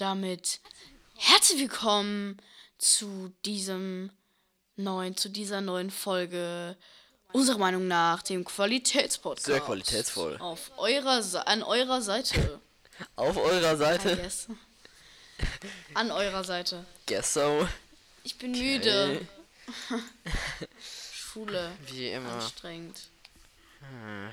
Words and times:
Und 0.00 0.06
damit 0.06 0.60
herzlich 1.18 1.60
willkommen 1.60 2.40
zu 2.78 3.34
diesem 3.44 4.10
neuen, 4.76 5.14
zu 5.14 5.28
dieser 5.28 5.60
neuen 5.60 5.90
Folge 5.90 6.78
unserer 7.32 7.58
Meinung 7.58 7.86
nach 7.86 8.22
dem 8.22 8.42
Qualitätspodcast. 8.46 9.44
Sehr 9.44 9.60
qualitätsvoll. 9.60 10.38
Auf 10.38 10.70
eurer 10.78 11.22
an 11.46 11.62
eurer 11.62 12.00
Seite. 12.00 12.62
Auf 13.14 13.36
eurer 13.36 13.74
I 13.74 13.76
Seite. 13.76 14.16
guess. 14.16 14.46
An 15.92 16.10
eurer 16.10 16.44
Seite. 16.44 16.86
Guess 17.04 17.34
so. 17.34 17.68
Ich 18.24 18.38
bin 18.38 18.52
müde. 18.52 19.20
Schule. 21.12 21.72
Wie 21.88 22.08
immer. 22.08 22.30
Anstrengend. 22.30 23.02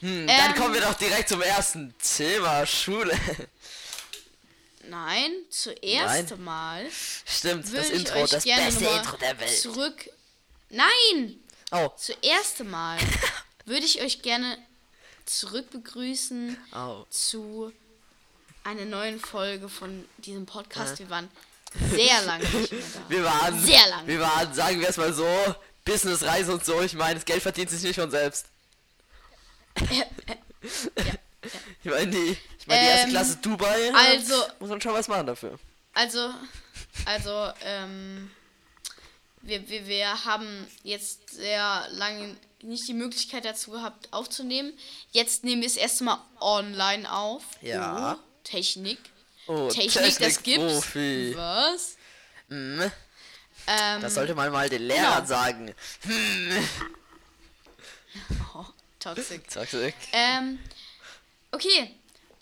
Hm, 0.00 0.26
dann 0.26 0.50
Ähm. 0.50 0.54
kommen 0.56 0.74
wir 0.74 0.80
doch 0.80 0.94
direkt 0.94 1.28
zum 1.28 1.42
ersten 1.42 1.94
Thema 1.98 2.66
Schule. 2.66 3.16
Nein, 4.88 5.32
zuerst 5.50 6.36
mal 6.38 6.86
Stimmt, 7.26 7.72
das 7.74 7.90
Intro, 7.90 8.26
das 8.26 8.44
beste 8.44 8.84
Intro 8.84 9.16
der 9.16 9.38
Welt. 9.38 9.58
zurück. 9.60 10.10
Nein! 10.70 11.40
Oh, 11.70 11.90
Zuerst 11.96 12.64
mal 12.64 12.98
würde 13.64 13.84
ich 13.84 14.02
euch 14.02 14.22
gerne 14.22 14.58
zurück 15.24 15.70
begrüßen 15.70 16.56
oh. 16.74 17.04
zu 17.10 17.72
einer 18.64 18.84
neuen 18.84 19.18
Folge 19.20 19.68
von 19.68 20.04
diesem 20.18 20.46
Podcast. 20.46 20.98
Wir 20.98 21.10
waren 21.10 21.30
sehr 21.90 22.22
lange 22.22 22.44
nicht 22.44 22.72
mehr 22.72 22.82
da. 22.94 23.08
Wir 23.08 23.24
waren, 23.24 23.64
Sehr 23.64 23.88
lang. 23.88 24.06
wir 24.06 24.20
waren, 24.20 24.52
sagen 24.54 24.80
wir 24.80 24.88
es 24.88 24.96
mal 24.96 25.12
so, 25.12 25.26
Businessreise 25.84 26.52
und 26.52 26.64
so. 26.64 26.80
Ich 26.82 26.94
meine, 26.94 27.14
das 27.16 27.24
Geld 27.24 27.42
verdient 27.42 27.70
sich 27.70 27.82
nicht 27.82 27.96
von 27.98 28.10
selbst. 28.10 28.46
Ich 31.82 31.90
meine, 31.90 32.06
die, 32.10 32.36
ich 32.58 32.66
meine, 32.66 32.80
die 32.80 32.86
erste 32.86 33.04
Ähm, 33.06 33.10
Klasse 33.10 33.36
Dubai. 33.38 33.92
also- 33.94 34.44
Muss 34.60 34.70
man 34.70 34.80
schon 34.80 34.94
was 34.94 35.08
machen 35.08 35.26
dafür. 35.26 35.58
Also, 35.94 36.32
also, 37.04 37.52
ähm, 37.64 38.30
wir, 39.42 39.68
wir, 39.68 39.86
wir 39.86 40.24
haben 40.24 40.66
jetzt 40.84 41.30
sehr 41.30 41.86
lange 41.90 42.36
nicht 42.62 42.86
die 42.86 42.94
Möglichkeit 42.94 43.44
dazu 43.44 43.72
gehabt 43.72 44.08
aufzunehmen. 44.12 44.72
Jetzt 45.10 45.42
nehmen 45.44 45.62
wir 45.62 45.66
es 45.66 45.76
erstmal 45.76 46.18
online 46.40 47.10
auf. 47.12 47.42
Ja. 47.60 48.14
Oh, 48.14 48.18
Technik. 48.44 48.98
Oh, 49.48 49.68
Technik, 49.68 50.16
das 50.18 50.42
gibt's. 50.42 50.82
Technikprofi. 50.92 51.32
Was? 51.36 51.96
Hm, 52.48 52.90
Ähm, 53.66 54.00
das 54.00 54.14
sollte 54.14 54.34
man 54.34 54.50
mal 54.52 54.68
den 54.68 54.82
Lehrern 54.82 55.14
genau. 55.16 55.26
sagen. 55.26 55.74
oh, 58.54 58.64
toxic. 58.98 59.48
Toxic. 59.48 59.94
Ähm, 60.12 60.58
okay. 61.52 61.94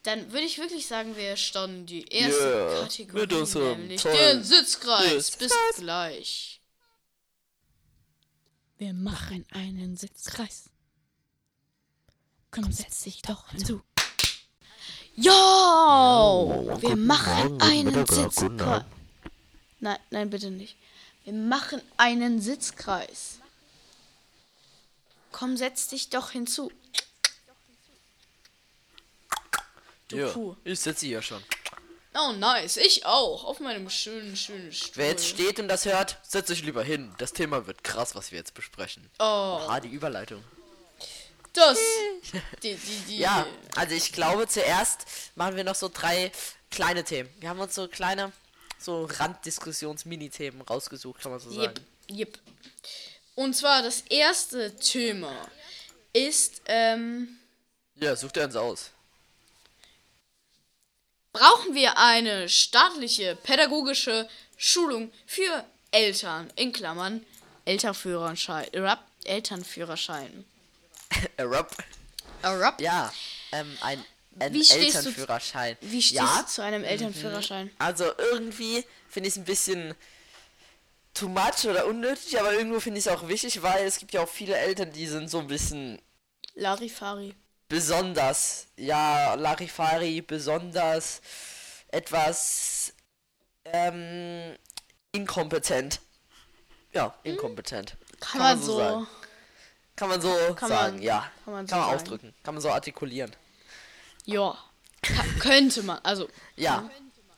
Dann 0.02 0.32
würde 0.32 0.46
ich 0.46 0.58
wirklich 0.58 0.86
sagen, 0.86 1.14
wir 1.14 1.36
starten 1.36 1.84
die 1.84 2.06
erste 2.08 2.40
Yeah, 2.40 2.82
Kategorie, 2.82 3.20
mit 3.20 3.32
unserem 3.34 3.80
nämlich 3.80 4.02
tollen 4.02 4.38
den 4.38 4.44
Sitzkreis. 4.44 5.36
Bis 5.36 5.52
gleich. 5.76 6.60
Wir 8.78 8.94
machen 8.94 9.44
einen 9.50 9.98
Sitzkreis. 9.98 10.70
Komm, 12.50 12.72
setz 12.72 13.02
dich 13.02 13.20
doch 13.20 13.50
hinzu. 13.50 13.82
Yo! 15.16 16.78
Wir 16.80 16.96
machen 16.96 17.60
einen 17.60 18.06
Sitzkreis. 18.06 18.84
Nein, 19.80 19.98
nein, 20.10 20.30
bitte 20.30 20.50
nicht. 20.50 20.76
Wir 21.24 21.34
machen 21.34 21.82
einen 21.98 22.40
Sitzkreis. 22.40 23.40
Komm, 25.30 25.58
setz 25.58 25.88
dich 25.88 26.08
doch 26.08 26.30
hinzu. 26.30 26.72
Du 30.10 30.16
Ja, 30.16 30.28
Kuh. 30.30 30.56
ich 30.64 30.78
sitze 30.80 31.06
hier 31.06 31.22
schon. 31.22 31.42
Oh, 32.14 32.32
nice. 32.32 32.76
Ich 32.76 33.06
auch. 33.06 33.44
Auf 33.44 33.60
meinem 33.60 33.88
schönen, 33.88 34.36
schönen 34.36 34.72
Stuhl. 34.72 34.90
Wer 34.96 35.08
jetzt 35.10 35.26
steht 35.28 35.60
und 35.60 35.68
das 35.68 35.84
hört, 35.84 36.18
setzt 36.22 36.50
euch 36.50 36.62
lieber 36.62 36.82
hin. 36.82 37.14
Das 37.18 37.32
Thema 37.32 37.66
wird 37.68 37.84
krass, 37.84 38.14
was 38.16 38.32
wir 38.32 38.38
jetzt 38.38 38.52
besprechen. 38.54 39.08
Oh, 39.20 39.22
Ah, 39.68 39.78
die 39.80 39.88
Überleitung. 39.88 40.42
das. 41.52 41.78
Die, 42.62 42.74
die, 42.74 42.96
die. 43.08 43.18
Ja, 43.18 43.46
also 43.76 43.94
ich 43.94 44.12
glaube, 44.12 44.46
zuerst 44.48 45.06
machen 45.36 45.56
wir 45.56 45.64
noch 45.64 45.74
so 45.74 45.88
drei 45.92 46.30
kleine 46.70 47.02
Themen. 47.04 47.28
Wir 47.40 47.48
haben 47.48 47.58
uns 47.60 47.74
so 47.74 47.88
kleine, 47.88 48.32
so 48.78 49.04
Randdiskussions-Mini-Themen 49.04 50.60
rausgesucht, 50.62 51.20
kann 51.22 51.30
man 51.32 51.40
so 51.40 51.50
sagen. 51.50 51.74
jep. 52.08 52.38
Und 53.36 53.54
zwar 53.54 53.82
das 53.82 54.02
erste 54.10 54.76
Thema 54.76 55.32
ist, 56.12 56.62
ähm, 56.66 57.38
Ja, 57.96 58.14
sucht 58.16 58.36
er 58.36 58.44
uns 58.46 58.56
aus. 58.56 58.90
Brauchen 61.32 61.74
wir 61.74 61.98
eine 61.98 62.48
staatliche 62.48 63.36
pädagogische 63.36 64.28
Schulung 64.56 65.12
für 65.26 65.64
Eltern, 65.90 66.52
in 66.56 66.72
Klammern, 66.72 67.24
Elternführerschein, 67.64 68.66
Rap, 68.74 69.00
Elternführerschein. 69.24 70.44
Arab. 71.36 71.74
Rap. 72.42 72.80
Ja, 72.80 73.12
ähm, 73.52 73.76
ein, 73.82 74.04
ein 74.38 74.54
Wie 74.54 74.64
stehst 74.64 74.94
du- 74.94 74.98
Elternführerschein. 74.98 75.76
Wie 75.80 76.02
stehst 76.02 76.14
ja, 76.20 76.42
du 76.42 76.46
zu 76.48 76.62
einem 76.62 76.84
Elternführerschein? 76.84 77.70
also 77.78 78.04
irgendwie 78.18 78.84
finde 79.08 79.28
ich 79.28 79.34
es 79.34 79.38
ein 79.38 79.44
bisschen 79.44 79.94
too 81.12 81.28
much 81.28 81.64
oder 81.66 81.86
unnötig, 81.86 82.38
aber 82.38 82.52
irgendwo 82.54 82.80
finde 82.80 82.98
ich 83.00 83.06
es 83.06 83.12
auch 83.12 83.26
wichtig, 83.28 83.60
weil 83.62 83.84
es 83.84 83.98
gibt 83.98 84.12
ja 84.14 84.22
auch 84.22 84.28
viele 84.28 84.56
Eltern, 84.56 84.92
die 84.92 85.06
sind 85.06 85.28
so 85.28 85.40
ein 85.40 85.48
bisschen 85.48 86.00
Larifari. 86.54 87.34
Besonders, 87.70 88.66
ja, 88.76 89.34
Larifari, 89.34 90.20
besonders 90.20 91.22
etwas 91.88 92.92
ähm, 93.64 94.56
inkompetent. 95.12 96.00
Ja, 96.92 97.14
inkompetent. 97.22 97.96
Kann, 98.20 98.40
man 98.40 98.60
so. 98.60 98.76
sagen. 98.76 99.06
Kann 99.96 100.08
man 100.08 100.20
so 100.20 100.34
Kann 100.56 100.68
sagen, 100.68 100.94
man- 100.96 101.02
ja. 101.02 101.30
kann 101.44 101.54
man 101.54 101.66
Kann 101.66 101.68
so 101.68 101.76
man 101.76 101.84
sagen. 101.86 101.96
ausdrücken. 101.96 102.34
Kann 102.42 102.54
man 102.54 102.60
so 102.62 102.70
artikulieren. 102.70 103.34
Ja. 104.24 104.58
Könnte 105.38 105.82
man. 105.84 105.98
Also, 106.02 106.28
Ja. 106.56 106.90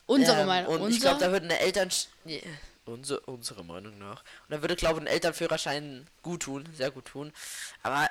unsere 0.06 0.41
Ähm, 0.41 0.47
Meinung. 0.47 0.75
Und 0.75 0.81
Unser, 0.81 0.94
ich 0.97 1.00
glaube, 1.03 1.21
da 1.21 1.31
würde 1.31 1.44
eine 1.44 1.59
Eltern... 1.59 1.91
Nee, 2.25 2.42
unsere, 2.87 3.21
unsere 3.21 3.62
Meinung 3.65 3.98
nach. 3.98 4.22
Und 4.48 4.50
da 4.50 4.60
würde, 4.62 4.76
glaube 4.76 4.98
ich, 4.98 5.03
ein 5.04 5.06
Elternführerschein 5.12 6.06
gut 6.22 6.42
tun, 6.44 6.66
sehr 6.75 6.91
gut 6.91 7.04
tun. 7.04 7.32
Aber 7.82 8.09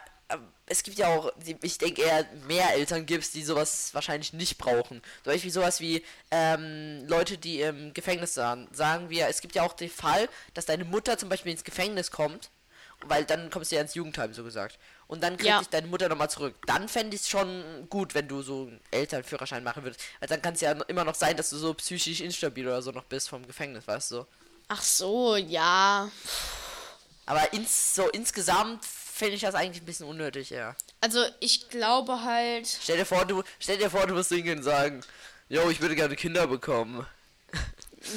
es 0.65 0.83
gibt 0.83 0.97
ja 0.97 1.07
auch, 1.09 1.31
ich 1.61 1.77
denke 1.77 2.01
eher 2.01 2.25
mehr 2.47 2.73
Eltern 2.73 3.05
gibt 3.05 3.23
es, 3.23 3.31
die 3.31 3.43
sowas 3.43 3.93
wahrscheinlich 3.93 4.33
nicht 4.33 4.57
brauchen. 4.57 5.01
Zum 5.23 5.33
Beispiel 5.33 5.51
sowas 5.51 5.79
wie 5.81 6.03
ähm, 6.31 7.03
Leute, 7.07 7.37
die 7.37 7.61
im 7.61 7.93
Gefängnis 7.93 8.33
sahen. 8.33 8.67
Sagen 8.71 9.09
wir, 9.09 9.27
es 9.27 9.41
gibt 9.41 9.55
ja 9.55 9.63
auch 9.63 9.73
den 9.73 9.89
Fall, 9.89 10.29
dass 10.53 10.65
deine 10.65 10.85
Mutter 10.85 11.17
zum 11.17 11.29
Beispiel 11.29 11.51
ins 11.51 11.63
Gefängnis 11.63 12.11
kommt, 12.11 12.49
weil 13.03 13.25
dann 13.25 13.49
kommst 13.49 13.71
du 13.71 13.75
ja 13.75 13.81
ins 13.81 13.95
Jugendheim, 13.95 14.33
so 14.33 14.43
gesagt. 14.43 14.77
Und 15.07 15.21
dann 15.23 15.35
kriegt 15.35 15.49
Ja. 15.49 15.59
dich 15.59 15.69
deine 15.69 15.87
Mutter 15.87 16.07
nochmal 16.07 16.29
zurück. 16.29 16.55
Dann 16.67 16.87
fände 16.87 17.15
ich 17.15 17.23
es 17.23 17.29
schon 17.29 17.87
gut, 17.89 18.13
wenn 18.13 18.27
du 18.29 18.41
so 18.41 18.61
einen 18.67 18.79
Elternführerschein 18.91 19.63
machen 19.63 19.83
würdest. 19.83 19.99
Weil 20.19 20.29
dann 20.29 20.41
kann 20.41 20.53
es 20.53 20.61
ja 20.61 20.71
immer 20.87 21.03
noch 21.03 21.15
sein, 21.15 21.35
dass 21.35 21.49
du 21.49 21.57
so 21.57 21.73
psychisch 21.73 22.21
instabil 22.21 22.65
oder 22.67 22.81
so 22.81 22.91
noch 22.91 23.03
bist 23.05 23.27
vom 23.27 23.45
Gefängnis, 23.45 23.87
weißt 23.87 24.11
du? 24.11 24.25
Ach 24.69 24.81
so, 24.81 25.35
ja. 25.35 26.09
Aber 27.25 27.51
ins, 27.53 27.95
so 27.95 28.07
insgesamt 28.09 28.85
finde 29.21 29.35
ich 29.35 29.41
das 29.41 29.53
eigentlich 29.55 29.83
ein 29.83 29.85
bisschen 29.85 30.07
unnötig, 30.07 30.49
ja. 30.49 30.75
Also, 30.99 31.23
ich 31.39 31.69
glaube 31.69 32.23
halt. 32.23 32.67
Stell 32.81 32.97
dir 32.97 33.05
vor, 33.05 33.23
du, 33.25 33.43
stell 33.59 33.77
dir 33.77 33.89
vor, 33.89 34.07
du 34.07 34.15
musst 34.15 34.29
hingehen 34.29 34.57
und 34.57 34.63
sagen, 34.63 35.01
yo, 35.49 35.69
ich 35.69 35.79
würde 35.79 35.95
gerne 35.95 36.15
Kinder 36.15 36.47
bekommen. 36.47 37.05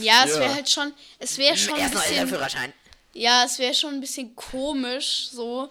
Ja, 0.00 0.24
es 0.24 0.30
Ja. 0.34 0.40
wäre 0.40 0.54
halt 0.54 0.70
schon. 0.70 0.94
Es 1.18 1.36
wäre 1.36 1.56
schon 1.56 1.74
ein 1.74 1.80
Erst 1.80 1.94
noch 1.94 2.00
bisschen. 2.00 2.14
Elternführerschein. 2.16 2.72
Ja, 3.12 3.44
es 3.44 3.58
wäre 3.58 3.74
schon 3.74 3.94
ein 3.94 4.00
bisschen 4.00 4.34
komisch, 4.34 5.28
so. 5.30 5.70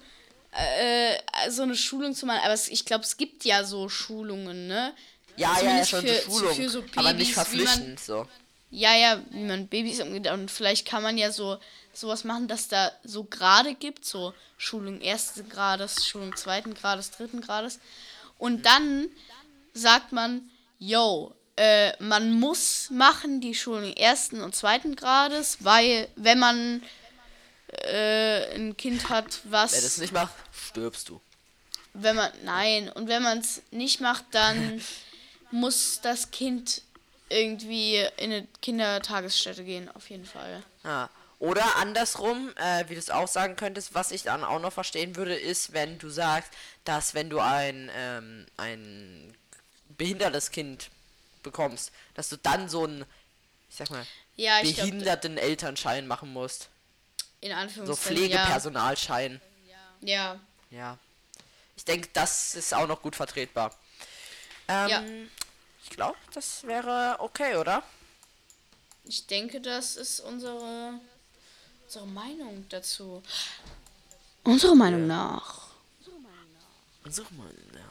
Äh, 0.51 1.15
so 1.49 1.63
eine 1.63 1.75
Schulung 1.75 2.13
zu 2.13 2.25
machen. 2.27 2.41
Aber 2.43 2.53
es, 2.53 2.67
ich 2.67 2.85
glaube, 2.85 3.03
es 3.03 3.17
gibt 3.17 3.43
ja 3.43 3.63
so 3.63 3.89
Schulungen, 3.89 4.67
ne? 4.67 4.93
Ja, 5.35 5.47
ja, 5.47 5.53
ja, 5.53 5.59
Zumindest 5.83 5.89
schon 5.89 6.01
für- 6.07 6.21
Schulung. 6.31 6.55
für 6.55 6.69
so 6.69 6.83
aber 6.95 7.13
nicht 7.13 7.33
Babys, 7.35 7.51
wie 7.53 7.57
man- 7.57 7.65
verpflichtend, 7.65 7.99
so. 7.99 8.27
Ja, 8.69 8.95
ja, 8.95 9.21
wie 9.31 9.43
man 9.45 9.67
Babys 9.67 9.99
umgeht. 9.99 10.27
Und 10.31 10.51
vielleicht 10.51 10.85
kann 10.87 11.01
man 11.01 11.17
ja 11.17 11.31
so 11.31 11.57
sowas 11.93 12.23
machen, 12.23 12.47
dass 12.47 12.67
da 12.67 12.91
so 13.03 13.23
Grade 13.23 13.75
gibt, 13.75 14.05
so 14.05 14.33
Schulung 14.57 14.99
ersten 15.01 15.47
Grades, 15.47 16.05
Schulung 16.05 16.35
zweiten 16.35 16.73
Grades, 16.73 17.11
dritten 17.11 17.41
Grades. 17.41 17.79
Und 18.37 18.65
dann 18.65 19.07
sagt 19.73 20.11
man, 20.11 20.49
yo, 20.79 21.33
äh, 21.55 21.91
man 22.03 22.31
muss 22.33 22.89
machen 22.89 23.41
die 23.41 23.55
Schulung 23.55 23.93
ersten 23.93 24.41
und 24.41 24.55
zweiten 24.55 24.95
Grades, 24.95 25.57
weil 25.59 26.07
wenn 26.15 26.39
man 26.39 26.81
äh, 27.67 28.55
ein 28.55 28.75
Kind 28.75 29.09
hat, 29.09 29.41
was 29.45 29.73
Wer 29.73 29.81
das 29.81 29.97
nicht 29.99 30.13
macht, 30.13 30.33
stirbst 30.51 31.09
du. 31.09 31.21
wenn 31.93 32.15
man 32.15 32.31
nein 32.43 32.89
und 32.89 33.07
wenn 33.07 33.21
man 33.21 33.39
es 33.39 33.61
nicht 33.71 34.01
macht, 34.01 34.25
dann 34.31 34.81
muss 35.51 36.01
das 36.01 36.31
Kind 36.31 36.81
irgendwie 37.29 37.97
in 38.17 38.31
eine 38.31 38.47
Kindertagesstätte 38.61 39.63
gehen, 39.63 39.89
auf 39.95 40.09
jeden 40.09 40.25
Fall. 40.25 40.63
Ah. 40.83 41.07
Oder 41.43 41.75
andersrum, 41.75 42.53
äh, 42.55 42.87
wie 42.87 42.93
du 42.93 42.99
es 42.99 43.09
auch 43.09 43.27
sagen 43.27 43.57
könntest, 43.57 43.93
was 43.93 44.11
ich 44.11 44.23
dann 44.23 44.45
auch 44.45 44.61
noch 44.61 44.71
verstehen 44.71 45.17
würde, 45.17 45.35
ist, 45.35 45.73
wenn 45.73 45.99
du 45.99 46.09
sagst, 46.09 46.49
dass 46.85 47.15
wenn 47.15 47.29
du 47.29 47.39
ein, 47.39 47.91
ähm, 47.93 48.45
ein 48.55 49.35
behindertes 49.89 50.51
Kind 50.51 50.89
bekommst, 51.43 51.91
dass 52.13 52.29
du 52.29 52.37
dann 52.37 52.69
so 52.69 52.85
einen, 52.85 53.03
ich 53.69 53.75
sag 53.75 53.89
mal, 53.89 54.05
Ja, 54.37 54.61
ich 54.61 54.77
behinderten 54.77 55.37
Elternschein 55.37 56.07
machen 56.07 56.31
musst. 56.31 56.69
in 57.41 57.49
So 57.49 57.55
Anführungszeichen. 57.57 58.15
Pflegepersonalschein. 58.15 59.41
Ja. 59.99 60.07
ja. 60.07 60.39
Ja. 60.71 60.97
Ich 61.75 61.83
denke, 61.83 62.07
das 62.13 62.55
ist 62.55 62.73
auch 62.73 62.87
noch 62.87 63.01
gut 63.01 63.17
vertretbar. 63.17 63.75
Ähm, 64.69 64.87
Ja. 64.87 65.03
Ich 65.83 65.89
glaube, 65.89 66.17
das 66.33 66.63
wäre 66.63 67.17
okay, 67.19 67.57
oder? 67.57 67.83
Ich 69.03 69.27
denke, 69.27 69.59
das 69.59 69.97
ist 69.97 70.21
unsere, 70.21 71.01
unsere 71.93 72.07
Meinung 72.07 72.65
dazu. 72.69 73.21
Unserer 74.43 74.75
Meinung 74.75 75.05
nach. 75.05 75.67
So 77.09 77.21
mal. 77.37 77.53
Ja. 77.73 77.81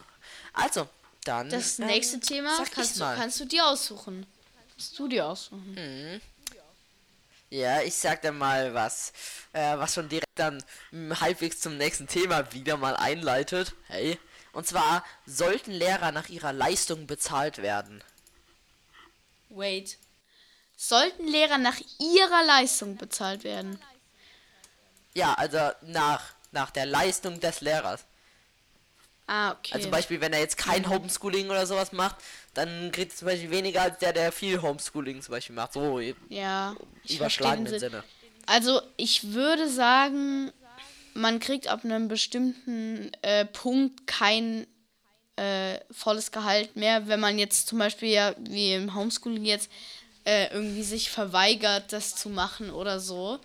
Also, 0.51 0.89
dann. 1.23 1.49
Das 1.49 1.79
ähm, 1.79 1.87
nächste 1.87 2.19
Thema 2.19 2.57
kannst 2.73 2.99
du, 2.99 3.03
kannst 3.03 3.39
du 3.39 3.45
dir 3.45 3.65
aussuchen. 3.65 4.25
Kannst 4.71 4.99
du 4.99 5.07
dir 5.07 5.25
aussuchen. 5.25 6.21
Ja, 7.49 7.81
ich 7.81 7.95
sag 7.95 8.21
dann 8.23 8.37
mal 8.37 8.73
was, 8.73 9.13
äh, 9.53 9.77
was 9.77 9.93
schon 9.93 10.09
direkt 10.09 10.27
dann 10.35 10.61
mh, 10.91 11.21
halbwegs 11.21 11.61
zum 11.61 11.77
nächsten 11.77 12.07
Thema 12.07 12.51
wieder 12.51 12.75
mal 12.77 12.97
einleitet. 12.97 13.73
Hey. 13.87 14.19
Und 14.51 14.67
zwar 14.67 15.05
sollten 15.25 15.71
Lehrer 15.71 16.11
nach 16.11 16.27
ihrer 16.29 16.51
Leistung 16.51 17.07
bezahlt 17.07 17.59
werden. 17.59 18.03
Wait. 19.49 19.97
Sollten 20.75 21.25
Lehrer 21.25 21.57
nach 21.57 21.79
ihrer 21.99 22.43
Leistung 22.45 22.97
bezahlt 22.97 23.43
werden? 23.43 23.79
Ja, 25.13 25.33
also 25.33 25.59
nach 25.81 26.33
nach 26.51 26.71
der 26.71 26.85
Leistung 26.85 27.39
des 27.39 27.61
Lehrers. 27.61 28.05
Ah, 29.25 29.51
okay. 29.51 29.71
Also 29.73 29.85
zum 29.85 29.91
Beispiel, 29.91 30.21
wenn 30.21 30.33
er 30.33 30.39
jetzt 30.39 30.57
kein 30.57 30.83
Mhm. 30.83 30.89
Homeschooling 30.89 31.49
oder 31.49 31.65
sowas 31.65 31.91
macht, 31.91 32.17
dann 32.53 32.91
kriegt 32.91 33.13
er 33.13 33.17
zum 33.17 33.27
Beispiel 33.27 33.49
weniger 33.49 33.81
als 33.81 33.97
der, 33.97 34.13
der 34.13 34.31
viel 34.31 34.61
Homeschooling 34.61 35.21
zum 35.21 35.31
Beispiel 35.31 35.55
macht. 35.55 35.73
So 35.73 35.99
im 35.99 36.15
ja, 36.29 36.75
überschlagenen 37.09 37.67
Sinn. 37.67 37.79
Sinne. 37.79 38.03
Also 38.45 38.81
ich 38.97 39.33
würde 39.33 39.69
sagen, 39.69 40.51
man 41.13 41.39
kriegt 41.39 41.67
ab 41.67 41.83
einem 41.85 42.07
bestimmten 42.07 43.11
äh, 43.21 43.45
Punkt 43.45 44.05
kein 44.05 44.67
äh, 45.37 45.79
volles 45.89 46.31
Gehalt 46.31 46.75
mehr, 46.75 47.07
wenn 47.07 47.19
man 47.19 47.39
jetzt 47.39 47.67
zum 47.67 47.79
Beispiel 47.79 48.09
ja 48.09 48.35
wie 48.37 48.73
im 48.73 48.93
Homeschooling 48.93 49.45
jetzt 49.45 49.71
äh, 50.25 50.53
irgendwie 50.53 50.83
sich 50.83 51.09
verweigert, 51.09 51.91
das 51.93 52.15
zu 52.15 52.29
machen 52.29 52.69
oder 52.69 52.99
so. 52.99 53.39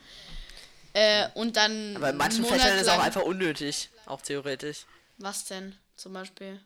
Äh, 0.94 1.28
und 1.34 1.56
dann. 1.56 1.96
Aber 1.96 2.10
in 2.10 2.16
manchen 2.16 2.44
Fächern 2.44 2.76
ist 2.76 2.82
es 2.82 2.88
auch 2.88 2.98
einfach 3.02 3.22
unnötig, 3.22 3.90
auch 4.06 4.20
theoretisch. 4.22 4.86
Was 5.18 5.44
denn 5.46 5.76
zum 5.96 6.12
Beispiel? 6.12 6.60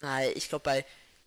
Nein, 0.00 0.30
ich 0.34 0.48
glaube 0.48 0.62
bei, 0.62 0.78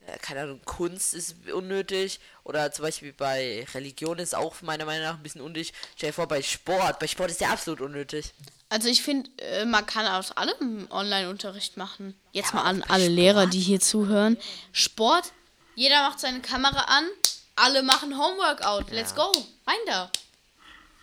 äh, 0.05 0.17
keine 0.21 0.41
Ahnung, 0.41 0.61
Kunst 0.65 1.13
ist 1.13 1.35
unnötig. 1.53 2.19
Oder 2.43 2.71
zum 2.71 2.83
Beispiel 2.83 3.13
bei 3.13 3.65
Religion 3.73 4.19
ist 4.19 4.35
auch 4.35 4.61
meiner 4.61 4.85
Meinung 4.85 5.03
nach 5.03 5.15
ein 5.15 5.23
bisschen 5.23 5.41
unnötig. 5.41 5.73
Stell 5.95 6.09
dir 6.09 6.13
vor, 6.13 6.27
bei 6.27 6.41
Sport. 6.41 6.99
Bei 6.99 7.07
Sport 7.07 7.31
ist 7.31 7.41
der 7.41 7.51
absolut 7.51 7.81
unnötig. 7.81 8.33
Also 8.69 8.87
ich 8.87 9.01
finde, 9.01 9.29
äh, 9.41 9.65
man 9.65 9.85
kann 9.85 10.05
aus 10.05 10.31
allem 10.31 10.87
Online-Unterricht 10.91 11.77
machen. 11.77 12.19
Jetzt 12.33 12.49
Ja, 12.49 12.55
mal 12.57 12.63
an 12.63 12.83
alle 12.83 13.05
Sport? 13.05 13.15
Lehrer, 13.15 13.47
die 13.47 13.59
hier 13.59 13.79
zuhören. 13.79 14.37
Sport, 14.71 15.31
jeder 15.75 16.03
macht 16.07 16.19
seine 16.19 16.41
Kamera 16.41 16.81
an, 16.81 17.07
alle 17.55 17.81
machen 17.81 18.15
Homeworkout. 18.17 18.91
Let's 18.91 19.15
go, 19.15 19.31
rein 19.65 19.75
da. 19.87 20.11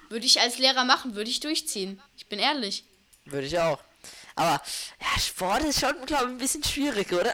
Würde 0.09 0.27
ich 0.27 0.41
als 0.41 0.59
Lehrer 0.59 0.85
machen, 0.85 1.15
würde 1.15 1.31
ich 1.31 1.41
durchziehen. 1.41 2.01
Ich 2.17 2.27
bin 2.27 2.39
ehrlich. 2.39 2.85
Würde 3.25 3.47
ich 3.47 3.59
auch. 3.59 3.81
Aber 4.37 4.61
ja, 5.01 5.21
Sport 5.21 5.65
ist 5.65 5.81
schon, 5.81 5.95
glaube 6.07 6.25
ich, 6.25 6.31
ein 6.31 6.39
bisschen 6.39 6.63
schwierig, 6.63 7.13
oder? 7.13 7.33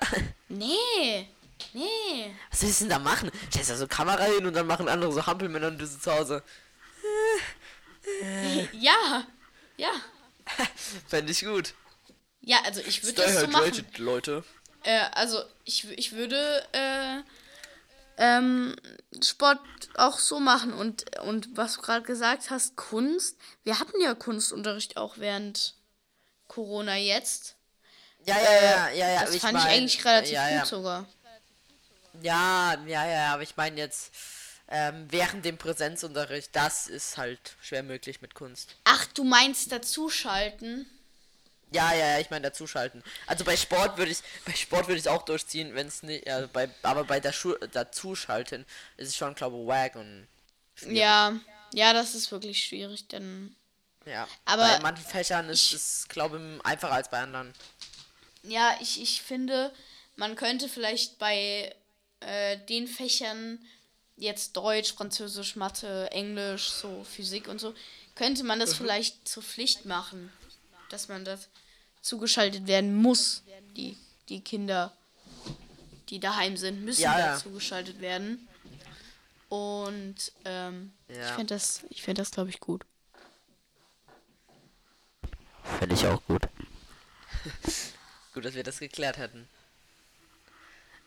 Nee, 0.49 1.29
nee. 1.73 2.35
Was 2.51 2.63
willst 2.63 2.81
du 2.81 2.85
denn 2.85 2.91
da 2.91 2.99
machen? 2.99 3.31
Stellst 3.51 3.71
da 3.71 3.77
so 3.77 3.87
Kamera 3.87 4.25
hin 4.25 4.47
und 4.47 4.55
dann 4.55 4.67
machen 4.67 4.89
andere 4.89 5.13
so 5.13 5.27
Hampelmänner 5.27 5.69
und 5.69 5.79
du 5.79 5.87
sitzt 5.87 6.05
zu 6.05 6.13
Hause. 6.13 6.43
Ja, 8.73 9.25
ja. 9.77 9.91
Fände 11.09 11.31
ich 11.31 11.45
gut. 11.45 11.75
Ja, 12.41 12.59
also 12.65 12.81
ich 12.81 13.05
würde 13.05 13.23
das 13.23 13.41
so 13.41 13.47
machen. 13.47 13.87
Leute. 13.99 14.45
Äh, 14.83 15.05
also 15.13 15.43
ich, 15.65 15.89
ich 15.97 16.13
würde 16.13 16.67
äh, 16.73 17.23
ähm, 18.23 18.77
Sport 19.21 19.59
auch 19.95 20.21
so 20.21 20.39
machen 20.39 20.73
und, 20.73 21.19
und 21.21 21.57
was 21.57 21.75
du 21.75 21.83
gerade 21.83 22.05
gesagt 22.05 22.51
hast, 22.51 22.77
Kunst. 22.77 23.37
Wir 23.65 23.81
hatten 23.81 24.01
ja 24.01 24.15
Kunstunterricht 24.15 24.97
auch 24.97 25.19
während 25.19 25.75
Corona 26.47 26.97
jetzt. 26.97 27.57
Ja, 28.25 28.37
ja, 28.39 28.53
ja, 28.53 28.89
ja, 28.91 29.11
ja. 29.11 29.21
das 29.23 29.31
aber 29.31 29.41
fand 29.41 29.53
mein, 29.55 29.63
ich 29.67 29.73
eigentlich 29.73 30.05
relativ 30.05 30.33
ja, 30.33 30.49
gut 30.49 30.57
ja. 30.59 30.67
sogar. 30.67 31.07
Ja, 32.23 32.77
ja, 32.87 33.07
ja, 33.07 33.35
aber 33.35 33.43
ich 33.43 33.57
meine 33.57 33.77
jetzt 33.79 34.13
ähm, 34.69 35.07
während 35.11 35.45
dem 35.45 35.59
Präsenzunterricht, 35.59 36.55
das 36.55 36.87
ist 36.87 37.17
halt 37.17 37.57
schwer 37.61 37.83
möglich 37.83 38.23
mit 38.23 38.35
Kunst. 38.35 38.77
Ach, 38.85 39.05
du 39.07 39.25
meinst 39.25 39.73
dazuschalten? 39.73 40.87
Ja, 41.73 41.93
ja, 41.93 42.07
ja, 42.09 42.19
ich 42.19 42.31
meine 42.31 42.43
dazuschalten. 42.51 43.03
Also 43.27 43.45
bei 43.45 43.57
Sport 43.57 43.97
würde 43.97 44.13
ich 44.13 44.19
bei 44.45 44.53
Sport 44.53 44.89
würde 44.89 45.01
ich 45.01 45.09
auch 45.09 45.23
durchziehen, 45.23 45.75
wenn 45.75 45.89
es 45.89 46.03
nicht 46.03 46.27
ja, 46.27 46.47
bei 46.53 46.69
aber 46.83 47.05
bei 47.05 47.21
der 47.21 47.33
Schu 47.33 47.55
dazuschalten 47.73 48.67
ist 48.97 49.09
es 49.09 49.17
schon 49.17 49.35
glaube 49.35 49.59
ich 49.59 49.67
wack 49.67 49.97
und 49.97 50.29
schwierig. 50.75 50.99
Ja, 50.99 51.39
ja, 51.75 51.93
das 51.93 52.15
ist 52.15 52.31
wirklich 52.31 52.65
schwierig, 52.65 53.09
denn 53.09 53.57
ja. 54.05 54.27
Aber 54.45 54.63
bei 54.63 54.81
manchen 54.81 55.05
Fächern 55.05 55.49
ist 55.49 55.73
es 55.73 56.07
glaube 56.09 56.39
ich 56.39 56.67
einfacher 56.67 56.95
als 56.95 57.09
bei 57.09 57.21
anderen. 57.21 57.53
Ja, 58.43 58.77
ich, 58.81 59.01
ich 59.01 59.23
finde, 59.23 59.73
man 60.17 60.35
könnte 60.35 60.69
vielleicht 60.69 61.19
bei 61.19 61.75
äh, 62.21 62.59
den 62.69 62.89
Fächern, 62.89 63.59
jetzt 64.17 64.57
Deutsch, 64.57 64.95
Französisch, 64.95 65.57
Mathe, 65.57 66.09
Englisch, 66.11 66.71
so 66.71 67.05
Physik 67.05 67.49
und 67.49 67.61
so, 67.61 67.75
könnte 68.15 68.45
man 68.45 68.59
das 68.61 68.75
vielleicht 68.75 69.27
zur 69.27 69.43
Pflicht 69.43 69.85
machen, 69.85 70.33
dass 70.91 71.09
man 71.09 71.25
das 71.25 71.49
zugeschaltet 72.03 72.67
werden 72.67 72.95
muss. 72.95 73.43
Die, 73.77 73.97
die 74.29 74.41
Kinder, 74.43 74.93
die 76.11 76.21
daheim 76.21 76.57
sind, 76.59 76.85
müssen 76.85 77.01
Ja, 77.03 77.15
da 77.15 77.27
ja. 77.33 77.39
zugeschaltet 77.39 78.01
werden. 78.01 78.47
Und 79.49 80.33
ähm, 80.45 80.93
ich 81.09 81.17
Ja. 81.17 81.35
finde 81.35 81.55
das, 81.55 81.83
ich 81.89 82.03
finde 82.03 82.21
das, 82.23 82.31
glaube 82.31 82.51
ich, 82.51 82.61
gut. 82.61 82.85
Finde 85.79 85.95
ich 85.95 86.07
auch 86.07 86.23
gut. 86.27 86.43
gut, 88.35 88.45
dass 88.45 88.55
wir 88.55 88.63
das 88.63 88.79
geklärt 88.79 89.17
hätten. 89.19 89.49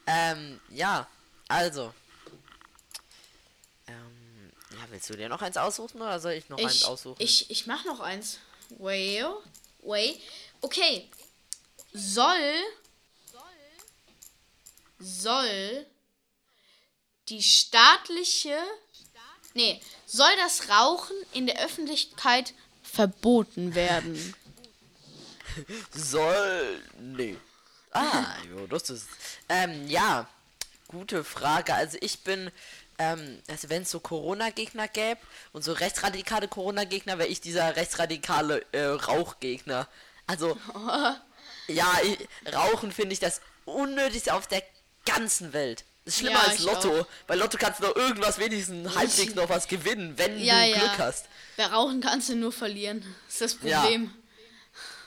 Ähm, 0.07 0.59
ja, 0.69 1.07
also. 1.47 1.93
Ähm, 3.87 4.51
ja, 4.71 4.77
willst 4.89 5.09
du 5.09 5.15
dir 5.15 5.29
noch 5.29 5.41
eins 5.41 5.57
aussuchen 5.57 6.01
oder 6.01 6.19
soll 6.19 6.33
ich 6.33 6.49
noch 6.49 6.57
eins 6.59 6.75
Ich, 6.77 6.85
aussuchen? 6.85 7.21
ich, 7.21 7.49
ich 7.49 7.67
mach 7.67 7.85
noch 7.85 7.99
eins. 7.99 8.39
Wait, 8.77 9.23
wait. 9.81 10.19
Okay. 10.61 11.09
Soll. 11.93 12.63
Soll 14.99 15.85
die 17.29 17.41
staatliche. 17.41 18.57
Nee, 19.53 19.81
soll 20.05 20.35
das 20.37 20.69
Rauchen 20.69 21.15
in 21.33 21.47
der 21.47 21.63
Öffentlichkeit 21.63 22.53
verboten 22.83 23.73
werden? 23.73 24.35
Soll. 25.91 26.83
Nee. 26.99 27.37
Ah, 27.91 28.35
jo, 28.49 28.67
das 28.67 28.89
ist. 28.89 29.07
Ähm, 29.47 29.87
ja. 29.87 30.27
Gute 30.87 31.23
Frage. 31.23 31.73
Also 31.73 31.97
ich 32.01 32.23
bin. 32.23 32.51
Ähm, 32.97 33.41
also 33.49 33.69
wenn 33.69 33.81
es 33.81 33.91
so 33.91 33.99
Corona-Gegner 33.99 34.87
gäbe 34.87 35.19
und 35.51 35.63
so 35.63 35.73
rechtsradikale 35.73 36.47
Corona-Gegner, 36.47 37.17
wäre 37.17 37.27
ich 37.27 37.41
dieser 37.41 37.75
rechtsradikale 37.75 38.65
äh, 38.71 38.85
Rauchgegner. 38.85 39.87
Also. 40.27 40.57
Ja, 41.67 41.97
ich, 42.03 42.53
Rauchen 42.53 42.91
finde 42.91 43.13
ich 43.13 43.19
das 43.19 43.41
unnötigste 43.65 44.35
auf 44.35 44.45
der 44.45 44.61
ganzen 45.03 45.51
Welt. 45.51 45.83
Das 46.03 46.13
ist 46.13 46.19
schlimmer 46.19 46.43
Ja, 46.43 46.51
als 46.51 46.59
Lotto. 46.59 46.99
auch. 46.99 47.07
Bei 47.25 47.33
Lotto 47.33 47.57
kannst 47.57 47.79
du 47.79 47.85
noch 47.87 47.95
irgendwas 47.95 48.37
wenigstens 48.37 48.95
halbwegs 48.95 49.33
noch 49.33 49.49
was 49.49 49.67
gewinnen, 49.67 50.13
wenn 50.15 50.37
Ja, 50.39 50.61
du 50.63 50.69
ja. 50.69 50.77
Glück 50.77 50.99
hast. 50.99 51.25
Wer 51.55 51.71
rauchen 51.71 52.01
kannst 52.01 52.29
du 52.29 52.35
nur 52.35 52.51
verlieren. 52.51 53.03
Das 53.25 53.41
ist 53.41 53.41
das. 53.41 53.55
Problem. 53.81 54.13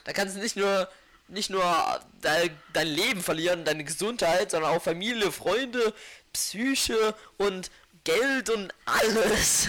Da 0.03 0.13
kannst 0.13 0.35
du 0.35 0.41
nicht 0.41 0.57
nur 0.57 0.89
nicht 1.29 1.51
nur 1.51 2.01
dein, 2.23 2.59
dein 2.73 2.89
Leben 2.89 3.23
verlieren, 3.23 3.65
deine 3.65 3.85
Gesundheit, 3.85 4.51
sondern 4.51 4.75
auch 4.75 4.83
Familie, 4.83 5.31
Freunde, 5.31 5.95
Psyche 6.33 7.15
und 7.37 7.71
Geld 8.03 8.51
und 8.51 8.75
alles. 8.85 9.69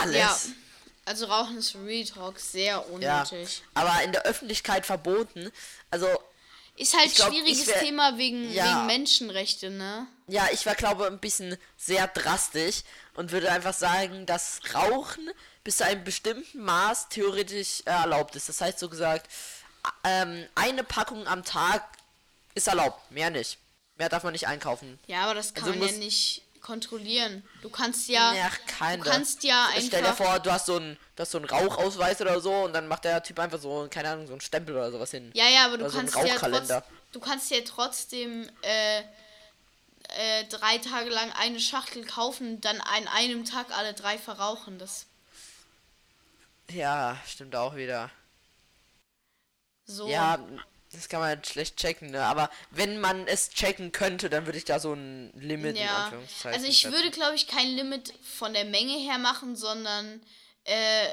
Alles. 0.00 0.50
Ja. 1.04 1.10
Also 1.10 1.26
Rauchen 1.26 1.58
ist 1.58 1.70
für 1.72 1.84
Real 1.84 2.06
Talk 2.06 2.38
sehr 2.38 2.64
Ja, 2.64 2.78
unnötig. 2.78 3.62
aber 3.74 4.02
in 4.04 4.12
der 4.12 4.22
Öffentlichkeit 4.22 4.86
verboten. 4.86 5.50
Also, 5.90 6.06
Ist 6.76 6.96
halt 6.98 7.14
glaub, 7.14 7.28
schwieriges 7.30 7.66
wär- 7.66 7.80
Thema 7.80 8.16
wegen, 8.18 8.50
Ja. 8.52 8.64
wegen 8.64 8.86
Menschenrechte, 8.86 9.70
ne? 9.70 10.06
ja, 10.28 10.48
ich 10.52 10.64
war 10.64 10.74
glaube 10.74 11.06
ein 11.06 11.18
bisschen 11.18 11.56
sehr 11.76 12.06
drastisch 12.08 12.82
und 13.14 13.30
würde 13.32 13.50
einfach 13.52 13.74
sagen, 13.74 14.24
dass 14.26 14.60
Rauchen 14.74 15.30
bis 15.64 15.76
zu 15.78 15.84
einem 15.84 16.02
bestimmten 16.04 16.60
Maß 16.62 17.08
theoretisch 17.10 17.82
äh, 17.84 17.90
erlaubt 17.90 18.34
ist. 18.36 18.48
Das 18.48 18.60
heißt 18.60 18.78
so 18.78 18.88
gesagt, 18.88 19.30
ähm, 20.04 20.46
eine 20.54 20.82
Packung 20.84 21.26
am 21.26 21.44
Tag 21.44 21.86
ist 22.54 22.68
erlaubt, 22.68 23.10
mehr 23.10 23.30
nicht. 23.30 23.58
Mehr 23.96 24.08
darf 24.08 24.22
man 24.22 24.32
nicht 24.32 24.46
einkaufen. 24.48 24.98
Ja, 25.06 25.24
aber 25.24 25.34
das 25.34 25.52
kann 25.52 25.64
Also 25.64 25.78
man 25.78 25.86
ja 25.88 25.92
muss- 25.94 25.98
nicht 26.04 26.42
kontrollieren. 26.62 27.44
Du 27.60 27.68
kannst 27.70 28.08
ja, 28.08 28.32
Ja, 28.34 28.50
keiner. 28.66 29.04
du 29.04 29.10
kannst 29.10 29.42
ja 29.44 29.68
Stell 29.78 30.02
dir 30.02 30.08
einfach. 30.08 30.16
vor, 30.16 30.38
du 30.40 30.50
hast 30.52 30.66
so 30.66 30.76
einen, 30.76 30.96
du 31.16 31.20
hast 31.22 31.32
so 31.32 31.38
einen 31.38 31.48
Rauchausweis 31.48 32.20
oder 32.20 32.40
so 32.40 32.52
und 32.64 32.72
dann 32.72 32.88
macht 32.88 33.04
der 33.04 33.22
Typ 33.22 33.38
einfach 33.38 33.60
so, 33.60 33.88
keine 33.90 34.10
Ahnung, 34.10 34.26
so 34.26 34.32
einen 34.32 34.40
Stempel 34.40 34.74
oder 34.76 34.90
sowas 34.90 35.10
hin. 35.10 35.30
Ja, 35.34 35.48
ja, 35.48 35.66
aber 35.66 35.78
du 35.78 35.84
Oder 35.84 35.90
so 35.90 35.98
ein 35.98 36.06
kannst 36.10 36.14
ja 36.26 36.34
trotz, 36.38 36.42
Rauchkalender. 36.42 36.84
du 37.12 37.20
kannst 37.20 37.50
ja 37.50 37.58
trotzdem 37.66 38.48
äh, 38.62 39.00
äh, 39.00 40.44
drei 40.48 40.78
Tage 40.78 41.10
lang 41.10 41.32
eine 41.32 41.60
Schachtel 41.60 42.04
kaufen, 42.04 42.60
dann 42.60 42.80
an 42.80 43.08
einem 43.08 43.44
Tag 43.44 43.76
alle 43.76 43.94
drei 43.94 44.18
verrauchen. 44.18 44.78
Das 44.78 45.06
Ja, 46.70 47.18
stimmt 47.26 47.54
auch 47.56 47.74
wieder. 47.76 48.10
so. 49.84 50.08
Ja, 50.08 50.38
das 50.92 51.08
kann 51.08 51.20
man 51.20 51.28
halt 51.30 51.46
schlecht 51.46 51.76
checken, 51.76 52.10
ne? 52.10 52.24
Aber 52.24 52.50
wenn 52.70 53.00
man 53.00 53.26
es 53.26 53.50
checken 53.50 53.92
könnte, 53.92 54.28
dann 54.30 54.46
würde 54.46 54.58
ich 54.58 54.64
da 54.64 54.78
so 54.78 54.92
ein 54.92 55.32
Limit 55.34 55.76
in 55.76 55.82
Ja, 55.82 56.04
Anführungszeichen 56.04 56.54
also 56.54 56.66
ich 56.70 56.82
setzen. 56.82 56.92
würde, 56.94 57.10
glaube 57.10 57.34
ich, 57.34 57.46
kein 57.48 57.68
Limit 57.68 58.12
von 58.22 58.52
der 58.52 58.64
Menge 58.64 58.98
her 58.98 59.18
machen, 59.18 59.56
sondern 59.56 60.20
äh, 60.64 61.08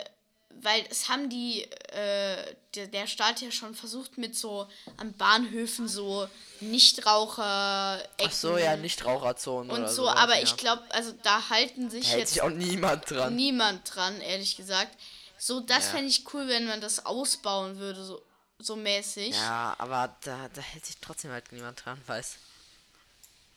weil 0.62 0.83
es 0.89 1.07
haben 1.09 1.29
die, 1.29 1.63
äh, 1.91 2.55
der, 2.75 2.88
der 2.88 3.07
Staat 3.07 3.41
ja 3.41 3.51
schon 3.51 3.75
versucht 3.75 4.17
mit 4.17 4.36
so 4.36 4.67
an 4.98 5.13
Bahnhöfen 5.13 5.88
so 5.88 6.27
Nichtraucher 6.59 8.03
Ach 8.21 8.31
so, 8.31 8.57
ja, 8.57 8.75
nicht 8.75 9.05
Raucherzonen 9.05 9.71
und 9.71 9.88
so, 9.88 10.03
sowas, 10.03 10.17
aber 10.17 10.36
ja. 10.38 10.43
ich 10.43 10.57
glaube, 10.57 10.83
also 10.89 11.13
da 11.24 11.50
halten 11.50 11.89
sich 11.89 12.05
Da 12.05 12.09
hält 12.12 12.19
jetzt 12.21 12.33
sich 12.33 12.41
auch 12.41 12.50
niemand 12.50 13.09
dran. 13.09 13.36
niemand 13.36 13.95
dran, 13.95 14.19
ehrlich 14.21 14.57
gesagt. 14.57 14.98
So, 15.38 15.62
das 15.62 15.86
Ja. 15.86 15.91
fände 15.91 16.07
ich 16.09 16.25
cool, 16.33 16.48
wenn 16.48 16.65
man 16.65 16.81
das 16.81 17.05
ausbauen 17.05 17.77
würde, 17.77 18.03
so, 18.03 18.21
so 18.60 18.75
mäßig. 18.75 19.34
Ja, 19.36 19.75
aber 19.78 20.16
da, 20.24 20.50
da 20.54 20.62
hält 20.62 20.86
sich 20.86 20.98
trotzdem 21.00 21.32
halt 21.32 21.51
niemand 21.51 21.84
dran, 21.84 22.00
weiß. 22.06 22.36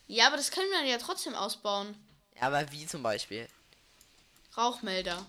ja, 0.09 0.27
aber 0.29 0.37
das 0.37 0.51
können 0.51 0.71
wir 0.71 0.85
ja 0.85 0.99
trotzdem 0.99 1.35
ausbauen. 1.35 1.95
Ja, 2.37 2.43
aber 2.43 2.71
wie 2.73 2.87
zum 2.87 3.03
Beispiel? 3.03 3.49
Rauchmelder. 4.57 5.27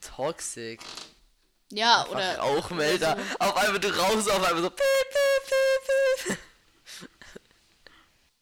Toxic. 0.00 0.80
Ja, 1.70 2.04
Oder 2.06 2.10
oder. 2.12 2.38
Rauchmelder. 2.38 3.12
oder 3.14 3.24
Auf 3.40 3.56
einmal 3.56 3.80
du 3.80 3.88
rauchst, 3.96 4.30
auf 4.30 4.42
einmal 4.44 4.62
so. 4.62 4.70
piep, 4.70 4.78
piep, 5.10 6.26
piep. 6.26 6.38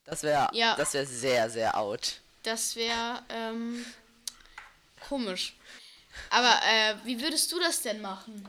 Das 0.05 0.23
wäre 0.23 0.49
Ja. 0.53 0.77
das 0.77 0.95
wäre 0.95 1.07
sehr, 1.07 1.51
sehr 1.51 1.77
out. 1.77 2.21
Das 2.45 2.77
wäre 2.77 3.23
ähm, 3.29 3.85
komisch. 5.09 5.57
Aber 6.31 6.61
äh, 6.67 6.95
wie 7.05 7.21
würdest 7.21 7.51
du 7.53 7.59
das 7.61 7.83
denn 7.83 8.01
machen? 8.01 8.49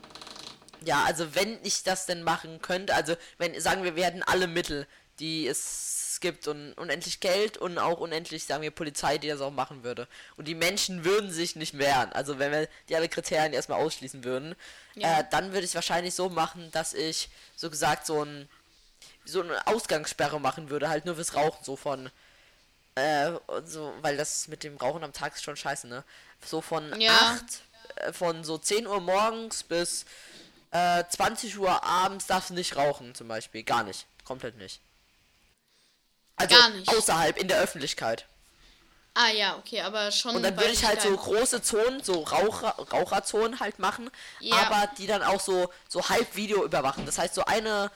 Ja, 0.85 1.03
also 1.05 1.33
wenn 1.35 1.57
ich 1.63 1.83
das 1.83 2.05
denn 2.05 2.23
machen 2.23 2.61
könnte, 2.61 2.93
also 2.93 3.15
wenn, 3.37 3.59
sagen 3.59 3.83
wir, 3.83 3.95
wir 3.95 4.05
hätten 4.05 4.23
alle 4.23 4.47
Mittel, 4.47 4.87
die 5.19 5.47
es 5.47 6.17
gibt 6.21 6.47
und 6.47 6.73
unendlich 6.73 7.19
Geld 7.19 7.57
und 7.57 7.77
auch 7.77 7.99
unendlich, 7.99 8.45
sagen 8.45 8.63
wir, 8.63 8.71
Polizei, 8.71 9.17
die 9.17 9.27
das 9.27 9.41
auch 9.41 9.51
machen 9.51 9.83
würde. 9.83 10.07
Und 10.35 10.47
die 10.47 10.55
Menschen 10.55 11.05
würden 11.05 11.31
sich 11.31 11.55
nicht 11.55 11.77
wehren. 11.77 12.11
Also 12.13 12.39
wenn 12.39 12.51
wir 12.51 12.67
die 12.89 12.95
alle 12.95 13.09
Kriterien 13.09 13.53
erstmal 13.53 13.79
ausschließen 13.79 14.23
würden, 14.23 14.55
Ja. 14.95 15.19
äh, 15.19 15.23
dann 15.29 15.49
würde 15.49 15.59
ich 15.59 15.71
es 15.71 15.75
wahrscheinlich 15.75 16.15
so 16.15 16.29
machen, 16.29 16.69
dass 16.71 16.93
ich, 16.93 17.29
so 17.55 17.69
gesagt, 17.69 18.05
so 18.05 18.23
ein 18.23 18.49
so 19.25 19.41
eine 19.41 19.67
Ausgangssperre 19.67 20.39
machen 20.39 20.69
würde, 20.69 20.87
halt 20.87 21.05
nur 21.05 21.15
fürs 21.15 21.35
Rauchen, 21.35 21.61
so 21.61 21.75
von 21.75 22.09
äh, 22.97 23.31
und 23.47 23.67
so, 23.69 23.93
weil 24.01 24.17
das 24.17 24.47
mit 24.47 24.63
dem 24.63 24.77
Rauchen 24.77 25.03
am 25.03 25.13
Tag 25.13 25.35
ist 25.35 25.43
schon 25.43 25.55
scheiße, 25.55 25.87
ne? 25.87 26.03
So 26.45 26.61
von 26.61 26.99
Ja. 26.99 27.37
8, 27.37 27.43
äh, 28.07 28.13
von 28.13 28.43
so 28.43 28.57
10 28.57 28.87
Uhr 28.87 28.99
morgens 28.99 29.63
bis 29.63 30.05
äh, 30.71 31.03
20 31.09 31.57
Uhr 31.59 31.83
abends 31.83 32.27
darfst 32.27 32.49
du 32.49 32.53
nicht 32.53 32.75
rauchen, 32.75 33.15
zum 33.15 33.27
Beispiel. 33.27 33.63
Gar 33.63 33.83
nicht. 33.83 34.05
Komplett 34.25 34.57
nicht. 34.57 34.81
Also 36.35 36.55
Gar 36.55 36.69
nicht. 36.69 36.89
außerhalb 36.89 37.37
in 37.37 37.47
der 37.47 37.59
Öffentlichkeit. 37.59 38.25
Ah 39.13 39.29
ja, 39.29 39.57
okay, 39.57 39.81
aber 39.81 40.11
schon. 40.11 40.35
Und 40.35 40.43
dann 40.43 40.55
würde 40.55 40.69
ich 40.71 40.85
halt 40.85 41.01
so 41.01 41.15
große 41.15 41.63
Zonen, 41.63 42.03
so 42.03 42.21
Raucher, 42.21 42.75
Raucherzonen 42.91 43.59
halt 43.59 43.79
machen, 43.79 44.11
Ja. 44.39 44.57
aber 44.57 44.91
die 44.97 45.07
dann 45.07 45.23
auch 45.23 45.39
so, 45.39 45.71
so 45.89 46.07
halb 46.07 46.35
Video 46.35 46.63
überwachen. 46.63 47.05
Das 47.07 47.17
heißt, 47.17 47.33
so 47.33 47.43
eine, 47.45 47.89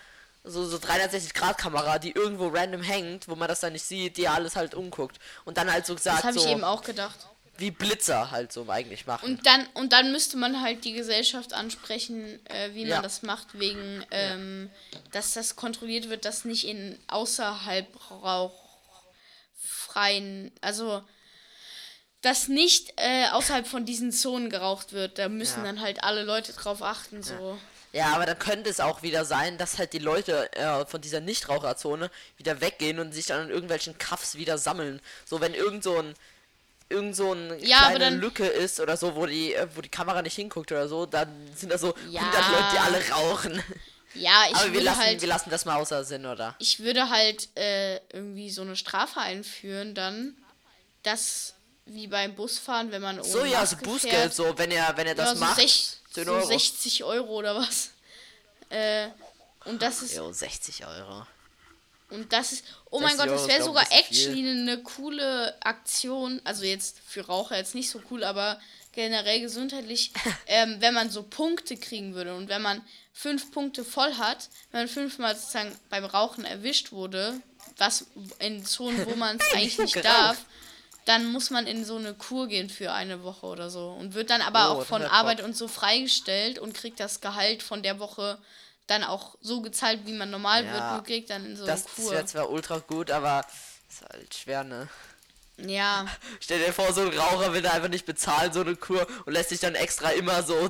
so, 0.44 0.66
so 0.66 0.78
360-Grad-Kamera, 0.78 2.00
die 2.00 2.12
irgendwo 2.12 2.48
random 2.48 2.82
hängt, 2.82 3.28
wo 3.28 3.36
man 3.36 3.48
das 3.48 3.60
dann 3.60 3.74
nicht 3.74 3.86
sieht, 3.86 4.18
die 4.18 4.28
alles 4.28 4.56
halt 4.56 4.74
umguckt. 4.76 5.20
Und 5.46 5.58
dann 5.58 5.72
halt 5.72 5.86
so 5.86 5.94
Das 5.94 6.04
gesagt, 6.04 6.24
habe 6.24 6.36
ich 6.38 6.44
so 6.44 6.50
eben 6.50 6.64
auch 6.64 6.82
gedacht. 6.84 7.28
wie 7.58 7.70
Blitzer 7.70 8.32
halt 8.32 8.52
so 8.52 8.68
eigentlich 8.68 9.06
machen. 9.06 9.24
Und 9.26 9.46
dann, 9.46 9.68
und 9.76 9.94
dann 9.94 10.12
müsste 10.12 10.38
man 10.38 10.62
halt 10.62 10.84
die 10.84 10.94
Gesellschaft 10.94 11.54
ansprechen, 11.54 12.44
äh, 12.48 12.74
wie 12.74 12.86
Ja. 12.88 12.96
man 12.96 13.04
das 13.04 13.22
macht, 13.22 13.60
wegen, 13.60 14.04
ähm, 14.10 14.72
dass 15.12 15.34
das 15.34 15.56
kontrolliert 15.56 16.10
wird, 16.10 16.26
dass 16.26 16.44
nicht 16.44 16.66
in 16.68 16.98
außerhalb 17.08 17.88
rauchfreien, 19.54 20.52
also 20.62 21.04
dass 22.22 22.48
nicht 22.48 22.94
äh, 22.98 23.28
außerhalb 23.30 23.66
von 23.68 23.86
diesen 23.86 24.12
Zonen 24.12 24.50
geraucht 24.52 24.94
wird. 24.94 25.18
Da 25.18 25.28
müssen 25.30 25.60
Ja. 25.62 25.66
dann 25.66 25.82
halt 25.82 26.04
alle 26.04 26.24
Leute 26.24 26.54
drauf 26.54 26.82
achten, 26.84 27.24
so. 27.24 27.58
Ja, 27.94 28.14
aber 28.14 28.26
dann 28.26 28.40
könnte 28.40 28.70
es 28.70 28.80
auch 28.80 29.02
wieder 29.04 29.26
sein, 29.26 29.58
dass 29.58 29.78
halt 29.78 29.92
die 29.94 30.00
Leute 30.00 30.52
äh, 30.54 30.86
von 30.86 31.02
dieser 31.02 31.20
Nichtraucherzone 31.20 32.10
wieder 32.38 32.62
weggehen 32.62 33.00
und 33.00 33.12
sich 33.14 33.26
dann 33.26 33.44
in 33.46 33.50
irgendwelchen 33.50 33.98
Kaffs 33.98 34.36
wieder 34.36 34.58
sammeln. 34.58 35.02
So 35.26 35.42
wenn 35.42 35.54
irgend 35.54 35.84
so 35.84 35.98
ein 36.00 36.16
irgend 36.90 37.16
so 37.16 37.32
eine 37.32 37.58
Ja, 37.60 37.80
kleine 37.80 38.00
dann- 38.00 38.20
Lücke 38.20 38.46
ist 38.46 38.80
oder 38.80 38.96
so, 38.98 39.16
wo 39.16 39.26
die 39.26 39.54
äh, 39.54 39.68
wo 39.76 39.82
die 39.82 39.90
Kamera 39.90 40.22
nicht 40.22 40.36
hinguckt 40.36 40.72
oder 40.72 40.88
so, 40.88 41.06
dann 41.06 41.30
sind 41.56 41.72
da 41.72 41.78
so 41.78 41.94
Ja. 42.10 42.22
100 42.22 42.52
Leute, 42.52 42.66
die 42.74 42.78
alle 42.80 43.10
rauchen. 43.10 43.64
Ja, 44.14 44.44
ich 44.50 44.56
aber 44.56 44.66
wir 44.66 44.74
würde 44.74 44.86
lassen 44.86 45.00
halt. 45.00 45.22
wir 45.22 45.28
lassen 45.30 45.50
das 45.50 45.64
mal 45.66 45.76
außer 45.78 46.04
Sinn, 46.04 46.26
oder? 46.26 46.56
ich 46.60 46.80
würde 46.80 47.10
halt 47.10 47.48
äh, 47.58 47.96
irgendwie 48.14 48.50
so 48.50 48.62
eine 48.62 48.76
Strafe 48.76 49.22
einführen, 49.22 49.96
dann, 49.96 50.36
dass 51.04 51.54
wie 51.86 52.08
beim 52.08 52.36
Busfahren, 52.36 52.92
wenn 52.92 53.02
man 53.02 53.20
ohne 53.20 53.28
So 53.30 53.46
ja, 53.46 53.66
so 53.66 53.76
Bußgeld 53.78 54.14
fährt, 54.14 54.34
so, 54.34 54.58
wenn 54.58 54.72
er 54.72 54.96
wenn 54.98 55.08
er 55.08 55.16
das 55.16 55.30
ja, 55.30 55.36
so, 55.36 55.40
macht. 55.46 56.01
Sech, 56.12 56.24
10 56.24 56.26
so 56.26 56.32
Euro. 56.34 56.48
60 56.48 57.04
Euro 57.04 57.34
oder 57.36 57.56
was. 57.56 57.92
Äh, 58.70 59.10
und 59.66 59.82
das 59.82 60.02
ist 60.02 60.16
Jo, 60.16 60.32
60 60.32 60.86
Euro. 60.86 61.26
und 62.10 62.32
das 62.34 62.52
ist 62.54 62.66
oh 62.90 63.00
60 63.00 63.18
mein 63.18 63.18
Gott, 63.18 63.38
das 63.38 63.48
wäre 63.48 63.64
sogar 63.64 63.86
actually 63.92 64.50
eine 64.50 64.82
coole 64.82 65.56
Aktion, 65.62 66.42
also 66.44 66.64
jetzt 66.64 67.00
für 67.06 67.26
Raucher 67.26 67.58
jetzt 67.58 67.76
nicht 67.76 67.90
so 67.90 68.02
cool, 68.10 68.24
aber 68.24 68.60
generell 68.94 69.40
gesundheitlich, 69.42 70.12
ähm, 70.48 70.78
wenn 70.80 70.94
man 70.94 71.10
so 71.10 71.24
Punkte 71.24 71.78
kriegen 71.78 72.14
würde 72.16 72.36
und 72.36 72.50
wenn 72.50 72.62
man 72.62 72.82
fünf 73.14 73.52
Punkte 73.52 73.84
voll 73.84 74.14
hat, 74.16 74.50
wenn 74.72 74.82
man 74.82 74.88
fünfmal 74.88 75.36
sozusagen 75.36 75.78
beim 75.90 76.06
Rauchen 76.06 76.46
erwischt 76.46 76.92
wurde, 76.92 77.40
was 77.78 78.06
in 78.40 78.66
Zonen, 78.66 79.06
wo 79.06 79.16
man 79.16 79.38
es 79.38 79.54
eigentlich 79.54 79.78
nicht 79.78 80.06
darf, 80.06 80.38
dann 81.06 81.26
muss 81.32 81.50
man 81.50 81.66
in 81.68 81.84
so 81.86 81.98
eine 81.98 82.14
Kur 82.14 82.48
gehen 82.48 82.70
für 82.70 82.92
eine 82.94 83.24
Woche 83.24 83.46
oder 83.48 83.70
so 83.70 83.90
und 83.92 84.14
wird 84.14 84.30
dann 84.30 84.42
aber 84.42 84.70
Oh, 84.70 84.74
auch 84.74 84.80
das 84.80 84.88
von 84.88 85.02
Arbeit 85.04 85.38
top. 85.40 85.48
und 85.48 85.56
so 85.58 85.68
freigestellt 85.68 86.60
und 86.60 86.74
kriegt 86.74 87.00
das 87.00 87.22
Gehalt 87.22 87.64
von 87.64 87.82
der 87.84 88.00
Woche 88.00 88.38
dann 88.88 89.04
auch 89.04 89.36
so 89.42 89.62
gezahlt, 89.62 90.06
wie 90.06 90.14
man 90.14 90.30
normal 90.30 90.64
wird, 90.66 90.76
Ja, 90.76 90.94
nur 90.96 91.04
kriegt 91.04 91.30
dann 91.30 91.46
in 91.46 91.56
so 91.56 91.66
Das, 91.66 91.86
eine 91.86 91.96
das 91.96 91.96
Kur. 92.06 92.12
wäre 92.14 92.26
zwar 92.26 92.50
ultra 92.50 92.78
gut, 92.80 93.10
aber 93.12 93.46
ist 93.90 94.02
halt 94.02 94.34
schwer, 94.34 94.64
ne? 94.64 94.88
Ja, 95.58 96.06
Stell 96.40 96.60
dir 96.64 96.74
vor, 96.74 96.92
so 96.94 97.02
ein 97.02 97.18
Raucher 97.18 97.54
will 97.54 97.66
einfach 97.68 97.90
nicht 97.90 98.06
bezahlen, 98.06 98.52
so 98.54 98.62
eine 98.62 98.76
Kur 98.76 99.06
und 99.26 99.34
lässt 99.34 99.50
sich 99.50 99.60
dann 99.60 99.76
extra 99.76 100.10
immer 100.12 100.44
so 100.44 100.70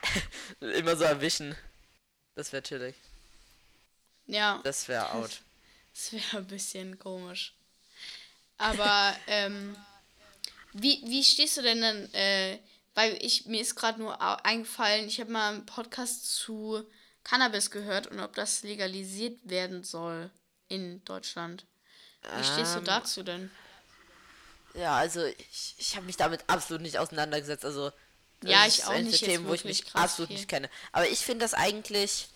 immer 0.60 0.96
so 0.96 1.04
erwischen. 1.04 1.54
Das 2.34 2.52
wäre 2.52 2.62
chillig. 2.62 2.96
ja, 4.26 4.60
Das 4.64 4.88
wäre 4.88 5.12
out. 5.12 5.40
das 5.94 6.12
wäre 6.12 6.38
ein 6.38 6.46
bisschen 6.46 6.98
komisch. 6.98 7.54
Aber 8.58 9.16
ähm, 9.26 9.76
wie, 10.72 11.02
wie 11.06 11.24
stehst 11.24 11.56
du 11.56 11.62
denn 11.62 11.80
dann, 11.80 12.12
äh, 12.14 12.58
weil 12.94 13.16
ich 13.24 13.46
mir 13.46 13.60
ist 13.60 13.74
gerade 13.76 14.00
nur 14.00 14.20
eingefallen, 14.44 15.06
ich 15.08 15.20
habe 15.20 15.32
mal 15.32 15.54
einen 15.54 15.66
Podcast 15.66 16.34
zu 16.36 16.84
Cannabis 17.24 17.70
gehört 17.70 18.06
und 18.08 18.20
ob 18.20 18.34
das 18.34 18.62
legalisiert 18.62 19.38
werden 19.44 19.82
soll 19.84 20.30
in 20.68 21.04
Deutschland. 21.04 21.66
Wie 22.32 22.44
stehst 22.44 22.74
du 22.74 22.80
Ähm, 22.80 22.84
dazu 22.84 23.22
denn? 23.22 23.50
Ja, 24.74 24.96
also 24.96 25.24
ich, 25.24 25.74
ich 25.78 25.96
habe 25.96 26.06
mich 26.06 26.16
damit 26.16 26.42
absolut 26.48 26.82
nicht 26.82 26.98
auseinandergesetzt. 26.98 27.64
Also 27.64 27.92
das 28.42 28.50
Ja, 28.50 28.66
ich 28.66 28.84
auch 28.84 28.90
eines 28.90 29.12
nicht 29.12 29.20
der 29.20 29.28
Themen, 29.28 29.46
wo 29.46 29.54
ich 29.54 29.64
mich 29.64 29.94
absolut 29.94 30.28
viel. 30.28 30.36
nicht 30.36 30.48
kenne. 30.48 30.68
Aber 30.92 31.08
ich 31.08 31.20
finde 31.20 31.44
das 31.44 31.54
eigentlich 31.54 32.28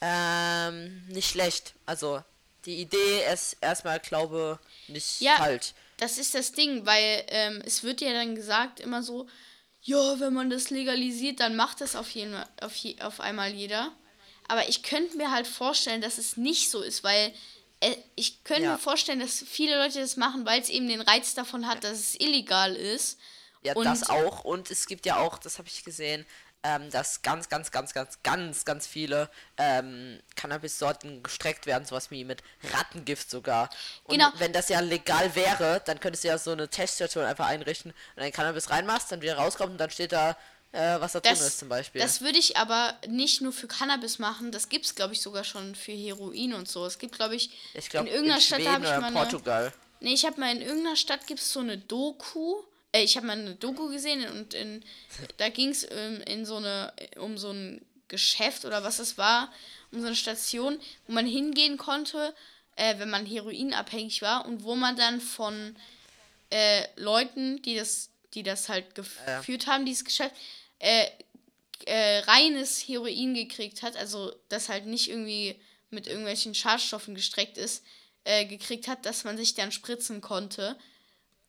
ähm, 0.00 1.06
nicht 1.08 1.30
schlecht. 1.30 1.74
Also 1.86 2.22
die 2.66 2.76
Idee 2.80 3.24
ist 3.32 3.56
erstmal, 3.60 3.98
glaube 4.00 4.58
nicht 4.88 5.20
Ja. 5.20 5.36
falsch. 5.36 5.72
Das 5.96 6.18
ist 6.18 6.34
das 6.34 6.52
Ding, 6.52 6.86
weil 6.86 7.24
ähm, 7.28 7.62
es 7.64 7.82
wird 7.82 8.00
ja 8.00 8.12
dann 8.12 8.34
gesagt 8.34 8.80
immer 8.80 9.02
so, 9.02 9.26
ja, 9.82 10.18
wenn 10.20 10.32
man 10.34 10.50
das 10.50 10.70
legalisiert, 10.70 11.40
dann 11.40 11.56
macht 11.56 11.80
das 11.80 11.96
auf, 11.96 12.10
jeden, 12.10 12.34
auf, 12.60 12.74
je, 12.76 13.00
auf 13.00 13.20
einmal 13.20 13.52
jeder. 13.52 13.92
Aber 14.48 14.68
ich 14.68 14.82
könnte 14.82 15.16
mir 15.16 15.30
halt 15.30 15.46
vorstellen, 15.46 16.00
dass 16.00 16.18
es 16.18 16.36
nicht 16.36 16.70
so 16.70 16.82
ist, 16.82 17.04
weil 17.04 17.32
äh, 17.80 17.94
ich 18.16 18.44
könnte 18.44 18.64
Ja. 18.64 18.72
mir 18.72 18.78
vorstellen, 18.78 19.20
dass 19.20 19.42
viele 19.48 19.78
Leute 19.78 20.00
das 20.00 20.16
machen, 20.16 20.44
weil 20.44 20.60
es 20.60 20.68
eben 20.68 20.88
den 20.88 21.00
Reiz 21.00 21.34
davon 21.34 21.66
hat, 21.66 21.84
dass 21.84 21.98
es 21.98 22.14
illegal 22.20 22.74
ist. 22.76 23.18
Ja, 23.62 23.74
Und- 23.74 23.84
das 23.84 24.08
auch. 24.10 24.44
Und 24.44 24.70
es 24.70 24.86
gibt 24.86 25.06
ja 25.06 25.18
auch, 25.18 25.38
das 25.38 25.58
habe 25.58 25.68
ich 25.68 25.84
gesehen, 25.84 26.26
ähm, 26.62 26.90
dass 26.90 27.22
ganz, 27.22 27.48
ganz, 27.48 27.70
ganz, 27.70 27.92
ganz, 27.94 28.18
ganz, 28.22 28.64
ganz 28.64 28.86
viele 28.86 29.30
ähm, 29.56 30.20
Cannabis-Sorten 30.36 31.22
gestreckt 31.22 31.66
werden, 31.66 31.86
sowas 31.86 32.10
wie 32.10 32.24
mit 32.24 32.42
Rattengift 32.72 33.30
sogar. 33.30 33.70
Und 34.04 34.18
Genau. 34.18 34.30
wenn 34.38 34.52
das 34.52 34.68
ja 34.68 34.80
legal 34.80 35.34
wäre, 35.34 35.80
dann 35.86 36.00
könntest 36.00 36.24
du 36.24 36.28
ja 36.28 36.38
so 36.38 36.52
eine 36.52 36.68
Teststation 36.68 37.24
einfach 37.24 37.46
einrichten 37.46 37.92
und 37.92 38.22
dann 38.22 38.32
Cannabis 38.32 38.70
reinmachst, 38.70 39.10
dann 39.10 39.22
wieder 39.22 39.36
rauskommt 39.36 39.72
und 39.72 39.78
dann 39.78 39.90
steht 39.90 40.12
da, 40.12 40.36
äh, 40.72 41.00
was 41.00 41.12
da 41.12 41.20
drin 41.20 41.32
ist 41.32 41.58
zum 41.58 41.68
Beispiel. 41.68 42.00
Das 42.00 42.20
würde 42.20 42.38
ich 42.38 42.56
aber 42.56 42.94
nicht 43.08 43.40
nur 43.40 43.52
für 43.52 43.66
Cannabis 43.66 44.18
machen. 44.18 44.52
Das 44.52 44.68
gibt 44.68 44.86
es, 44.86 44.94
glaube 44.94 45.14
ich, 45.14 45.20
sogar 45.20 45.44
schon 45.44 45.74
für 45.74 45.92
Heroin 45.92 46.54
und 46.54 46.68
so. 46.68 46.84
Es 46.86 46.98
gibt, 46.98 47.14
glaube 47.16 47.34
ich, 47.36 47.50
ich 47.74 47.88
glaube, 47.88 48.08
in 48.08 48.14
irgendeiner 48.14 48.38
in 48.38 48.44
Stadt 48.46 48.66
habe 48.66 48.84
ich 48.84 48.90
mal 48.90 48.98
in 48.98 49.04
eine, 49.04 49.16
Portugal. 49.16 49.72
Nee, 50.00 50.12
ich 50.14 50.24
habe 50.24 50.38
mal 50.38 50.54
in 50.54 50.62
irgendeiner 50.62 50.96
Stadt 50.96 51.26
gibt 51.26 51.40
es 51.40 51.52
so 51.52 51.60
eine 51.60 51.78
Doku. 51.78 52.62
Äh, 52.92 53.02
ich 53.02 53.16
habe 53.16 53.26
mal 53.26 53.38
eine 53.38 53.54
Doku 53.54 53.88
gesehen 53.88 54.26
und 54.30 54.54
in, 54.54 54.84
da 55.36 55.48
ging 55.48 55.70
es 55.70 55.86
ähm, 55.90 56.22
in 56.26 56.44
so 56.44 56.56
eine 56.56 56.92
um 57.16 57.38
so 57.38 57.50
ein 57.50 57.84
Geschäft 58.08 58.64
oder 58.64 58.82
was 58.82 58.98
es 58.98 59.18
war, 59.18 59.52
um 59.92 60.00
so 60.00 60.06
eine 60.06 60.16
Station, 60.16 60.78
wo 61.06 61.12
man 61.12 61.26
hingehen 61.26 61.76
konnte, 61.76 62.34
äh, 62.76 62.98
wenn 62.98 63.10
man 63.10 63.26
heroinabhängig 63.26 64.22
war 64.22 64.46
und 64.46 64.64
wo 64.64 64.74
man 64.74 64.96
dann 64.96 65.20
von 65.20 65.76
äh, 66.50 66.82
Leuten, 66.96 67.62
die 67.62 67.76
das, 67.76 68.10
die 68.34 68.42
das 68.42 68.68
halt 68.68 68.94
geführt 68.94 69.66
haben, 69.66 69.86
dieses 69.86 70.04
Geschäft, 70.04 70.34
äh, 70.80 71.06
äh, 71.86 72.18
reines 72.20 72.80
Heroin 72.80 73.34
gekriegt 73.34 73.82
hat, 73.82 73.96
also 73.96 74.34
das 74.48 74.68
halt 74.68 74.86
nicht 74.86 75.08
irgendwie 75.08 75.56
mit 75.90 76.06
irgendwelchen 76.06 76.54
Schadstoffen 76.54 77.14
gestreckt 77.14 77.58
ist, 77.58 77.84
äh, 78.24 78.44
gekriegt 78.44 78.88
hat, 78.88 79.06
dass 79.06 79.24
man 79.24 79.36
sich 79.36 79.54
dann 79.54 79.72
spritzen 79.72 80.20
konnte. 80.20 80.76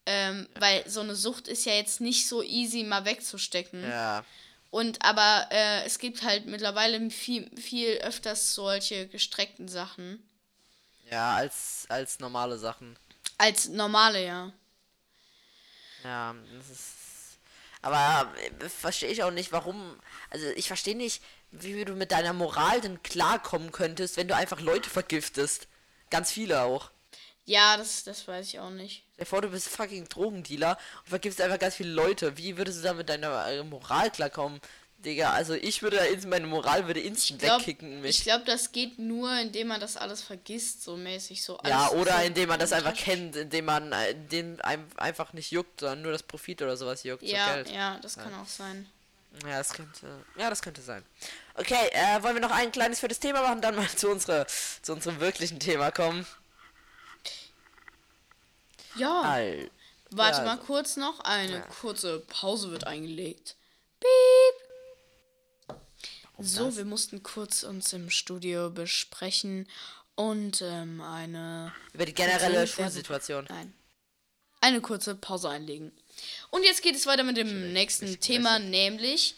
Ähm, 0.06 0.48
weil 0.56 0.88
so 0.90 1.02
eine 1.02 1.16
Sucht 1.16 1.48
ist 1.48 1.66
ja 1.66 1.74
jetzt 1.74 2.02
nicht 2.02 2.28
so 2.28 2.42
easy 2.42 2.84
mal 2.84 3.06
wegzustecken. 3.06 3.84
Ja. 3.84 4.26
Und 4.72 5.04
aber 5.04 5.48
äh, 5.52 5.84
es 5.86 6.00
gibt 6.00 6.24
halt 6.24 6.46
mittlerweile 6.46 7.10
viel, 7.10 7.50
viel 7.60 7.98
öfters 7.98 8.56
solche 8.56 9.08
gestreckten 9.08 9.68
Sachen. 9.68 10.28
Ja, 11.12 11.36
als, 11.36 11.86
als 11.90 12.20
normale 12.20 12.58
Sachen. 12.58 12.98
Als 13.38 13.68
normale, 13.68 14.26
ja. 14.26 14.54
Ja, 16.04 16.36
das 16.58 16.70
ist. 16.70 16.94
Aber 17.82 18.34
äh, 18.60 18.70
verstehe 18.70 19.10
ich 19.10 19.24
auch 19.24 19.32
nicht, 19.32 19.52
warum. 19.52 20.00
Also 20.30 20.48
ich 20.56 20.68
verstehe 20.68 20.96
nicht, 20.96 21.22
wie 21.52 21.84
du 21.84 21.94
mit 21.94 22.12
deiner 22.12 22.34
Moral 22.34 22.80
denn 22.80 23.04
klarkommen 23.04 23.72
könntest, 23.72 24.16
wenn 24.16 24.28
du 24.28 24.36
einfach 24.36 24.62
Leute 24.62 24.90
vergiftest. 24.90 25.68
Ganz 26.10 26.32
viele 26.32 26.62
auch. 26.62 26.92
Ja, 27.52 27.76
das, 27.76 28.06
das 28.06 28.26
weiß 28.26 28.48
ich 28.48 28.60
auch 28.60 28.70
nicht. 28.70 29.04
Stell 29.14 29.26
dir 29.26 29.30
vor, 29.30 29.42
du 29.42 29.50
bist 29.50 29.68
fucking 29.68 30.08
Drogendealer 30.08 30.78
und 31.04 31.10
vergiftest 31.10 31.42
einfach 31.42 31.60
ganz 31.60 31.76
viele 31.76 31.92
Leute. 31.92 32.38
Wie 32.38 32.58
würdest 32.58 32.80
du 32.80 32.84
da 32.84 32.94
mit 32.94 33.10
deiner 33.10 33.46
äh, 33.46 33.62
Moral 33.64 34.10
klarkommen? 34.10 34.62
Digga, 35.00 35.34
also 35.34 35.54
ich 35.56 35.82
würde 35.82 35.98
da 35.98 36.04
ins, 36.06 36.26
meine 36.26 36.48
Moral 36.48 36.88
würde 36.88 37.02
instant 37.02 37.42
Glaub, 37.42 37.60
wegkicken 37.60 38.06
ich 38.06 38.24
glaube, 38.24 38.46
das 38.46 38.72
geht 38.72 39.00
nur, 39.00 39.36
indem 39.38 39.68
man 39.68 39.82
das 39.82 39.98
alles 39.98 40.22
vergisst, 40.22 40.84
so 40.84 40.96
mäßig 40.96 41.44
so. 41.44 41.60
Ja, 41.66 41.90
oder 41.90 42.20
so 42.20 42.26
indem 42.26 42.48
man 42.48 42.60
das 42.60 42.72
einfach 42.72 42.94
kennt, 42.96 43.36
indem 43.36 43.66
man 43.66 43.92
äh, 43.92 44.16
den 44.16 44.62
einem 44.62 44.88
einfach 44.96 45.34
nicht 45.34 45.52
juckt, 45.52 45.82
sondern 45.82 46.04
nur 46.04 46.14
das 46.14 46.24
Profit 46.24 46.62
oder 46.62 46.78
sowas 46.78 47.04
juckt. 47.04 47.24
so 47.24 47.28
Ja, 47.28 47.56
Geld. 47.56 47.70
ja, 47.70 48.00
das 48.02 48.16
kann 48.16 48.34
auch 48.36 48.48
sein. 48.48 48.88
Ja, 49.46 49.58
das 49.58 49.74
könnte. 49.74 50.08
Ja, 50.38 50.50
das 50.50 50.62
könnte 50.62 50.82
sein. 50.82 51.04
Okay, 51.56 51.90
äh, 51.92 52.24
wollen 52.24 52.36
wir 52.36 52.42
noch 52.42 52.52
ein 52.52 52.72
kleines 52.72 53.02
für 53.02 53.10
das 53.10 53.20
Thema 53.20 53.42
machen, 53.42 53.60
dann 53.60 53.76
mal 53.76 53.90
zu 53.90 54.10
unserer, 54.10 54.46
zu 54.82 54.94
unserem 54.94 55.20
wirklichen 55.20 55.60
Thema 55.60 55.92
kommen. 55.92 56.26
Ja, 58.96 59.22
All. 59.22 59.70
warte 60.10 60.38
ja, 60.40 60.44
mal 60.44 60.52
also- 60.52 60.64
kurz 60.66 60.98
noch. 60.98 61.20
Eine 61.22 61.54
Ja. 61.54 61.62
kurze 61.62 62.20
Pause 62.20 62.72
wird 62.72 62.86
eingelegt. 62.88 63.56
Piep. 64.00 65.78
So, 66.40 66.66
das? 66.66 66.78
wir 66.78 66.86
mussten 66.86 67.22
kurz 67.24 67.64
uns 67.64 67.94
im 67.94 68.10
Studio 68.10 68.70
besprechen 68.72 69.68
und 70.16 70.62
ähm, 70.62 71.02
eine 71.02 71.74
Über 71.94 72.06
die 72.06 72.14
generelle 72.14 72.66
Schulsituation. 72.68 73.46
Nein. 73.50 73.74
Eine 74.60 74.82
kurze 74.82 75.16
Pause 75.16 75.50
einlegen. 75.50 75.92
Und 76.50 76.64
jetzt 76.64 76.82
geht 76.84 76.96
es 76.96 77.06
weiter 77.06 77.24
mit 77.24 77.38
dem 77.38 77.74
nächsten 77.74 78.20
Thema, 78.20 78.60
nämlich 78.60 79.36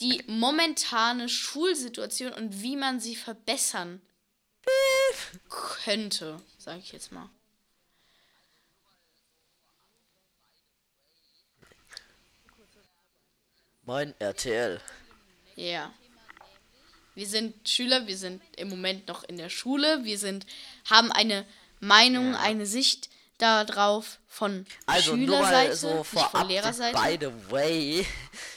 die 0.00 0.22
momentane 0.26 1.28
Schulsituation 1.28 2.32
und 2.32 2.62
wie 2.62 2.76
man 2.76 2.98
sie 3.00 3.14
verbessern 3.14 4.00
könnte, 5.48 6.40
sage 6.58 6.80
ich 6.80 6.92
jetzt 6.92 7.12
mal. 7.12 7.28
Mein 13.84 14.14
RTL. 14.20 14.80
Ja. 15.56 15.92
Wir 17.14 17.26
sind 17.26 17.68
Schüler, 17.68 18.06
wir 18.06 18.16
sind 18.16 18.42
im 18.56 18.68
Moment 18.70 19.06
noch 19.08 19.24
in 19.24 19.36
der 19.36 19.50
Schule, 19.50 20.02
wir 20.04 20.18
sind 20.18 20.46
haben 20.88 21.12
eine 21.12 21.44
Meinung, 21.80 22.34
eine 22.36 22.64
Sicht 22.64 23.10
darauf 23.38 24.18
von 24.28 24.64
Also 24.86 25.14
Schülerseite, 25.14 25.76
so 25.76 26.04
vorab, 26.04 26.30
von 26.30 26.48
Lehrerseite. 26.48 26.96
by 26.98 27.18
the 27.20 27.50
way, 27.52 28.06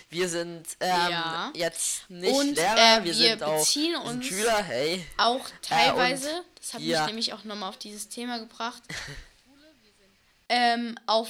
wir 0.10 0.30
sind 0.30 0.66
ähm, 0.80 0.90
Ja. 1.12 1.52
jetzt 1.54 2.10
nicht 2.10 2.34
Und, 2.34 2.56
Lehrer, 2.56 2.98
äh, 3.00 3.04
wir, 3.04 3.06
wir 3.06 3.14
sind 3.14 3.44
auch 3.44 3.60
beziehen 3.60 3.96
sind 3.96 4.06
uns- 4.16 4.26
Schüler, 4.26 4.64
hey. 4.64 5.06
Auch 5.18 5.50
teilweise, 5.62 6.44
das 6.56 6.76
hat 6.76 6.82
ja. 6.82 7.00
mich 7.02 7.08
nämlich 7.08 7.34
auch 7.34 7.44
nochmal 7.44 7.70
auf 7.70 7.78
dieses 7.78 8.08
Thema 8.08 8.38
gebracht, 8.40 8.84
ähm, 10.50 10.98
auf 11.08 11.28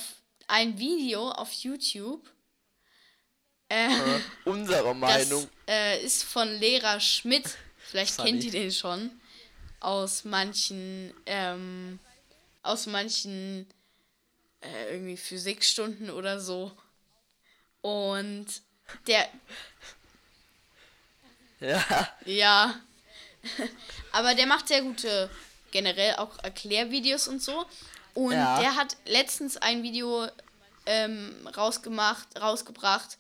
ein 0.48 0.78
Video 0.78 1.32
auf 1.32 1.52
YouTube. 1.54 2.22
Äh, 3.70 3.88
Äh, 3.88 4.20
unsere 4.46 4.84
das 4.90 4.96
Meinung. 4.96 5.50
äh, 5.68 6.04
ist 6.04 6.24
von 6.24 6.48
Lehrer 6.60 7.00
Schmidt. 7.00 7.58
Vielleicht 7.78 8.16
Funny. 8.16 8.32
kennt 8.32 8.44
ihr 8.46 8.52
den 8.52 8.72
schon. 8.72 9.12
Aus 9.80 10.24
manchen, 10.24 11.14
ähm, 11.26 12.00
aus 12.64 12.86
manchen 12.88 13.68
äh, 14.62 14.94
irgendwie 14.94 15.18
Physikstunden 15.18 16.10
oder 16.10 16.40
so. 16.40 16.72
Und 17.82 18.48
der, 19.08 19.28
Ja, 21.60 22.10
Ja. 22.26 22.76
Aber 24.12 24.34
der 24.34 24.48
macht 24.48 24.68
sehr 24.68 24.82
gute, 24.82 25.30
generell 25.72 26.16
auch 26.16 26.38
Erklärvideos 26.44 27.28
und 27.28 27.44
so. 27.44 27.66
Und 28.16 28.34
Ja. 28.34 28.60
der 28.60 28.76
hat 28.76 28.96
letztens 29.06 29.58
ein 29.58 29.84
Video 29.84 30.28
ähm, 30.88 31.48
rausgemacht, 31.56 32.28
rausgebracht. 32.40 33.18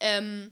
Ähm, 0.00 0.50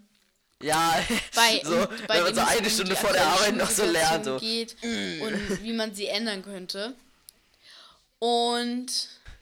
ja. 0.63 1.03
bei, 1.35 1.61
so, 1.65 1.77
und 1.89 2.07
bei 2.07 2.15
wenn 2.17 2.25
man 2.25 2.35
so 2.35 2.41
eine 2.41 2.71
Stunde 2.71 2.97
vor 2.97 3.13
der 3.13 3.27
Arbeit 3.27 3.57
noch 3.57 3.71
so 3.71 3.85
lernt. 3.85 4.25
So. 4.25 4.39
Geht 4.39 4.77
und 4.83 5.63
wie 5.63 5.73
man 5.73 5.95
sie 5.95 6.07
ändern 6.07 6.43
könnte. 6.43 6.95
Und 8.19 8.87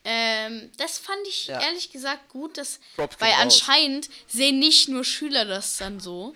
ähm, 0.04 0.72
das 0.78 0.98
fand 0.98 1.20
ich 1.28 1.46
Ja. 1.46 1.60
ehrlich 1.60 1.92
gesagt 1.92 2.28
gut, 2.28 2.58
dass, 2.58 2.80
Props 2.96 3.20
weil 3.20 3.28
gehen 3.30 3.36
raus. 3.36 3.42
anscheinend 3.44 4.08
sehen 4.26 4.58
nicht 4.58 4.88
nur 4.88 5.04
Schüler 5.04 5.44
das 5.44 5.76
dann 5.76 6.00
so. 6.00 6.34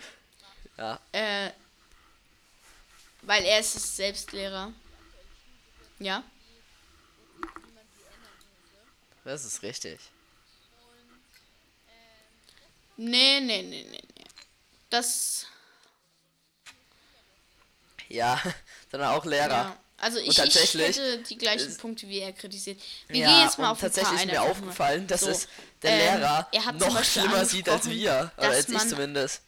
Ja. 0.79 1.00
Äh, 1.12 1.50
weil 3.22 3.44
er 3.44 3.59
ist 3.59 3.74
es 3.74 3.96
selbst 3.96 4.31
Lehrer. 4.33 4.72
Ja. 5.98 6.22
Das 9.24 9.44
ist 9.44 9.62
richtig. 9.62 9.98
Nee, 12.96 13.40
nee, 13.40 13.62
nee, 13.62 13.87
nee, 13.90 14.02
nee. 14.16 14.24
Das. 14.90 15.46
Ja, 18.09 18.40
sondern 18.90 19.11
auch 19.11 19.24
Lehrer. 19.24 19.48
Ja. 19.50 19.76
Also 19.98 20.18
ich, 20.18 20.28
ich 20.28 20.35
tatsächlich 20.37 20.88
hätte 20.88 21.18
die 21.22 21.38
gleichen 21.38 21.68
ist- 21.68 21.80
Punkte, 21.80 22.06
wie 22.09 22.18
er 22.20 22.32
kritisiert. 22.32 22.80
Wir 23.09 23.20
ja, 23.22 23.28
gehen 23.30 23.40
jetzt 23.44 23.59
mal 23.59 23.66
und 23.66 23.72
auf 23.72 23.80
tatsächlich 23.80 24.20
ist 24.20 24.26
mir 24.26 24.42
aufgefallen, 24.42 25.06
dass 25.06 25.22
So, 25.22 25.30
es 25.30 25.48
der 25.82 25.90
ähm, 25.92 25.98
Lehrer 26.20 26.48
er 26.52 26.72
noch 26.72 27.02
schlimmer 27.02 27.44
sieht 27.46 27.68
als 27.68 27.88
wir. 27.88 28.30
Oder 28.37 28.50
als 28.50 28.68
ich 28.68 28.78
zumindest. 28.88 29.40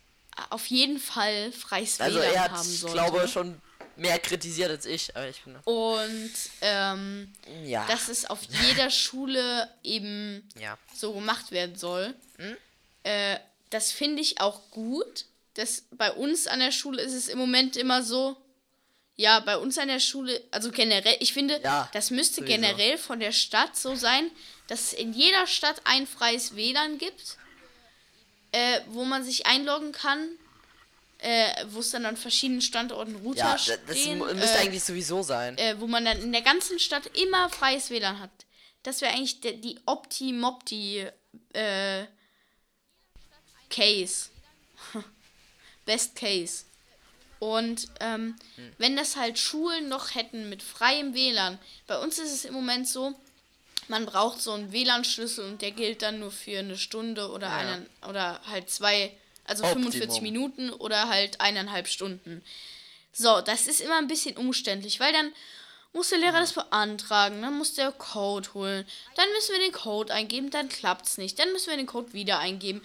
Auf 0.51 0.67
jeden 0.67 0.99
Fall 0.99 1.53
freies 1.53 2.01
Also 2.01 2.19
WLAN 2.21 2.33
er 2.35 2.41
hat, 2.45 2.51
haben 2.53 2.71
ich 2.71 2.81
sollte. 2.81 2.95
glaube, 2.95 3.29
schon 3.29 3.61
mehr 3.97 4.19
kritisiert 4.21 4.71
als 4.71 4.87
ich. 4.87 5.15
Aber 5.15 5.29
ich 5.29 5.43
bin. 5.43 5.57
Und 5.57 6.33
ähm, 6.63 7.33
Ja. 7.65 7.85
dass 7.87 8.09
es 8.09 8.25
auf 8.25 8.41
jeder 8.45 8.89
Schule 8.91 9.69
eben 9.83 10.49
ja. 10.59 10.79
so 10.95 11.13
gemacht 11.13 11.51
werden 11.51 11.77
soll. 11.77 12.15
Hm? 12.39 12.57
Äh, 13.03 13.39
das 13.71 13.93
finde 13.93 14.23
ich 14.23 14.41
auch 14.41 14.61
gut. 14.71 15.27
Das, 15.55 15.85
bei 15.91 16.13
uns 16.13 16.47
an 16.47 16.61
der 16.61 16.73
Schule 16.73 17.03
ist 17.03 17.15
es 17.15 17.29
im 17.29 17.39
Moment 17.39 17.77
immer 17.77 18.03
so. 18.03 18.37
Ja, 19.17 19.41
bei 19.41 19.57
uns 19.59 19.77
an 19.79 19.89
der 19.89 19.99
Schule, 19.99 20.41
also 20.53 20.71
generell, 20.71 21.17
ich 21.19 21.33
finde, 21.33 21.61
Ja, 21.65 21.89
das 21.93 22.11
müsste 22.13 22.37
sowieso. 22.37 22.53
generell 22.55 22.97
von 22.99 23.19
der 23.19 23.33
Stadt 23.33 23.77
so 23.77 23.97
sein, 23.97 24.31
dass 24.69 24.81
es 24.81 24.93
in 24.93 25.13
jeder 25.13 25.47
Stadt 25.49 25.81
ein 25.85 26.07
freies 26.07 26.55
WLAN 26.55 26.99
gibt, 26.99 27.37
äh, 28.53 28.81
wo 28.89 29.05
man 29.05 29.25
sich 29.25 29.45
einloggen 29.47 29.91
kann, 29.91 30.29
äh, 31.19 31.65
wo 31.71 31.81
es 31.81 31.91
dann 31.91 32.07
an 32.07 32.17
verschiedenen 32.17 32.63
Standorten 32.63 33.17
Router 33.17 33.39
Ja, 33.41 33.53
das 33.55 33.99
stehen. 33.99 34.19
mu- 34.19 34.27
müsste 34.27 34.59
äh, 34.59 34.61
eigentlich 34.61 34.85
sowieso 34.85 35.23
sein. 35.25 35.59
äh, 35.59 35.75
wo 35.81 35.89
man 35.89 36.05
dann 36.05 36.23
in 36.23 36.31
der 36.33 36.43
ganzen 36.43 36.79
Stadt 36.79 37.07
immer 37.19 37.51
freies 37.51 37.91
WLAN 37.91 38.21
hat. 38.21 38.31
Das 38.85 39.01
wäre 39.01 39.13
eigentlich 39.15 39.41
die 39.41 39.81
Opti-Mopti 39.85 41.09
äh, 41.55 42.05
Case. 43.71 44.29
Best 45.87 46.17
Case. 46.17 46.65
Und 47.39 47.87
ähm, 48.01 48.37
Hm. 48.57 48.73
wenn 48.79 48.97
das 48.97 49.17
halt 49.17 49.39
Schulen 49.39 49.89
noch 49.89 50.15
hätten 50.15 50.49
mit 50.49 50.63
freiem 50.63 51.15
WLAN, 51.15 51.59
bei 51.87 51.99
uns 51.99 52.19
ist 52.19 52.33
es 52.33 52.45
im 52.45 52.53
Moment 52.55 52.89
so, 52.89 53.15
man 53.87 54.05
braucht 54.07 54.41
so 54.41 54.53
einen 54.53 54.73
WLAN-Schlüssel 54.73 55.47
und 55.47 55.63
der 55.63 55.71
gilt 55.71 56.03
dann 56.03 56.19
nur 56.19 56.31
für 56.33 56.59
eine 56.59 56.77
Stunde 56.77 57.31
oder 57.31 57.47
Ja. 57.49 57.57
einen 57.57 57.87
oder 58.09 58.41
halt 58.47 58.69
zwei, 58.71 59.17
also 59.45 59.65
Optimum. 59.65 59.93
45 59.93 60.21
Minuten 60.21 60.71
oder 60.71 61.09
halt 61.09 61.41
eineinhalb 61.41 61.87
Stunden. 61.89 62.43
So, 63.13 63.41
das 63.41 63.67
ist 63.67 63.81
immer 63.81 63.99
ein 63.99 64.09
bisschen 64.09 64.37
umständlich, 64.37 65.01
weil 65.01 65.13
dann 65.13 65.33
muss 65.93 66.11
der 66.11 66.19
Lehrer 66.19 66.41
das 66.41 66.53
beantragen, 66.53 67.41
dann 67.41 67.57
muss 67.57 67.75
der 67.75 67.93
Code 67.93 68.53
holen, 68.53 68.87
dann 69.17 69.27
müssen 69.33 69.53
wir 69.53 69.61
den 69.61 69.73
Code 69.73 70.13
eingeben, 70.13 70.51
dann 70.51 70.69
klappt's 70.69 71.17
nicht, 71.19 71.39
dann 71.39 71.51
müssen 71.53 71.71
wir 71.71 71.77
den 71.77 71.87
Code 71.87 72.13
wieder 72.13 72.39
eingeben, 72.41 72.83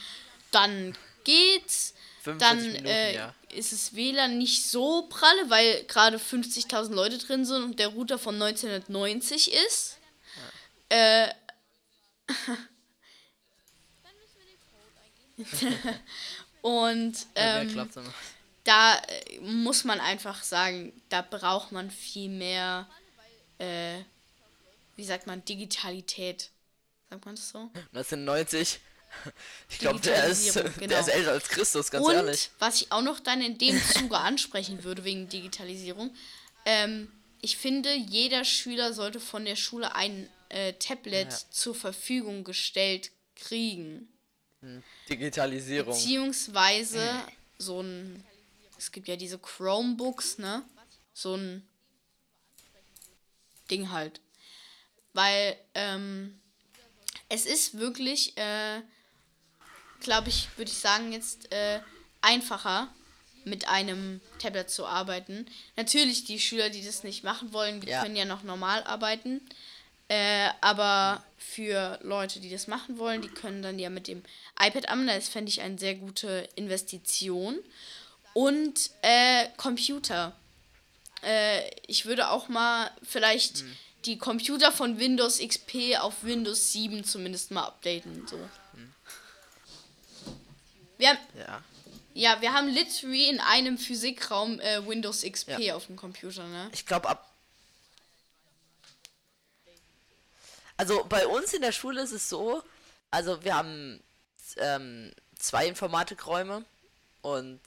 dann 0.53 0.95
geht's, 1.23 1.93
45 2.23 2.39
dann 2.39 2.65
Minuten, 2.65 2.85
äh, 2.85 3.15
ja. 3.15 3.35
ist 3.49 3.73
es 3.73 3.95
WLAN 3.95 4.37
nicht 4.37 4.65
so 4.69 5.07
pralle, 5.09 5.49
weil 5.49 5.83
gerade 5.85 6.17
50.000 6.17 6.93
Leute 6.93 7.17
drin 7.17 7.45
sind 7.45 7.63
und 7.63 7.79
der 7.79 7.89
Router 7.89 8.17
von 8.17 8.41
1990 8.41 9.51
ist. 9.53 9.97
Äh, 10.89 11.29
und 16.61 17.17
Ja, 17.35 17.61
ähm, 17.61 17.69
immer. 17.69 17.87
da 18.63 18.95
äh, 18.95 19.39
muss 19.41 19.83
man 19.83 19.99
einfach 19.99 20.43
sagen, 20.43 20.93
da 21.09 21.21
braucht 21.21 21.71
man 21.71 21.91
viel 21.91 22.29
mehr, 22.29 22.87
äh, 23.57 23.99
wie 24.95 25.03
sagt 25.03 25.27
man, 25.27 25.43
Digitalität. 25.43 26.51
Sagt 27.09 27.25
man 27.25 27.35
das 27.35 27.49
so? 27.49 27.71
1990. 27.93 28.79
Ich 29.69 29.79
glaube, 29.79 29.99
der 29.99 30.25
ist, 30.25 30.41
Digitalisierung, 30.43 30.79
der 30.79 30.87
genau. 30.87 30.99
ist 30.99 31.07
älter 31.07 31.31
als 31.31 31.49
Christus, 31.49 31.91
ganz 31.91 32.05
Und 32.05 32.13
ehrlich. 32.13 32.49
was 32.59 32.81
ich 32.81 32.91
auch 32.91 33.01
noch 33.01 33.19
dann 33.19 33.41
in 33.41 33.57
dem 33.57 33.81
Zuge 33.93 34.17
ansprechen 34.17 34.83
würde 34.83 35.03
wegen 35.03 35.29
Digitalisierung, 35.29 36.13
ähm, 36.65 37.11
ich 37.41 37.57
finde, 37.57 37.93
jeder 37.93 38.45
Schüler 38.45 38.93
sollte 38.93 39.19
von 39.19 39.45
der 39.45 39.55
Schule 39.55 39.95
ein 39.95 40.29
äh, 40.49 40.73
Tablet 40.73 41.31
Ja. 41.31 41.39
zur 41.51 41.75
Verfügung 41.75 42.43
gestellt 42.43 43.11
kriegen. 43.35 44.07
Digitalisierung. 45.09 45.93
Beziehungsweise 45.93 47.01
so 47.57 47.81
ein, 47.81 48.23
es 48.77 48.91
gibt 48.91 49.07
ja 49.07 49.15
diese 49.17 49.37
Chromebooks, 49.39 50.37
ne? 50.37 50.63
So 51.13 51.35
ein 51.35 51.67
Ding 53.69 53.91
halt. 53.91 54.21
Weil, 55.13 55.57
ähm, 55.73 56.39
es 57.29 57.45
ist 57.45 57.77
wirklich, 57.77 58.37
äh, 58.37 58.81
glaube 60.03 60.29
ich, 60.29 60.47
würde 60.57 60.71
ich 60.71 60.77
sagen, 60.77 61.11
jetzt 61.11 61.51
äh, 61.51 61.79
einfacher 62.21 62.87
mit 63.45 63.67
einem 63.67 64.21
Tablet 64.39 64.69
zu 64.69 64.85
arbeiten. 64.85 65.45
Natürlich, 65.75 66.23
die 66.23 66.39
Schüler, 66.39 66.69
die 66.69 66.85
das 66.85 67.03
nicht 67.03 67.23
machen 67.23 67.51
wollen, 67.53 67.81
die 67.81 67.89
Ja. 67.89 68.01
können 68.01 68.15
ja 68.15 68.25
noch 68.25 68.43
normal 68.43 68.83
arbeiten. 68.83 69.41
Äh, 70.09 70.49
aber 70.61 71.23
für 71.37 71.99
Leute, 72.03 72.39
die 72.39 72.49
das 72.49 72.67
machen 72.67 72.97
wollen, 72.97 73.21
die 73.21 73.29
können 73.29 73.61
dann 73.61 73.79
ja 73.79 73.89
mit 73.89 74.07
dem 74.07 74.21
iPad 74.61 74.89
an. 74.89 75.07
Das 75.07 75.27
fände 75.29 75.49
ich 75.49 75.61
eine 75.61 75.77
sehr 75.79 75.95
gute 75.95 76.47
Investition. 76.55 77.57
Und 78.33 78.91
äh, 79.01 79.47
Computer. 79.57 80.33
Äh, 81.23 81.69
ich 81.87 82.05
würde 82.05 82.29
auch 82.29 82.47
mal 82.49 82.91
vielleicht 83.01 83.59
Hm. 83.59 83.75
die 84.05 84.17
Computer 84.17 84.71
von 84.71 84.99
Windows 84.99 85.39
XP 85.39 85.97
auf 85.99 86.23
Windows 86.23 86.71
7 86.73 87.03
zumindest 87.03 87.51
mal 87.51 87.63
updaten. 87.65 88.27
So. 88.27 88.37
Wir 91.03 91.09
haben, 91.09 91.19
Ja. 91.37 91.63
ja, 92.13 92.41
wir 92.41 92.53
haben 92.53 92.69
literally 92.69 93.27
in 93.27 93.41
einem 93.41 93.77
Physikraum 93.77 94.61
äh, 94.61 94.87
Windows 94.87 95.23
XP 95.29 95.59
Ja. 95.59 95.75
auf 95.75 95.87
dem 95.87 95.97
Computer, 95.97 96.47
ne? 96.47 96.69
Ich 96.71 96.85
glaube 96.85 97.09
ab. 97.09 97.29
Also 100.77 101.03
bei 101.03 101.27
uns 101.27 101.51
in 101.53 101.61
der 101.61 101.73
Schule 101.73 102.01
ist 102.01 102.13
es 102.13 102.29
so, 102.29 102.63
also 103.11 103.43
wir 103.43 103.53
haben 103.53 104.01
ähm, 104.55 105.11
zwei 105.37 105.67
Informatikräume 105.67 106.63
und 107.21 107.59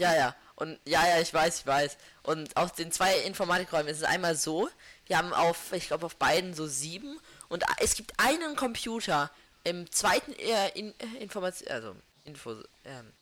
ja, 0.00 0.14
ja, 0.16 0.34
und 0.56 0.80
ja, 0.86 1.06
ja, 1.06 1.20
ich 1.20 1.32
weiß, 1.34 1.60
ich 1.60 1.66
weiß. 1.66 1.98
Und 2.22 2.56
auf 2.56 2.72
den 2.72 2.90
zwei 2.90 3.18
Informatikräumen 3.20 3.88
ist 3.88 3.98
es 3.98 4.04
einmal 4.04 4.36
so, 4.36 4.70
wir 5.06 5.18
haben 5.18 5.34
auf, 5.34 5.72
ich 5.72 5.88
glaube 5.88 6.06
auf 6.06 6.16
beiden 6.16 6.54
so 6.54 6.66
sieben 6.66 7.20
und 7.54 7.62
es 7.78 7.94
gibt 7.94 8.18
einen 8.18 8.56
Computer 8.56 9.30
im 9.62 9.88
zweiten 9.92 10.32
äh, 10.32 10.70
in, 10.70 10.92
äh, 10.98 11.22
Information, 11.22 11.70
also 11.70 11.94
Info, 12.24 12.56
ähm, 12.84 13.12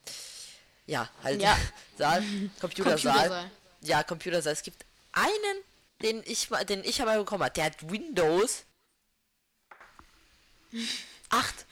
ja, 0.87 1.07
halt 1.23 1.43
Ja. 1.43 1.55
Saal, 1.99 2.23
Computersaal. 2.59 3.13
Computersaal. 3.13 3.51
Ja, 3.83 4.03
Computersaal. 4.03 4.55
Es 4.55 4.63
gibt 4.63 4.87
einen, 5.13 5.59
den 6.01 6.23
ich 6.25 6.49
mal, 6.49 6.65
den 6.65 6.83
ich 6.83 6.99
einmal 6.99 7.19
bekommen 7.19 7.45
habe. 7.45 7.53
Der 7.53 7.65
hat 7.67 7.91
Windows 7.91 8.65
8. 11.29 11.67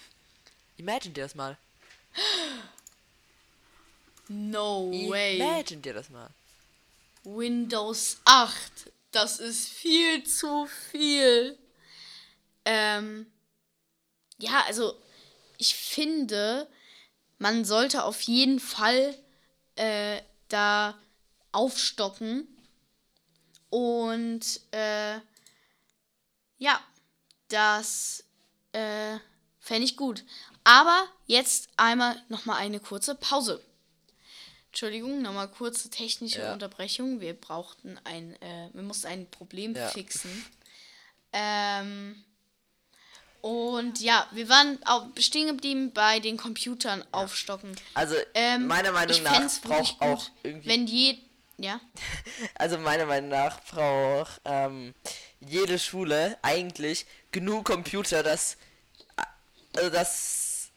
Imagine 0.76 1.14
dir 1.14 1.24
das 1.24 1.34
mal. 1.34 1.56
No 4.28 4.90
way. 5.08 5.36
Imagine 5.38 5.80
dir 5.80 5.94
das 5.94 6.10
mal. 6.10 6.28
Windows 7.24 8.18
8. 8.26 8.92
Das 9.12 9.38
ist 9.40 9.66
viel 9.70 10.24
zu 10.24 10.68
viel. 10.90 11.56
Ähm, 12.64 13.26
ja, 14.38 14.64
also 14.66 14.94
ich 15.58 15.74
finde, 15.74 16.68
man 17.38 17.64
sollte 17.64 18.04
auf 18.04 18.20
jeden 18.22 18.60
Fall 18.60 19.14
äh, 19.76 20.20
da 20.48 20.98
aufstocken. 21.52 22.46
Und 23.70 24.60
äh, 24.72 25.18
ja, 26.58 26.80
das 27.48 28.24
äh, 28.72 29.18
fände 29.58 29.84
ich 29.84 29.96
gut. 29.96 30.24
Aber 30.64 31.06
jetzt 31.26 31.68
einmal 31.76 32.20
nochmal 32.28 32.56
eine 32.58 32.80
kurze 32.80 33.14
Pause. 33.14 33.64
Entschuldigung, 34.68 35.22
nochmal 35.22 35.50
kurze 35.50 35.90
technische 35.90 36.40
Ja. 36.40 36.52
Unterbrechung. 36.52 37.20
Wir 37.20 37.34
brauchten 37.34 37.98
ein, 38.04 38.40
äh, 38.40 38.70
wir 38.72 38.82
mussten 38.82 39.06
ein 39.08 39.30
Problem 39.30 39.74
Ja. 39.74 39.88
fixen. 39.88 40.44
Ähm, 41.32 42.24
und 43.42 44.00
ja, 44.00 44.26
wir 44.32 44.48
waren 44.48 44.78
auch 44.84 45.06
stehen 45.18 45.48
geblieben 45.48 45.92
bei 45.92 46.20
den 46.20 46.36
Computern 46.36 47.04
aufstocken. 47.12 47.74
Also, 47.94 48.14
Ähm, 48.34 48.66
meiner 48.66 48.92
Meinung 48.92 49.22
nach 49.22 49.60
braucht 49.62 50.00
auch 50.00 50.26
irgendwie. 50.42 50.68
wenn 50.68 50.86
je, 50.86 51.18
ja, 51.58 51.80
Also 52.54 52.78
meiner 52.78 53.06
Meinung 53.06 53.30
nach 53.30 53.60
braucht 53.64 54.40
ähm, 54.44 54.94
jede 55.40 55.78
Schule 55.78 56.38
eigentlich 56.42 57.06
genug 57.32 57.64
Computer, 57.66 58.22
dass 58.22 58.56
also 59.76 59.90
dass, 59.90 60.70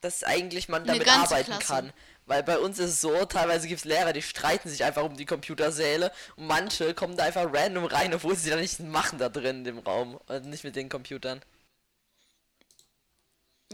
dass 0.00 0.24
eigentlich 0.24 0.68
man 0.68 0.84
damit 0.84 1.08
arbeiten 1.08 1.50
Klasse. 1.50 1.66
kann. 1.66 1.92
Weil 2.26 2.44
bei 2.44 2.58
uns 2.58 2.78
ist 2.78 2.90
es 2.90 3.00
so, 3.00 3.24
teilweise 3.24 3.66
gibt 3.66 3.80
es 3.80 3.84
Lehrer, 3.84 4.12
die 4.12 4.22
streiten 4.22 4.68
sich 4.68 4.84
einfach 4.84 5.02
um 5.02 5.16
die 5.16 5.26
Computersäle 5.26 6.12
und 6.36 6.46
manche 6.46 6.94
kommen 6.94 7.16
da 7.16 7.24
einfach 7.24 7.52
random 7.52 7.84
rein, 7.86 8.14
obwohl 8.14 8.36
sie 8.36 8.48
da 8.48 8.56
nichts 8.56 8.78
machen 8.78 9.18
da 9.18 9.28
drin 9.28 9.58
in 9.58 9.64
dem 9.64 9.78
Raum 9.80 10.20
und 10.28 10.46
nicht 10.46 10.62
mit 10.62 10.76
den 10.76 10.88
Computern. 10.88 11.42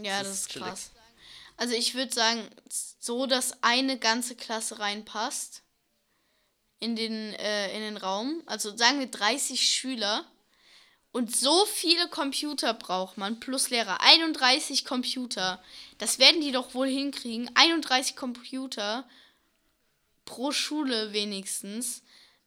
Ja, 0.03 0.19
Das 0.19 0.27
das 0.27 0.39
ist 0.39 0.49
krass. 0.49 0.91
Also 1.57 1.75
ich 1.75 1.93
würde 1.93 2.13
sagen, 2.13 2.47
so 2.69 3.25
dass 3.25 3.63
eine 3.63 3.97
ganze 3.97 4.35
Klasse 4.35 4.79
reinpasst 4.79 5.63
in 6.79 6.95
den 6.95 7.33
äh, 7.33 7.75
in 7.75 7.81
den 7.81 7.97
Raum. 7.97 8.41
Also 8.45 8.75
sagen 8.75 8.99
wir 8.99 9.07
30 9.07 9.61
Schüler 9.61 10.25
und 11.11 11.35
so 11.35 11.65
viele 11.65 12.07
Computer 12.07 12.73
braucht 12.73 13.17
man 13.17 13.39
plus 13.39 13.69
Lehrer. 13.71 14.01
31 14.01 14.85
Computer. 14.85 15.61
Das 15.97 16.19
werden 16.19 16.41
die 16.41 16.51
doch 16.51 16.73
wohl 16.73 16.87
hinkriegen. 16.87 17.49
31 17.55 18.15
Computer 18.15 19.07
pro 20.25 20.51
Schule 20.51 21.11
wenigstens. 21.11 22.03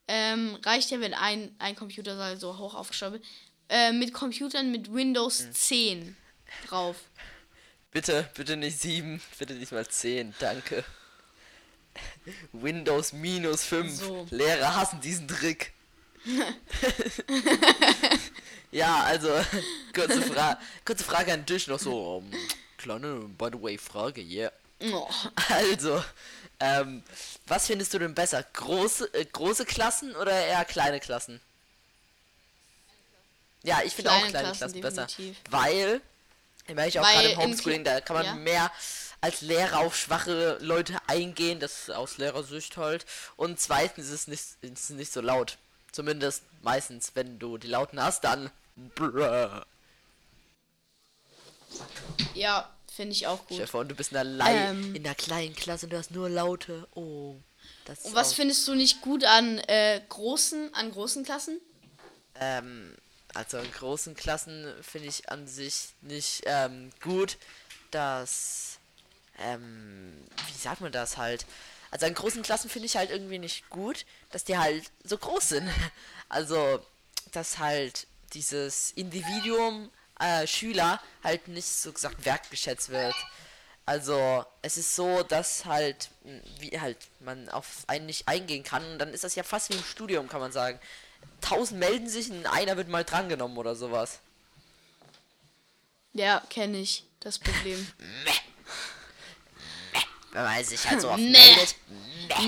Ähm, 0.06 0.58
reicht 0.62 0.90
ja, 0.90 1.00
wenn 1.00 1.14
ein, 1.14 1.54
ein 1.58 1.74
Computersaal 1.74 2.38
so 2.38 2.58
hoch 2.58 2.74
aufgestellt 2.74 3.14
wird. 3.14 3.24
Äh, 3.68 3.92
mit 3.92 4.12
Computern 4.14 4.70
mit 4.70 4.92
Windows 4.92 5.50
10 5.50 6.16
drauf. 6.68 6.96
Bitte, 7.92 8.28
bitte 8.34 8.56
nicht 8.56 8.80
7, 8.80 9.20
bitte 9.38 9.52
nicht 9.54 9.70
mal 9.70 9.86
10, 9.86 10.34
danke. 10.38 10.82
Windows 12.52 13.12
minus 13.12 13.64
5. 13.64 13.94
So. 13.94 14.26
Lehrer 14.30 14.74
hassen 14.74 15.00
diesen 15.00 15.28
Trick. 15.28 15.72
ja, 18.70 19.02
also, 19.02 19.28
kurze, 19.94 20.22
Fra 20.22 20.58
kurze 20.84 21.04
Frage 21.04 21.32
an 21.34 21.44
dich 21.44 21.66
noch 21.66 21.78
so. 21.78 22.16
Um, 22.16 22.32
kleine, 22.78 23.28
by 23.36 23.50
the 23.52 23.62
way, 23.62 23.76
Frage, 23.76 24.22
yeah. 24.22 24.52
Oh. 24.90 25.08
Also, 25.48 26.02
ähm, 26.60 27.02
was 27.46 27.66
findest 27.66 27.92
du 27.92 27.98
denn 27.98 28.14
besser? 28.14 28.42
Große, 28.42 29.12
äh, 29.12 29.24
große 29.26 29.66
Klassen 29.66 30.16
oder 30.16 30.32
eher 30.32 30.64
kleine 30.64 30.98
Klassen? 31.00 31.40
Ja, 33.64 33.82
ich 33.84 33.92
finde 33.92 34.12
auch 34.12 34.18
Kleine 34.26 34.30
Klassen, 34.30 34.58
Klassen, 34.58 34.80
besser. 34.80 35.06
definitiv. 35.06 35.36
Weil 35.50 36.00
Ich 36.68 36.98
auch 36.98 37.04
Weil 37.04 37.14
gerade 37.14 37.28
im 37.30 37.38
Homeschooling, 37.40 37.84
da 37.84 38.00
kann 38.00 38.16
man 38.16 38.24
ja. 38.26 38.34
mehr 38.34 38.70
als 39.20 39.40
Lehrer 39.40 39.78
auf 39.80 39.96
schwache 39.96 40.58
Leute 40.60 40.96
eingehen, 41.06 41.60
das 41.60 41.82
ist 41.88 41.90
aus 41.90 42.18
Lehrersicht 42.18 42.76
halt. 42.76 43.04
Und 43.36 43.60
zweitens 43.60 44.06
ist 44.06 44.12
es 44.12 44.26
nicht, 44.28 44.42
ist 44.62 44.90
nicht 44.90 45.12
so 45.12 45.20
laut. 45.20 45.58
Zumindest 45.92 46.42
meistens, 46.62 47.12
wenn 47.14 47.38
du 47.38 47.58
die 47.58 47.68
Lauten 47.68 48.02
hast, 48.02 48.24
dann. 48.24 48.50
Bruh. 48.94 49.60
Ja, 52.34 52.70
finde 52.94 53.12
ich 53.12 53.26
auch 53.26 53.46
gut. 53.46 53.68
Vor, 53.68 53.84
du 53.84 53.94
bist 53.94 54.12
in 54.12 54.18
einer, 54.18 54.48
Ähm. 54.50 54.94
in 54.94 55.04
einer 55.04 55.14
kleinen 55.14 55.54
Klasse 55.54 55.86
und 55.86 55.90
du 55.92 55.98
hast 55.98 56.10
nur 56.10 56.28
Laute. 56.28 56.86
Oh. 56.94 57.36
Und 57.86 58.14
was 58.14 58.30
auch- 58.32 58.36
findest 58.36 58.66
du 58.68 58.74
nicht 58.74 59.00
gut 59.02 59.24
an 59.24 59.58
äh, 59.58 60.00
großen, 60.08 60.72
an 60.74 60.90
großen 60.92 61.24
Klassen? 61.24 61.60
Ähm, 62.34 62.96
also 63.34 63.58
in 63.58 63.70
großen 63.72 64.14
Klassen 64.14 64.72
finde 64.82 65.08
ich 65.08 65.28
an 65.30 65.46
sich 65.46 65.90
nicht 66.02 66.42
ähm, 66.46 66.90
gut, 67.00 67.38
dass, 67.90 68.78
ähm, 69.38 70.12
wie 70.48 70.58
sagt 70.58 70.80
man 70.80 70.92
das 70.92 71.16
halt? 71.16 71.46
Also 71.90 72.06
in 72.06 72.14
großen 72.14 72.42
Klassen 72.42 72.70
finde 72.70 72.86
ich 72.86 72.96
halt 72.96 73.10
irgendwie 73.10 73.38
nicht 73.38 73.68
gut, 73.68 74.06
dass 74.30 74.44
die 74.44 74.56
halt 74.58 74.90
so 75.04 75.16
groß 75.18 75.48
sind. 75.50 75.68
Also, 76.28 76.80
dass 77.32 77.58
halt 77.58 78.06
dieses 78.32 78.92
Individuum 78.92 79.90
äh, 80.18 80.46
Schüler 80.46 80.98
halt 81.22 81.46
nicht 81.46 81.68
so 81.68 81.92
gesagt 81.92 82.24
wertgeschätzt 82.24 82.88
wird. 82.88 83.14
Also, 83.84 84.42
es 84.62 84.78
ist 84.78 84.96
so, 84.96 85.22
dass 85.24 85.66
halt, 85.66 86.08
wie 86.58 86.80
halt 86.80 86.96
man 87.20 87.50
auf 87.50 87.84
einen 87.86 88.06
nicht 88.06 88.28
eingehen 88.28 88.62
kann 88.62 88.82
und 88.92 88.98
dann 88.98 89.12
ist 89.12 89.24
das 89.24 89.34
ja 89.34 89.42
fast 89.42 89.68
wie 89.68 89.74
im 89.74 89.84
Studium, 89.84 90.26
kann 90.26 90.40
man 90.40 90.52
sagen. 90.52 90.80
Tausend 91.40 91.80
melden 91.80 92.08
sich 92.08 92.30
und 92.30 92.46
einer 92.46 92.76
wird 92.76 92.88
mal 92.88 93.04
drangenommen 93.04 93.56
oder 93.58 93.74
sowas. 93.74 94.20
Ja, 96.14 96.42
kenne 96.50 96.78
ich 96.78 97.04
das 97.20 97.38
Problem. 97.38 97.86
Wenn 100.32 100.44
man 100.44 100.64
sich 100.64 100.88
halt 100.88 101.00
so 101.00 101.08
oft 101.10 101.18
Meh. 101.18 101.30
meldet. 101.30 101.74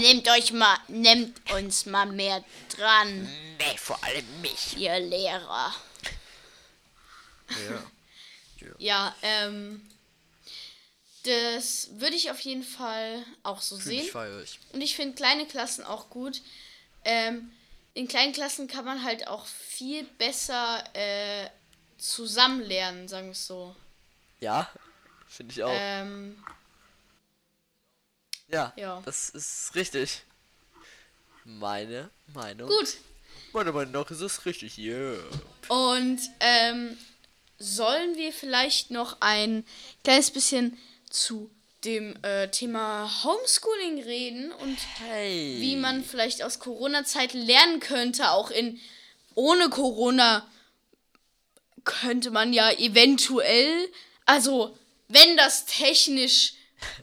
Nehmt 0.01 0.29
euch 0.31 0.53
mal, 0.53 0.79
nehmt 0.89 1.53
uns 1.53 1.85
mal 1.85 2.07
mehr 2.07 2.43
dran, 2.75 3.25
Nee, 3.59 3.77
vor 3.77 4.03
allem 4.03 4.41
mich. 4.41 4.77
ihr 4.79 4.99
Lehrer. 5.01 5.75
Ja. 7.49 7.83
Ja, 8.79 9.15
ähm, 9.21 9.87
das 11.25 11.89
würde 12.01 12.17
ich 12.17 12.31
auf 12.31 12.41
jeden 12.41 12.63
Fall 12.63 13.23
auch 13.43 13.61
so 13.61 13.77
sehen. 13.77 14.09
feier 14.09 14.41
ich. 14.43 14.59
Und 14.73 14.81
ich 14.81 14.97
finde 14.97 15.15
kleine 15.17 15.45
Klassen 15.47 15.85
auch 15.85 16.09
gut. 16.09 16.41
Ähm, 17.05 17.53
in 17.95 18.09
kleinen 18.09 18.33
Klassen 18.33 18.67
kann 18.67 18.85
man 18.85 19.05
halt 19.05 19.27
auch 19.29 19.47
viel 19.47 20.05
besser 20.05 20.85
äh, 20.95 21.49
zusammen 21.97 22.61
lernen, 22.63 23.09
sagen 23.09 23.29
wir 23.29 23.33
es 23.33 23.47
so. 23.47 23.75
Ja, 24.41 24.69
finde 25.29 25.53
ich 25.53 25.63
auch. 25.63 25.73
Ähm, 25.73 26.37
ja, 28.49 28.73
ja. 28.77 29.01
das 29.05 29.31
ist 29.31 29.75
richtig. 29.75 30.23
Meine 31.45 32.11
Meinung. 32.35 32.69
gut. 32.69 32.97
Meiner 33.53 33.73
Meinung 33.73 33.93
nach 33.93 34.11
ist 34.11 34.21
es 34.21 34.45
richtig. 34.45 34.79
Yeah. 34.79 35.17
Und 35.69 36.21
ähm, 36.41 36.99
sollen 37.59 38.17
wir 38.17 38.33
vielleicht 38.33 38.91
noch 38.91 39.19
ein 39.21 39.65
kleines 40.03 40.31
bisschen 40.33 40.77
zu 41.09 41.51
dem 41.85 42.17
äh, 42.23 42.49
Thema 42.49 43.11
Homeschooling 43.25 44.03
reden 44.03 44.53
und 44.53 44.79
Hey. 44.99 45.57
wie 45.61 45.77
man 45.77 46.05
vielleicht 46.05 46.43
aus 46.43 46.59
Corona-Zeit 46.59 47.33
lernen 47.35 47.81
könnte, 47.81 48.31
auch 48.31 48.51
in 48.51 48.81
ohne 49.35 49.69
Corona 49.69 50.47
könnte 51.85 52.31
man 52.31 52.53
ja 52.53 52.71
eventuell, 52.73 53.89
also 54.27 54.77
wenn 55.09 55.37
das 55.37 55.67
technisch 55.67 56.55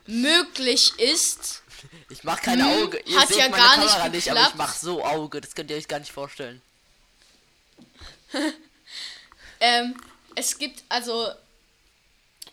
möglich 0.08 0.94
ist, 0.98 1.58
Ich 2.10 2.24
mach 2.24 2.42
keine 2.42 2.64
Hm, 2.66 2.84
Auge. 2.84 3.00
Ihr 3.06 3.20
hat 3.20 3.30
seht 3.30 3.38
ja 3.38 3.50
meine 3.50 3.64
gar 3.64 3.78
nicht 3.78 3.90
Kamera 3.92 4.10
nicht, 4.10 4.30
aber 4.30 4.42
ich 4.50 4.56
mach 4.56 4.76
so 4.76 5.04
Auge. 5.04 5.40
Das 5.42 5.56
könnt 5.56 5.72
ihr 5.72 5.78
euch 5.78 5.88
gar 5.88 6.00
nicht 6.00 6.12
vorstellen. 6.12 6.62
Ähm, 9.64 9.96
es 10.34 10.58
gibt 10.58 10.84
also, 10.90 11.28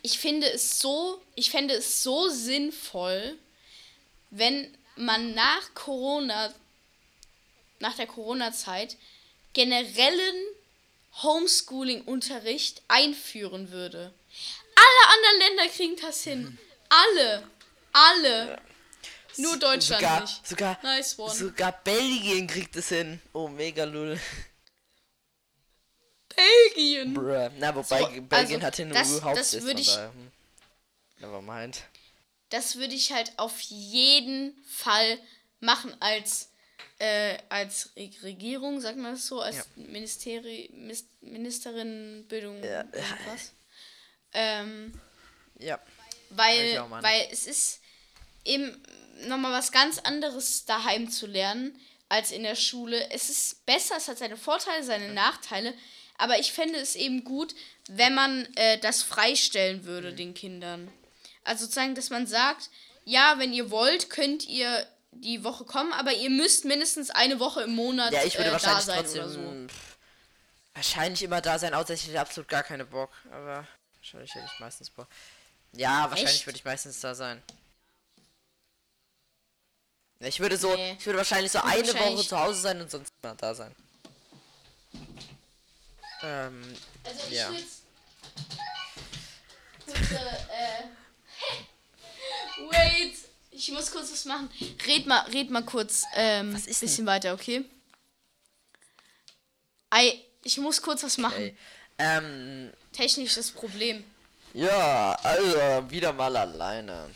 ich 0.09 0.18
finde 0.18 0.51
es 0.51 0.81
so, 0.81 1.21
ich 1.35 1.51
fände 1.51 1.75
es 1.75 2.03
so 2.03 2.31
sinnvoll, 2.31 3.37
wenn 4.31 4.75
man 4.97 5.35
nach 5.35 5.75
Corona, 5.75 6.51
nach 7.79 7.94
der 7.94 8.07
Corona-Zeit 8.07 8.97
generellen 9.53 10.47
Homeschooling-Unterricht 11.23 12.81
einführen 12.88 13.71
würde. 13.71 14.14
Alle 14.77 15.14
anderen 15.14 15.57
Länder 15.57 15.75
kriegen 15.75 15.97
das 16.01 16.23
hin. 16.23 16.59
Alle. 16.88 17.47
Alle. 17.92 18.62
Nur 19.37 19.59
Deutschland 19.59 20.01
sogar, 20.01 20.21
nicht. 20.23 20.49
Sogar, 20.49 20.79
Nice 20.83 21.18
one. 21.18 21.35
sogar 21.35 21.73
Belgien 21.85 22.47
kriegt 22.47 22.75
es 22.77 22.88
hin. 22.88 23.21
Oh, 23.35 23.49
mega 23.49 23.85
lul. 23.85 24.18
Belgien. 26.74 27.14
Bruh. 27.14 27.50
Na, 27.58 27.74
wobei 27.74 27.98
So, 28.00 28.06
Belgien 28.06 28.28
also, 28.56 28.61
hat 28.62 28.76
hin 28.76 28.90
das- 28.90 29.11
überhaupt 29.12 29.38
das 29.38 29.62
würde 29.62 29.80
ich- 29.80 29.96
hm. 29.96 30.30
Nevermind. 31.20 31.82
das 32.50 32.76
würde 32.76 32.94
ich 32.94 33.12
halt 33.12 33.32
auf 33.38 33.61
jeden 33.61 34.56
Fall 34.64 35.18
machen 35.61 35.94
als 36.00 36.50
äh, 37.00 37.38
als 37.48 37.90
Re 37.96 38.11
Regierung, 38.24 38.80
sagt 38.80 38.98
man 38.98 39.12
das 39.12 39.26
so, 39.26 39.40
als 39.40 39.56
Ja. 39.56 39.64
Ministeri 39.76 40.68
Mis 40.72 41.04
Ministerin 41.20 42.24
Bildung 42.28 42.62
Ja. 42.62 42.80
irgendwas. 42.92 43.52
Ähm, 44.32 44.92
Ja. 45.58 45.78
weil, 46.30 46.84
weil 47.02 47.28
es 47.30 47.46
ist 47.46 47.80
eben 48.44 48.82
nochmal 49.26 49.52
was 49.52 49.70
ganz 49.72 49.98
anderes 50.00 50.64
daheim 50.64 51.08
zu 51.11 51.26
lernen 51.26 51.78
als 52.08 52.32
in 52.32 52.42
der 52.42 52.56
Schule. 52.56 53.11
Es 53.11 53.28
ist 53.30 53.64
besser, 53.66 53.96
es 53.98 54.08
hat 54.08 54.18
seine 54.18 54.37
Vorteile, 54.37 54.82
seine 54.82 55.12
Nachteile, 55.12 55.74
aber 56.18 56.38
ich 56.38 56.52
fände 56.52 56.78
es 56.78 56.94
eben 56.94 57.24
gut, 57.24 57.54
wenn 57.88 58.14
man 58.14 58.44
äh, 58.57 58.78
das 58.78 59.02
freistellen 59.02 59.78
Mhm. 59.78 59.85
würde 59.87 60.12
den 60.12 60.35
Kindern. 60.35 60.92
Also 61.44 61.64
sozusagen, 61.64 61.94
dass 61.94 62.11
man 62.11 62.26
sagt, 62.26 62.68
ja, 63.04 63.37
wenn 63.38 63.54
ihr 63.54 63.70
wollt, 63.70 64.11
könnt 64.11 64.46
ihr 64.46 64.87
die 65.12 65.42
Woche 65.42 65.64
kommen, 65.64 65.92
aber 65.94 66.12
ihr 66.12 66.28
müsst 66.28 66.66
mindestens 66.66 67.09
eine 67.11 67.40
Woche 67.40 67.62
im 67.62 67.74
Monat 67.74 68.12
Ja, 68.12 68.22
ich 68.24 68.35
würde 68.35 68.50
äh, 68.50 68.52
da 68.52 68.52
wahrscheinlich 68.52 68.85
sein 68.85 68.98
trotzdem 68.98 69.22
oder 69.22 69.31
so. 69.31 69.66
pff, 69.68 69.96
wahrscheinlich 70.74 71.22
immer 71.22 71.40
da 71.40 71.59
sein, 71.59 71.72
außer 71.72 71.94
ich 71.94 72.07
hätte 72.07 72.20
absolut 72.20 72.48
gar 72.48 72.62
keine 72.62 72.85
Bock. 72.85 73.11
Aber 73.33 73.66
wahrscheinlich 73.96 74.35
hätte 74.35 74.46
ich 74.52 74.61
meistens 74.61 74.90
Bock. 74.90 75.09
Ja, 75.72 76.02
wahrscheinlich 76.11 76.35
Echt? 76.37 76.46
würde 76.46 76.59
ich 76.59 76.64
meistens 76.64 77.00
da 77.00 77.14
sein. 77.14 77.42
Ich 80.20 80.40
würde 80.40 80.57
so, 80.57 80.74
Nee. 80.74 80.96
ich 80.98 81.07
würde 81.07 81.18
wahrscheinlich 81.18 81.52
so 81.52 81.61
eine 81.61 81.83
Woche 81.87 81.94
wahrscheinlich- 81.94 82.28
zu 82.28 82.38
Hause 82.38 82.61
sein 82.61 82.81
und 82.81 82.90
sonst 82.90 83.12
mal 83.22 83.35
da 83.37 83.54
sein. 83.54 83.74
Ähm, 86.22 86.62
Also 87.04 87.20
ich 87.28 87.35
Ja. 87.37 87.48
kurze, 89.87 90.14
äh, 90.14 90.85
wait, 92.70 93.14
ich 93.50 93.70
muss 93.70 93.90
kurz 93.90 94.11
was 94.12 94.24
machen. 94.24 94.50
Red 94.87 95.07
mal, 95.07 95.20
red 95.31 95.50
mal 95.50 95.62
kurz, 95.64 96.04
ähm, 96.14 96.54
Was 96.54 96.66
ist 96.66 96.81
bisschen 96.81 97.07
weiter, 97.07 97.35
okay? 97.35 97.64
Ei, 99.90 100.20
ich 100.42 100.59
muss 100.59 100.83
kurz 100.83 101.02
was 101.02 101.18
machen. 101.18 101.40
ey. 101.42 101.57
Ähm, 101.98 102.72
Technisches 102.92 103.50
Problem. 103.50 104.04
Ja, 104.54 105.12
also 105.22 105.90
wieder 105.90 106.12
mal 106.12 106.37
alleine. 106.37 107.11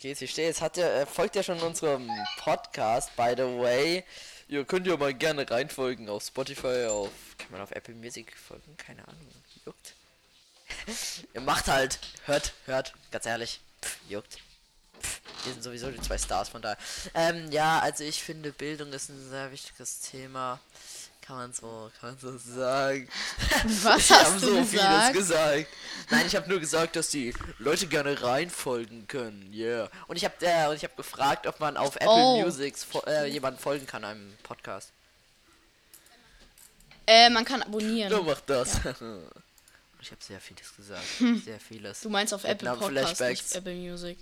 Geht's? 0.00 0.22
Ich 0.22 0.30
stehe 0.30 0.48
jetzt, 0.48 0.60
hat 0.62 0.76
ja, 0.76 0.86
äh, 0.88 1.06
folgt 1.06 1.36
ja 1.36 1.42
schon 1.42 1.60
unserem 1.60 2.10
Podcast, 2.38 3.14
by 3.16 3.34
the 3.36 3.42
way. 3.42 4.04
Ihr 4.48 4.64
könnt 4.64 4.86
ja 4.86 4.96
mal 4.96 5.12
gerne 5.14 5.48
reinfolgen 5.48 6.08
auf 6.08 6.24
Spotify, 6.24 6.86
auf. 6.88 7.10
Kann 7.42 7.52
man 7.52 7.60
auf 7.60 7.70
Apple 7.72 7.94
Music 7.94 8.36
folgen? 8.36 8.76
Keine 8.76 9.06
Ahnung. 9.06 9.26
Juckt. 9.64 9.94
Ihr 11.34 11.40
macht 11.40 11.66
halt. 11.66 11.98
Hört, 12.26 12.52
hört, 12.66 12.94
ganz 13.10 13.26
ehrlich. 13.26 13.60
Pff, 13.82 13.98
juckt. 14.08 14.38
Pff, 15.00 15.20
wir 15.44 15.52
sind 15.54 15.62
sowieso 15.62 15.90
die 15.90 16.00
zwei 16.00 16.18
Stars 16.18 16.48
von 16.50 16.62
daher. 16.62 16.78
Ähm, 17.14 17.50
ja, 17.50 17.80
also 17.80 18.04
ich 18.04 18.22
finde 18.22 18.52
Bildung 18.52 18.92
ist 18.92 19.08
ein 19.08 19.30
sehr 19.30 19.50
wichtiges 19.50 20.00
Thema. 20.00 20.60
Kann 21.22 21.36
man 21.36 21.52
so, 21.52 21.90
kann 22.00 22.10
man 22.10 22.18
so 22.18 22.36
sagen. 22.38 23.08
Was 23.82 24.10
Wir 24.10 24.16
hast 24.16 24.24
haben 24.26 24.40
du 24.40 24.46
so 24.46 24.56
gesagt? 24.56 24.70
vieles 24.70 25.12
gesagt. 25.28 25.66
Nein, 26.10 26.26
ich 26.26 26.34
habe 26.34 26.48
nur 26.48 26.58
gesagt, 26.58 26.96
dass 26.96 27.08
die 27.08 27.32
Leute 27.58 27.86
gerne 27.86 28.20
reinfolgen 28.20 29.06
können. 29.06 29.52
Yeah. 29.52 29.88
Und 30.08 30.16
ich 30.16 30.24
habe 30.24 30.34
äh, 30.40 30.66
und 30.68 30.74
ich 30.76 30.82
habe 30.82 30.94
gefragt, 30.96 31.46
ob 31.46 31.60
man 31.60 31.76
auf 31.76 31.94
Apple 31.96 32.08
Oh. 32.08 32.42
Music 32.42 32.74
äh, 33.06 33.26
jemanden 33.26 33.60
folgen 33.60 33.86
kann 33.86 34.04
einem 34.04 34.36
Podcast. 34.42 34.92
Äh, 37.12 37.28
man 37.28 37.44
kann 37.44 37.60
abonnieren. 37.60 38.08
Du 38.08 38.22
mach 38.22 38.40
das. 38.42 38.76
ich 40.00 40.10
habe 40.12 40.22
sehr 40.22 40.40
vieles 40.40 40.76
gesagt. 40.76 41.04
Sehr 41.44 41.58
vieles. 41.58 42.02
Du 42.02 42.08
meinst 42.08 42.32
auf 42.32 42.44
Apple 42.44 42.72
Podcast, 42.76 43.20
nicht 43.20 43.52
Apple 43.52 43.74
Music. 43.74 44.16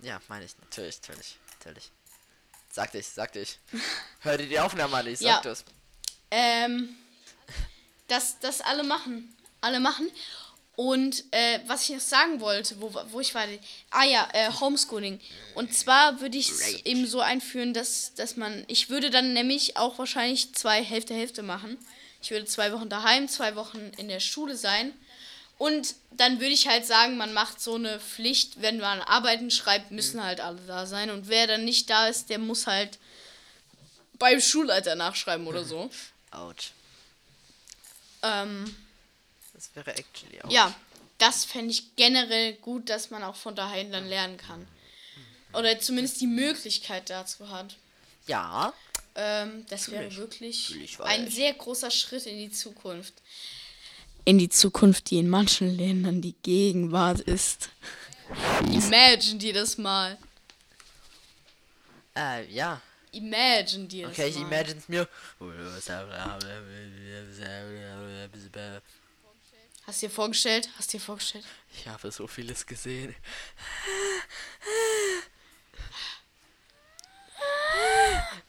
Ja, 0.00 0.20
meine 0.28 0.44
ich 0.44 0.56
natürlich, 0.60 1.00
natürlich, 1.02 1.36
natürlich. 1.58 1.90
Sagte 2.70 2.98
ich, 2.98 3.08
sagte 3.08 3.40
ich. 3.40 3.58
Hör 4.20 4.38
dir 4.38 4.46
die 4.46 4.60
Aufnahme 4.60 4.96
an, 4.96 5.06
ich 5.08 5.18
Ja. 5.20 5.34
sag 5.34 5.42
das. 5.42 5.64
Ähm, 6.30 6.90
dass 8.06 8.38
das 8.38 8.60
alle 8.60 8.84
machen. 8.84 9.34
Alle 9.60 9.80
machen. 9.80 10.08
Und 10.74 11.24
äh, 11.32 11.60
was 11.66 11.82
ich 11.82 11.90
noch 11.90 12.00
sagen 12.00 12.40
wollte, 12.40 12.80
wo, 12.80 12.94
wo 13.10 13.20
ich 13.20 13.34
war, 13.34 13.46
ah 13.90 14.04
ja, 14.04 14.26
äh, 14.32 14.50
Homeschooling. 14.50 15.20
Und 15.54 15.74
zwar 15.74 16.20
würde 16.20 16.38
ich 16.38 16.50
es 16.50 16.84
eben 16.84 17.06
so 17.06 17.20
einführen, 17.20 17.74
dass, 17.74 18.14
dass 18.14 18.36
man, 18.36 18.64
ich 18.68 18.88
würde 18.88 19.10
dann 19.10 19.34
nämlich 19.34 19.76
auch 19.76 19.98
wahrscheinlich 19.98 20.54
zwei 20.54 20.82
Hälfte 20.82 21.14
Hälfte 21.14 21.42
machen. 21.42 21.76
Ich 22.22 22.30
würde 22.30 22.46
zwei 22.46 22.72
Wochen 22.72 22.88
daheim, 22.88 23.28
zwei 23.28 23.54
Wochen 23.54 23.92
in 23.98 24.08
der 24.08 24.20
Schule 24.20 24.56
sein. 24.56 24.92
Und 25.58 25.94
dann 26.10 26.40
würde 26.40 26.54
ich 26.54 26.66
halt 26.66 26.86
sagen, 26.86 27.16
man 27.16 27.34
macht 27.34 27.60
so 27.60 27.74
eine 27.74 28.00
Pflicht, 28.00 28.62
wenn 28.62 28.78
man 28.78 29.00
Arbeiten 29.00 29.50
schreibt, 29.50 29.90
müssen 29.90 30.22
halt 30.22 30.40
alle 30.40 30.60
da 30.66 30.86
sein. 30.86 31.10
Und 31.10 31.28
wer 31.28 31.46
dann 31.46 31.64
nicht 31.64 31.90
da 31.90 32.08
ist, 32.08 32.30
der 32.30 32.38
muss 32.38 32.66
halt 32.66 32.98
beim 34.18 34.40
Schulleiter 34.40 34.94
nachschreiben 34.94 35.46
oder 35.46 35.64
so. 35.64 35.90
Autsch. 36.30 36.72
Ähm, 38.22 38.74
Das 39.62 39.76
wäre 39.76 39.96
actually 39.96 40.40
auch. 40.42 40.50
ja, 40.50 40.74
das 41.18 41.44
fände 41.44 41.70
ich 41.70 41.94
generell 41.94 42.54
gut, 42.54 42.88
dass 42.90 43.10
man 43.10 43.22
auch 43.22 43.36
von 43.36 43.54
daheim 43.54 43.92
dann 43.92 44.08
lernen 44.08 44.36
kann. 44.38 44.66
Oder 45.52 45.78
zumindest 45.78 46.20
die 46.20 46.26
Möglichkeit 46.26 47.10
dazu 47.10 47.48
hat. 47.50 47.76
Ja. 48.26 48.72
Ähm, 49.14 49.64
das 49.68 49.90
wäre 49.90 50.16
wirklich 50.16 50.74
ein 51.00 51.30
sehr 51.30 51.52
großer 51.52 51.90
Schritt 51.90 52.26
in 52.26 52.38
die 52.38 52.50
Zukunft. 52.50 53.14
In 54.24 54.38
die 54.38 54.48
Zukunft, 54.48 55.10
die 55.10 55.18
in 55.18 55.28
manchen 55.28 55.76
Ländern 55.76 56.22
die 56.22 56.34
Gegenwart 56.42 57.20
ist. 57.20 57.68
Imagine 58.64 59.38
dir 59.38 59.52
das 59.52 59.76
mal. 59.78 60.16
Äh, 62.16 62.50
ja. 62.50 62.80
Imagine 63.12 63.86
dir 63.86 64.08
das 64.08 64.18
Okay, 64.18 64.28
ich 64.28 64.36
mal. 64.36 64.46
imagine 64.46 64.82
mir. 64.88 65.08
Hast 69.86 70.00
du 70.02 70.06
dir 70.06 70.12
vorgestellt? 70.12 70.68
Hast 70.78 70.92
du 70.92 70.98
dir 70.98 71.04
vorgestellt? 71.04 71.44
Ich 71.74 71.88
habe 71.88 72.10
so 72.10 72.26
vieles 72.26 72.66
gesehen. 72.66 73.14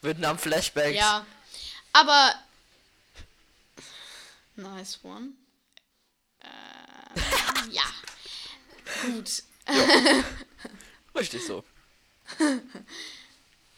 Vietnam 0.00 0.38
Flashbacks. 0.38 0.94
Ja. 0.96 1.26
Aber. 1.92 2.34
Nice 4.56 5.00
one. 5.02 5.30
Äh, 6.40 7.70
ja. 7.70 7.82
Gut. 9.02 9.42
Richtig 11.14 11.46
so. 11.46 11.64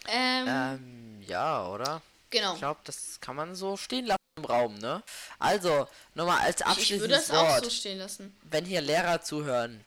Ähm, 0.08 0.46
Ähm, 0.48 1.22
ja, 1.26 1.66
oder? 1.66 2.00
Genau. 2.30 2.52
Ich 2.54 2.58
glaube, 2.60 2.80
das 2.84 3.20
kann 3.20 3.36
man 3.36 3.54
so 3.54 3.76
stehen 3.76 4.06
lassen 4.06 4.16
im 4.36 4.44
Raum, 4.44 4.74
ne? 4.78 5.02
Also, 5.38 5.88
nochmal 6.14 6.40
als 6.40 6.60
Ich 6.60 6.66
würde 6.66 6.70
abschließendes 6.72 7.26
das 7.28 7.30
auch 7.36 7.48
Wort. 7.48 7.64
so 7.64 7.70
stehen 7.70 7.98
lassen. 7.98 8.36
wenn 8.42 8.64
hier 8.64 8.80
Lehrer 8.80 9.22
zuhören, 9.22 9.84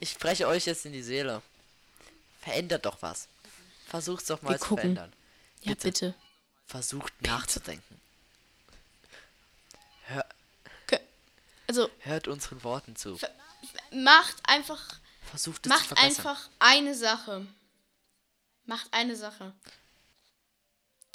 ich 0.00 0.10
spreche 0.10 0.46
euch 0.46 0.66
jetzt 0.66 0.84
in 0.86 0.92
die 0.92 1.02
Seele. 1.02 1.42
Verändert 2.42 2.86
doch 2.86 2.98
was. 3.02 3.26
Versucht's 3.88 4.26
doch 4.28 4.42
mal 4.42 4.50
Wir 4.50 4.58
zu 4.58 4.66
gucken. 4.66 4.80
verändern. 4.94 5.12
Ja, 5.62 5.74
bitte. 5.74 6.14
Versucht 6.66 7.20
nachzudenken. 7.22 8.00
Hör, 10.06 10.24
Also, 11.66 11.90
hört 12.00 12.28
unseren 12.28 12.62
Worten 12.64 12.96
zu. 12.96 13.18
macht 13.90 14.36
einfach. 14.44 14.82
Versucht 15.30 15.66
es 15.66 15.70
zu 15.72 15.76
Macht 15.76 15.86
verbessern. 15.88 16.08
einfach 16.26 16.48
eine 16.58 16.94
Sache. 16.94 17.46
Macht 18.66 18.88
eine 18.92 19.16
Sache. 19.16 19.52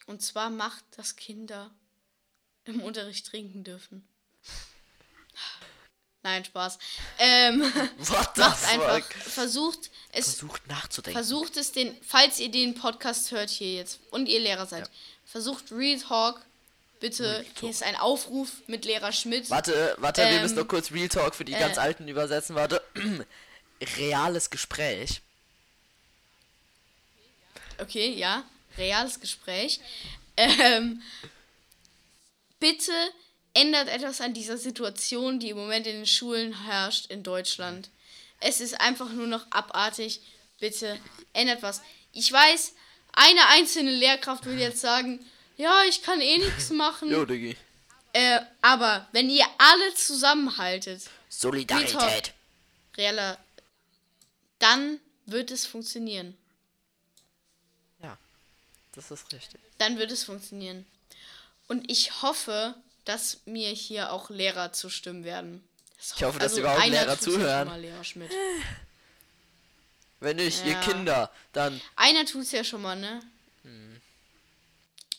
Und 0.05 0.21
zwar 0.21 0.49
macht, 0.49 0.83
dass 0.97 1.15
Kinder 1.15 1.71
im 2.65 2.81
Unterricht 2.81 3.25
trinken 3.27 3.63
dürfen. 3.63 4.07
Nein, 6.23 6.45
Spaß. 6.45 6.79
Ähm, 7.19 7.61
What 7.97 8.37
macht 8.37 8.65
einfach. 8.69 9.01
fuck? 9.01 9.13
Versucht 9.13 9.91
es. 10.13 10.25
Versucht 10.25 10.67
nachzudenken. 10.67 11.17
Versucht 11.17 11.57
es 11.57 11.73
den, 11.73 11.95
falls 12.01 12.39
ihr 12.39 12.49
den 12.49 12.75
Podcast 12.75 13.31
hört 13.31 13.49
hier 13.49 13.73
jetzt 13.73 13.99
und 14.11 14.27
ihr 14.27 14.39
Lehrer 14.39 14.65
seid, 14.65 14.89
versucht 15.25 15.71
Real 15.71 15.99
Talk. 15.99 16.41
Bitte, 17.01 17.45
hier 17.59 17.69
ist 17.69 17.83
ein 17.83 17.97
Aufruf 17.97 18.49
mit 18.67 18.85
Lehrer 18.85 19.11
Schmidt. 19.11 19.49
Warte, 19.49 19.95
warte, 19.99 20.21
wir 20.21 20.29
Ähm, 20.29 20.41
müssen 20.43 20.55
noch 20.55 20.67
kurz 20.69 20.91
Real 20.91 21.09
Talk 21.09 21.35
für 21.35 21.43
die 21.43 21.51
ganz 21.51 21.75
äh. 21.75 21.81
Alten 21.81 22.07
übersetzen. 22.07 22.55
Warte. 22.55 22.81
Reales 23.97 24.49
Gespräch. 24.49 25.21
Okay, 27.79 28.13
ja. 28.13 28.45
Reales 28.77 29.19
Gespräch. 29.19 29.79
Ähm, 30.37 31.01
bitte 32.59 32.91
ändert 33.53 33.87
etwas 33.87 34.21
an 34.21 34.33
dieser 34.33 34.57
Situation, 34.57 35.39
die 35.39 35.49
im 35.49 35.57
Moment 35.57 35.85
in 35.87 35.97
den 35.97 36.07
Schulen 36.07 36.65
herrscht 36.65 37.07
in 37.07 37.23
Deutschland. 37.23 37.89
Es 38.39 38.59
ist 38.59 38.79
einfach 38.81 39.09
nur 39.09 39.27
noch 39.27 39.45
abartig. 39.51 40.21
Bitte 40.59 40.99
ändert 41.33 41.61
was. 41.61 41.81
Ich 42.11 42.31
weiß, 42.31 42.73
eine 43.13 43.47
einzelne 43.47 43.91
Lehrkraft 43.91 44.45
will 44.45 44.59
jetzt 44.59 44.81
sagen, 44.81 45.25
ja, 45.57 45.83
ich 45.87 46.01
kann 46.01 46.19
eh 46.19 46.37
nichts 46.37 46.69
machen. 46.71 47.09
Jo, 47.09 47.25
Diggi. 47.25 47.55
Äh, 48.13 48.39
aber 48.61 49.07
wenn 49.11 49.29
ihr 49.29 49.45
alle 49.57 49.93
zusammenhaltet, 49.95 51.01
Solidarität. 51.29 52.33
realer, 52.95 53.37
dann 54.59 54.99
wird 55.25 55.51
es 55.51 55.65
funktionieren. 55.65 56.37
Das 58.95 59.11
ist 59.11 59.31
richtig. 59.33 59.59
Dann 59.77 59.97
wird 59.97 60.11
es 60.11 60.23
funktionieren. 60.23 60.85
Und 61.67 61.89
ich 61.89 62.21
hoffe, 62.21 62.75
dass 63.05 63.39
mir 63.45 63.69
hier 63.69 64.11
auch 64.11 64.29
Lehrer 64.29 64.71
zustimmen 64.73 65.23
werden. 65.23 65.63
Das 65.97 66.13
Ich 66.15 66.23
hoffe, 66.23 66.37
dass 66.39 66.51
also 66.51 66.61
überhaupt 66.61 66.81
einer 66.81 67.01
Lehrer 67.05 67.19
zuhören. 67.19 67.67
Mal, 67.67 67.79
Lehrer 67.81 68.03
Schmidt. 68.03 68.31
Wenn 70.19 70.37
nicht, 70.37 70.65
ihr 70.65 70.73
Ja. 70.73 70.81
Kinder, 70.81 71.31
dann 71.51 71.81
Einer 71.95 72.25
tut's 72.25 72.51
ja 72.51 72.63
schon 72.63 72.81
mal, 72.81 72.95
ne? 72.95 73.21
Hm. 73.63 74.01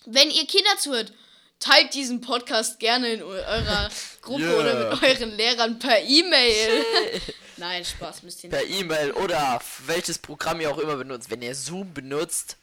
Wenn 0.06 0.30
ihr 0.30 0.46
Kinder 0.46 0.76
zuhört, 0.78 1.12
teilt 1.60 1.94
diesen 1.94 2.20
Podcast 2.20 2.78
gerne 2.80 3.08
in 3.12 3.22
eu- 3.22 3.26
eurer 3.28 3.90
Gruppe 4.22 4.42
Yeah. 4.44 4.58
oder 4.58 4.90
mit 4.94 5.02
euren 5.02 5.36
Lehrern 5.36 5.78
per 5.78 6.00
E-Mail. 6.02 6.84
Nein, 7.56 7.84
Spaß 7.84 8.22
müsst 8.22 8.44
ihr 8.44 8.50
nicht. 8.50 8.58
per 8.58 8.66
E-Mail 8.68 9.12
oder 9.12 9.60
welches 9.86 10.18
Programm 10.18 10.60
ihr 10.60 10.70
auch 10.70 10.78
immer 10.78 10.96
benutzt. 10.96 11.30
Wenn 11.30 11.42
ihr 11.42 11.54
Zoom 11.54 11.92
benutzt, 11.94 12.56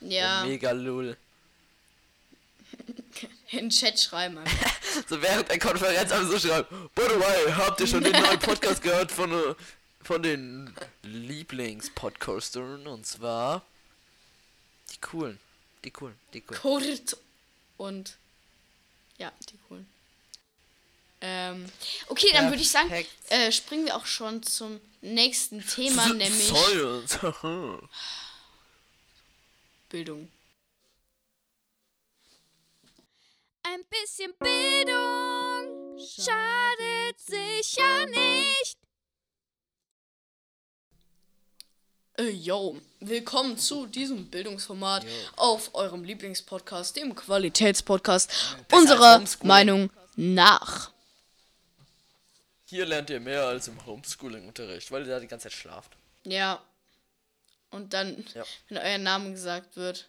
Ja, 0.00 0.44
mega 0.44 0.72
lul. 0.72 1.16
in 3.50 3.58
den 3.58 3.70
Chat 3.70 4.00
schreiben. 4.00 4.38
einfach. 4.38 4.70
So 5.08 5.22
während 5.22 5.48
der 5.48 5.58
Konferenz 5.60 6.10
einfach 6.10 6.28
so 6.28 6.38
schreiben, 6.38 6.90
by 6.96 7.02
the 7.02 7.20
way, 7.20 7.52
habt 7.52 7.80
ihr 7.80 7.86
schon 7.86 8.02
den 8.02 8.12
neuen 8.12 8.38
Podcast 8.40 8.82
gehört 8.82 9.12
von, 9.12 9.32
äh, 9.32 9.54
von 10.02 10.20
den 10.20 10.74
Lieblingspodcastern 11.02 12.88
und 12.88 13.06
zwar 13.06 13.62
die 14.92 15.00
coolen. 15.00 15.38
Die 15.84 15.90
coolen, 15.92 16.18
die 16.34 16.40
coolen. 16.40 16.60
Kurt 16.60 17.16
und 17.76 18.16
ja, 19.18 19.30
die 19.48 19.58
coolen. 19.68 19.86
Ähm, 21.20 21.66
okay, 22.08 22.30
dann 22.32 22.50
würde 22.50 22.62
ich 22.62 22.70
sagen, 22.70 22.90
äh, 23.28 23.52
springen 23.52 23.86
wir 23.86 23.96
auch 23.96 24.06
schon 24.06 24.42
zum 24.42 24.80
nächsten 25.02 25.64
Thema, 25.64 26.08
nämlich. 26.08 26.52
Bildung. 29.90 30.30
Ein 33.64 33.84
bisschen 33.90 34.32
Bildung 34.38 35.98
schadet 35.98 37.18
sicher 37.18 38.06
nicht. 38.06 38.78
Äh, 42.18 42.30
yo, 42.30 42.80
willkommen 43.00 43.58
zu 43.58 43.86
diesem 43.86 44.30
Bildungsformat 44.30 45.04
auf 45.36 45.74
eurem 45.74 46.04
Lieblingspodcast, 46.04 46.96
dem 46.96 47.14
Qualitätspodcast 47.14 48.56
unserer 48.72 49.16
Homeschooling. 49.16 49.48
Meinung 49.48 49.90
nach. 50.14 50.92
Hier 52.66 52.86
lernt 52.86 53.10
ihr 53.10 53.18
mehr 53.18 53.44
als 53.44 53.66
im 53.66 53.84
Homeschooling-Unterricht, 53.84 54.92
weil 54.92 55.02
ihr 55.02 55.14
da 55.14 55.20
die 55.20 55.26
ganze 55.26 55.48
Zeit 55.48 55.58
schlaft. 55.58 55.96
Ja. 56.22 56.62
Und 57.70 57.92
dann, 57.92 58.24
Ja. 58.34 58.44
wenn 58.68 58.78
euer 58.78 58.98
Name 58.98 59.32
gesagt 59.32 59.76
wird. 59.76 60.08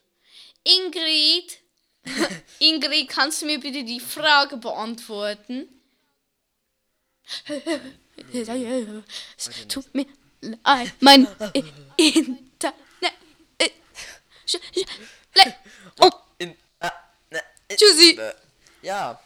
Ingrid! 0.64 1.60
Ingrid, 2.60 3.10
kannst 3.10 3.42
du 3.42 3.46
mir 3.46 3.60
bitte 3.60 3.84
die 3.84 4.00
Frage 4.00 4.58
beantworten? 4.58 5.68
Es 9.38 9.50
tut 9.68 9.94
mir 9.96 10.06
leid, 10.42 10.94
mein 11.00 11.28
Internet. 11.98 12.74
Oh, 16.00 16.10
tschüssi! 17.76 18.20
ja. 18.82 19.20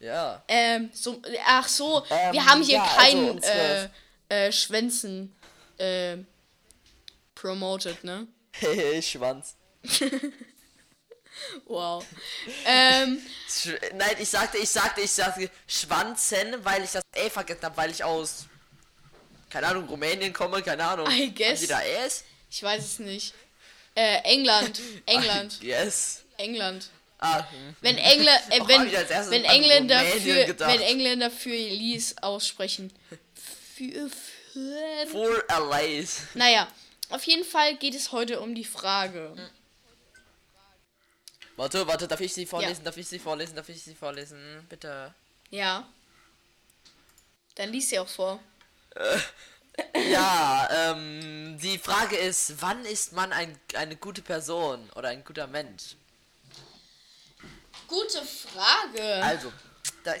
ja. 0.00 0.42
Ähm, 0.48 0.90
so, 0.92 1.20
ach 1.46 1.68
so, 1.68 2.04
Ähm, 2.10 2.32
wir 2.32 2.44
haben 2.44 2.62
hier 2.62 2.76
ja, 2.76 2.82
also 2.84 2.96
kein 2.98 3.30
unsere- 3.30 3.90
äh, 4.28 4.46
äh, 4.48 4.52
Schwänzen 4.52 5.34
äh, 5.78 6.16
promoted, 7.44 8.02
ne? 8.04 8.26
Hey, 8.52 9.02
Schwanz. 9.02 9.54
Wow. 11.66 12.04
ähm, 12.64 13.20
Nein, 13.94 14.16
ich 14.20 14.28
sagte, 14.28 14.56
ich 14.56 14.70
sagte, 14.70 15.00
ich 15.00 15.10
sagte 15.10 15.50
Schwanzen, 15.66 16.64
weil 16.64 16.84
ich 16.84 16.92
das 16.92 17.02
E 17.14 17.28
vergessen 17.28 17.62
habe, 17.64 17.76
weil 17.76 17.90
ich 17.90 18.02
aus, 18.04 18.46
keine 19.50 19.66
Ahnung, 19.66 19.86
Rumänien 19.88 20.32
komme, 20.32 20.62
keine 20.62 20.84
Ahnung. 20.84 21.10
I 21.10 21.34
guess. 21.34 21.66
Da 21.66 21.82
S? 21.82 22.24
ich 22.48 22.62
weiß 22.62 22.82
es 22.84 22.98
nicht. 23.00 23.34
Äh, 23.96 24.20
England. 24.22 24.80
England. 25.06 25.60
Yes. 25.60 26.22
England. 26.38 26.88
Ah. 27.18 27.42
Wenn 27.80 27.98
England, 27.98 28.40
äh, 28.50 28.60
Oh, 28.60 28.68
wenn, 28.68 28.86
ich 28.86 28.96
als 28.96 29.10
erstes 29.10 29.32
wenn 29.32 29.44
Engländer 29.44 30.00
für, 30.00 30.44
gedacht. 30.46 30.72
wenn 30.72 30.80
Engländer 30.80 31.30
für 31.32 31.50
Lies 31.50 32.16
aussprechen. 32.22 32.92
Für, 33.74 34.08
für. 34.08 35.06
For 35.10 35.44
Allies. 35.48 36.20
Naja, 36.34 36.68
auf 37.14 37.24
jeden 37.24 37.44
Fall 37.44 37.76
geht 37.76 37.94
es 37.94 38.10
heute 38.10 38.40
um 38.40 38.54
die 38.54 38.64
Frage. 38.64 39.50
Warte, 41.56 41.86
warte, 41.86 42.08
darf 42.08 42.20
ich 42.20 42.34
sie 42.34 42.44
vorlesen? 42.44 42.84
Darf 42.84 42.96
ich 42.96 43.06
sie 43.06 43.20
vorlesen? 43.20 43.54
Darf 43.54 43.68
ich 43.68 43.80
sie 43.80 43.94
vorlesen? 43.94 44.66
Bitte. 44.68 45.14
Ja. 45.50 45.88
Dann 47.54 47.70
liest 47.70 47.90
sie 47.90 48.00
auch 48.00 48.08
vor. 48.08 48.40
Ja, 49.94 50.68
ähm, 50.72 51.56
die 51.60 51.78
Frage 51.78 52.16
ist, 52.16 52.60
wann 52.60 52.84
ist 52.84 53.12
man 53.12 53.32
ein, 53.32 53.58
eine 53.74 53.96
gute 53.96 54.22
Person 54.22 54.90
oder 54.96 55.08
ein 55.08 55.24
guter 55.24 55.46
Mensch? 55.46 55.94
Gute 57.86 58.22
Frage. 58.22 59.22
Also, 59.22 59.52
da, 60.02 60.14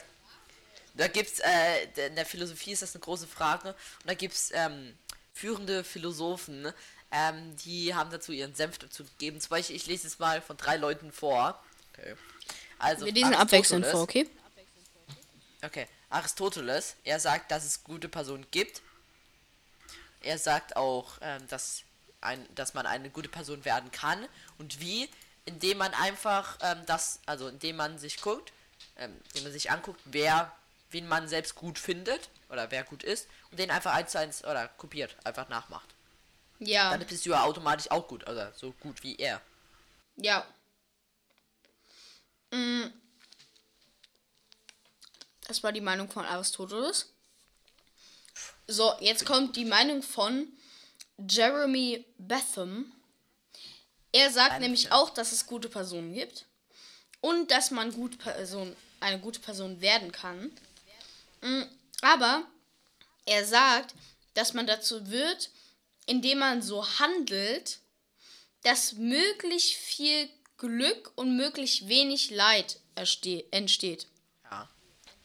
da 0.94 1.08
gibt's, 1.08 1.40
äh, 1.40 2.06
in 2.06 2.14
der 2.14 2.26
Philosophie 2.26 2.72
ist 2.72 2.82
das 2.82 2.94
eine 2.94 3.02
große 3.02 3.26
Frage. 3.26 3.68
Und 3.70 4.06
da 4.06 4.14
gibt's, 4.14 4.50
ähm, 4.54 4.96
führende 5.34 5.84
Philosophen, 5.84 6.72
ähm, 7.10 7.56
die 7.58 7.94
haben 7.94 8.10
dazu 8.10 8.32
ihren 8.32 8.54
Senf 8.54 8.78
dazu 8.78 9.04
gegeben. 9.04 9.40
Zum 9.40 9.50
Beispiel, 9.50 9.76
ich 9.76 9.86
lese 9.86 10.06
es 10.06 10.18
mal 10.18 10.40
von 10.40 10.56
drei 10.56 10.76
Leuten 10.76 11.12
vor. 11.12 11.62
Okay. 11.92 12.14
Also, 12.78 13.04
Wir 13.04 13.12
lesen 13.12 13.34
abwechselnd 13.34 13.86
vor, 13.86 14.00
Aristoteles- 14.00 14.02
okay? 14.02 14.30
Okay, 15.62 15.88
Aristoteles, 16.10 16.96
er 17.04 17.18
sagt, 17.20 17.50
dass 17.50 17.64
es 17.64 17.82
gute 17.84 18.08
Personen 18.08 18.46
gibt. 18.50 18.82
Er 20.20 20.38
sagt 20.38 20.76
auch, 20.76 21.18
ähm, 21.20 21.46
dass, 21.48 21.82
ein, 22.20 22.46
dass 22.54 22.74
man 22.74 22.86
eine 22.86 23.10
gute 23.10 23.28
Person 23.28 23.64
werden 23.64 23.90
kann. 23.90 24.26
Und 24.58 24.80
wie? 24.80 25.08
Indem 25.46 25.78
man 25.78 25.92
einfach 25.94 26.58
ähm, 26.62 26.82
das, 26.86 27.20
also 27.26 27.48
indem 27.48 27.76
man 27.76 27.98
sich 27.98 28.20
guckt, 28.20 28.52
ähm, 28.96 29.14
indem 29.28 29.44
man 29.44 29.52
sich 29.52 29.70
anguckt, 29.70 30.00
wer, 30.04 30.52
wen 30.94 31.06
man 31.06 31.28
selbst 31.28 31.54
gut 31.54 31.78
findet 31.78 32.30
oder 32.48 32.70
wer 32.70 32.84
gut 32.84 33.02
ist 33.02 33.28
und 33.50 33.58
den 33.58 33.70
einfach 33.70 33.92
eins 33.92 34.12
zu 34.12 34.18
eins 34.18 34.44
oder 34.44 34.68
kopiert, 34.68 35.14
einfach 35.24 35.50
nachmacht. 35.50 35.94
Ja. 36.60 36.90
Dann 36.96 37.06
bist 37.06 37.26
du 37.26 37.30
ja 37.30 37.42
automatisch 37.42 37.90
auch 37.90 38.08
gut, 38.08 38.26
also 38.26 38.46
so 38.56 38.72
gut 38.80 39.02
wie 39.02 39.16
er. 39.16 39.42
Ja. 40.16 40.46
Mm. 42.50 42.84
Das 45.46 45.62
war 45.62 45.72
die 45.72 45.82
Meinung 45.82 46.10
von 46.10 46.24
Aristoteles. 46.24 47.12
So, 48.66 48.94
jetzt 49.00 49.26
kommt 49.26 49.56
die 49.56 49.66
Meinung 49.66 50.02
von 50.02 50.48
Jeremy 51.18 52.06
Betham. 52.16 52.90
Er 54.12 54.30
sagt 54.30 54.60
nämlich 54.60 54.90
auch, 54.92 55.10
dass 55.10 55.32
es 55.32 55.46
gute 55.46 55.68
Personen 55.68 56.14
gibt 56.14 56.46
und 57.20 57.50
dass 57.50 57.70
man 57.70 57.92
gute 57.92 58.16
Person, 58.16 58.74
eine 59.00 59.18
gute 59.20 59.40
Person 59.40 59.80
werden 59.80 60.12
kann. 60.12 60.50
Mm, 61.44 61.62
Aber 62.00 62.46
er 63.26 63.44
sagt, 63.44 63.94
dass 64.32 64.54
man 64.54 64.66
dazu 64.66 65.10
wird, 65.10 65.50
indem 66.06 66.38
man 66.38 66.62
so 66.62 66.86
handelt, 66.98 67.78
dass 68.62 68.94
möglichst 68.94 69.72
viel 69.74 70.28
Glück 70.56 71.12
und 71.16 71.36
möglichst 71.36 71.88
wenig 71.88 72.30
Leid 72.30 72.80
entsteht. 72.94 74.06
Ja. 74.50 74.68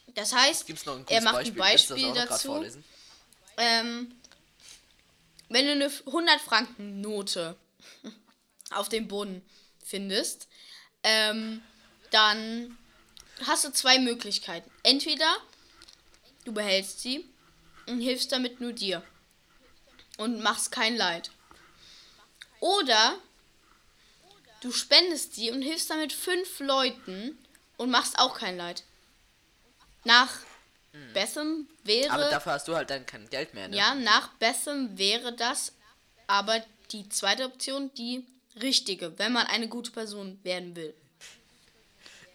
Das 0.07 0.33
heißt, 0.33 0.69
er 1.07 1.21
macht 1.21 1.35
Beispiel? 1.35 1.51
ein 1.51 1.57
Beispiel 1.57 2.13
dazu. 2.13 2.65
Ähm, 3.57 4.13
wenn 5.47 5.65
du 5.65 5.71
eine 5.71 5.91
100 6.05 6.41
Franken 6.41 7.01
Note 7.01 7.55
auf 8.71 8.89
dem 8.89 9.07
Boden 9.07 9.41
findest, 9.83 10.47
ähm, 11.03 11.61
dann 12.11 12.77
hast 13.45 13.63
du 13.63 13.71
zwei 13.71 13.99
Möglichkeiten. 13.99 14.69
Entweder 14.83 15.37
du 16.45 16.53
behältst 16.53 17.01
sie 17.01 17.25
und 17.87 18.01
hilfst 18.01 18.31
damit 18.31 18.61
nur 18.61 18.73
dir 18.73 19.03
und 20.17 20.41
machst 20.41 20.71
kein 20.71 20.95
Leid. 20.95 21.31
Oder 22.59 23.17
du 24.61 24.71
spendest 24.71 25.35
sie 25.35 25.51
und 25.51 25.61
hilfst 25.61 25.89
damit 25.89 26.13
fünf 26.13 26.59
Leuten 26.59 27.37
und 27.77 27.89
machst 27.89 28.19
auch 28.19 28.37
kein 28.37 28.57
Leid. 28.57 28.83
Nach 30.03 30.29
Betham 31.13 31.67
wäre 31.83 32.11
Aber 32.11 32.29
dafür 32.29 32.53
hast 32.53 32.67
du 32.67 32.75
halt 32.75 32.89
dann 32.89 33.05
kein 33.05 33.29
Geld 33.29 33.53
mehr, 33.53 33.67
ne? 33.67 33.77
ja, 33.77 33.93
nach 33.95 34.29
Betham 34.33 34.97
wäre 34.97 35.33
das 35.33 35.73
aber 36.27 36.63
die 36.91 37.07
zweite 37.09 37.45
Option 37.45 37.91
die 37.93 38.25
richtige, 38.61 39.17
wenn 39.17 39.31
man 39.33 39.47
eine 39.47 39.67
gute 39.67 39.91
Person 39.91 40.39
werden 40.43 40.75
will. 40.75 40.93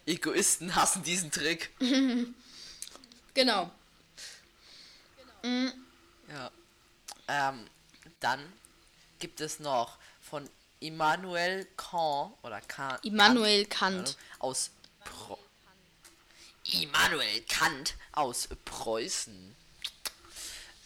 Egoisten 0.05 0.75
hassen 0.75 1.03
diesen 1.03 1.31
Trick. 1.31 1.71
Genau. 3.33 3.69
Ja. 6.29 6.51
Ähm, 7.27 7.67
dann 8.19 8.53
gibt 9.19 9.41
es 9.41 9.59
noch 9.59 9.97
von 10.21 10.49
Immanuel 10.79 11.65
Kant 11.77 12.33
oder 12.43 12.61
Kant. 12.61 13.03
Immanuel 13.05 13.65
Kant, 13.65 14.05
Kant. 14.05 14.17
aus 14.39 14.71
Pro 15.03 15.39
Immanuel 16.71 17.41
Kant 17.41 17.95
aus 18.11 18.47
Preußen. 18.65 19.55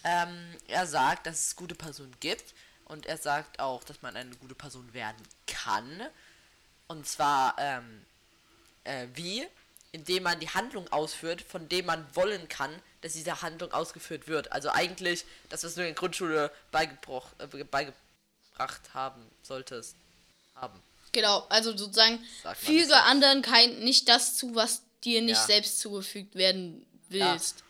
Ähm, 0.03 0.57
er 0.67 0.87
sagt, 0.87 1.25
dass 1.25 1.47
es 1.47 1.55
gute 1.55 1.75
Personen 1.75 2.15
gibt 2.19 2.53
und 2.85 3.05
er 3.05 3.17
sagt 3.17 3.59
auch, 3.59 3.83
dass 3.83 4.01
man 4.01 4.15
eine 4.15 4.35
gute 4.37 4.55
Person 4.55 4.93
werden 4.93 5.21
kann. 5.47 6.01
Und 6.87 7.07
zwar 7.07 7.55
ähm, 7.57 8.05
äh, 8.83 9.07
wie? 9.13 9.47
Indem 9.91 10.23
man 10.23 10.39
die 10.39 10.49
Handlung 10.49 10.87
ausführt, 10.91 11.41
von 11.41 11.67
dem 11.67 11.85
man 11.87 12.05
wollen 12.15 12.47
kann, 12.47 12.71
dass 13.01 13.13
diese 13.13 13.41
Handlung 13.41 13.71
ausgeführt 13.71 14.27
wird. 14.27 14.51
Also 14.51 14.69
eigentlich 14.69 15.25
das, 15.49 15.63
was 15.63 15.73
du 15.75 15.81
in 15.81 15.87
der 15.87 15.95
Grundschule 15.95 16.51
beigebroch, 16.71 17.25
äh, 17.39 17.47
beigebracht 17.63 18.81
haben 18.93 19.25
solltest. 19.41 19.95
Haben. 20.55 20.79
Genau, 21.13 21.45
also 21.49 21.75
sozusagen 21.75 22.23
füge 22.55 22.89
ja. 22.89 23.03
anderen 23.05 23.41
kein, 23.41 23.79
nicht 23.79 24.07
das 24.09 24.35
zu, 24.37 24.53
was 24.55 24.81
dir 25.03 25.21
nicht 25.21 25.37
Ja. 25.37 25.45
selbst 25.45 25.79
zugefügt 25.79 26.35
werden 26.35 26.85
willst. 27.07 27.63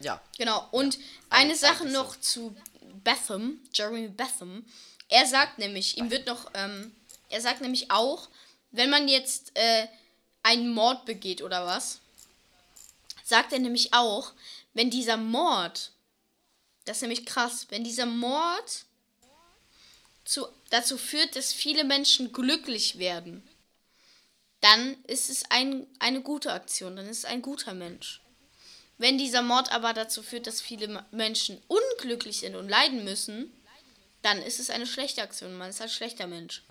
Ja. 0.00 0.20
Genau, 0.36 0.66
und 0.72 0.98
eine 1.30 1.52
Eig- 1.54 1.56
Sache 1.56 1.82
eigentlich 1.82 1.92
noch 1.92 2.18
zu 2.20 2.56
Betham, 3.04 3.58
Jeremy 3.72 4.08
Betham. 4.08 4.64
Er 5.08 5.26
sagt 5.26 5.58
nämlich, 5.58 5.96
ihm 5.98 6.10
wird 6.10 6.26
noch, 6.26 6.50
ähm, 6.54 6.94
er 7.30 7.40
sagt 7.40 7.60
nämlich 7.60 7.90
auch, 7.90 8.28
wenn 8.72 8.90
man 8.90 9.06
jetzt 9.08 9.52
äh, 9.54 9.86
einen 10.46 10.72
Mord 10.72 11.04
begeht 11.06 11.42
oder 11.42 11.66
was, 11.66 11.98
sagt 13.24 13.52
er 13.52 13.58
nämlich 13.58 13.92
auch, 13.92 14.32
wenn 14.74 14.90
dieser 14.90 15.16
Mord, 15.16 15.90
das 16.84 16.98
ist 16.98 17.02
nämlich 17.02 17.26
krass, 17.26 17.66
wenn 17.70 17.82
dieser 17.82 18.06
Mord 18.06 18.84
zu, 20.24 20.46
dazu 20.70 20.98
führt, 20.98 21.34
dass 21.34 21.52
viele 21.52 21.82
Menschen 21.82 22.32
glücklich 22.32 22.98
werden, 22.98 23.42
dann 24.60 24.96
ist 25.04 25.30
es 25.30 25.50
ein, 25.50 25.84
eine 25.98 26.20
gute 26.20 26.52
Aktion, 26.52 26.94
dann 26.94 27.08
ist 27.08 27.18
es 27.18 27.24
ein 27.24 27.42
guter 27.42 27.74
Mensch. 27.74 28.20
Wenn 28.98 29.18
dieser 29.18 29.42
Mord 29.42 29.72
aber 29.72 29.94
dazu 29.94 30.22
führt, 30.22 30.46
dass 30.46 30.60
viele 30.60 31.04
Menschen 31.10 31.60
unglücklich 31.66 32.38
sind 32.38 32.54
und 32.54 32.68
leiden 32.68 33.02
müssen, 33.04 33.52
dann 34.22 34.40
ist 34.40 34.60
es 34.60 34.70
eine 34.70 34.86
schlechte 34.86 35.22
Aktion. 35.22 35.58
Man 35.58 35.70
ist 35.70 35.82
ein 35.82 35.88
schlechter 35.88 36.28
Mensch. 36.28 36.62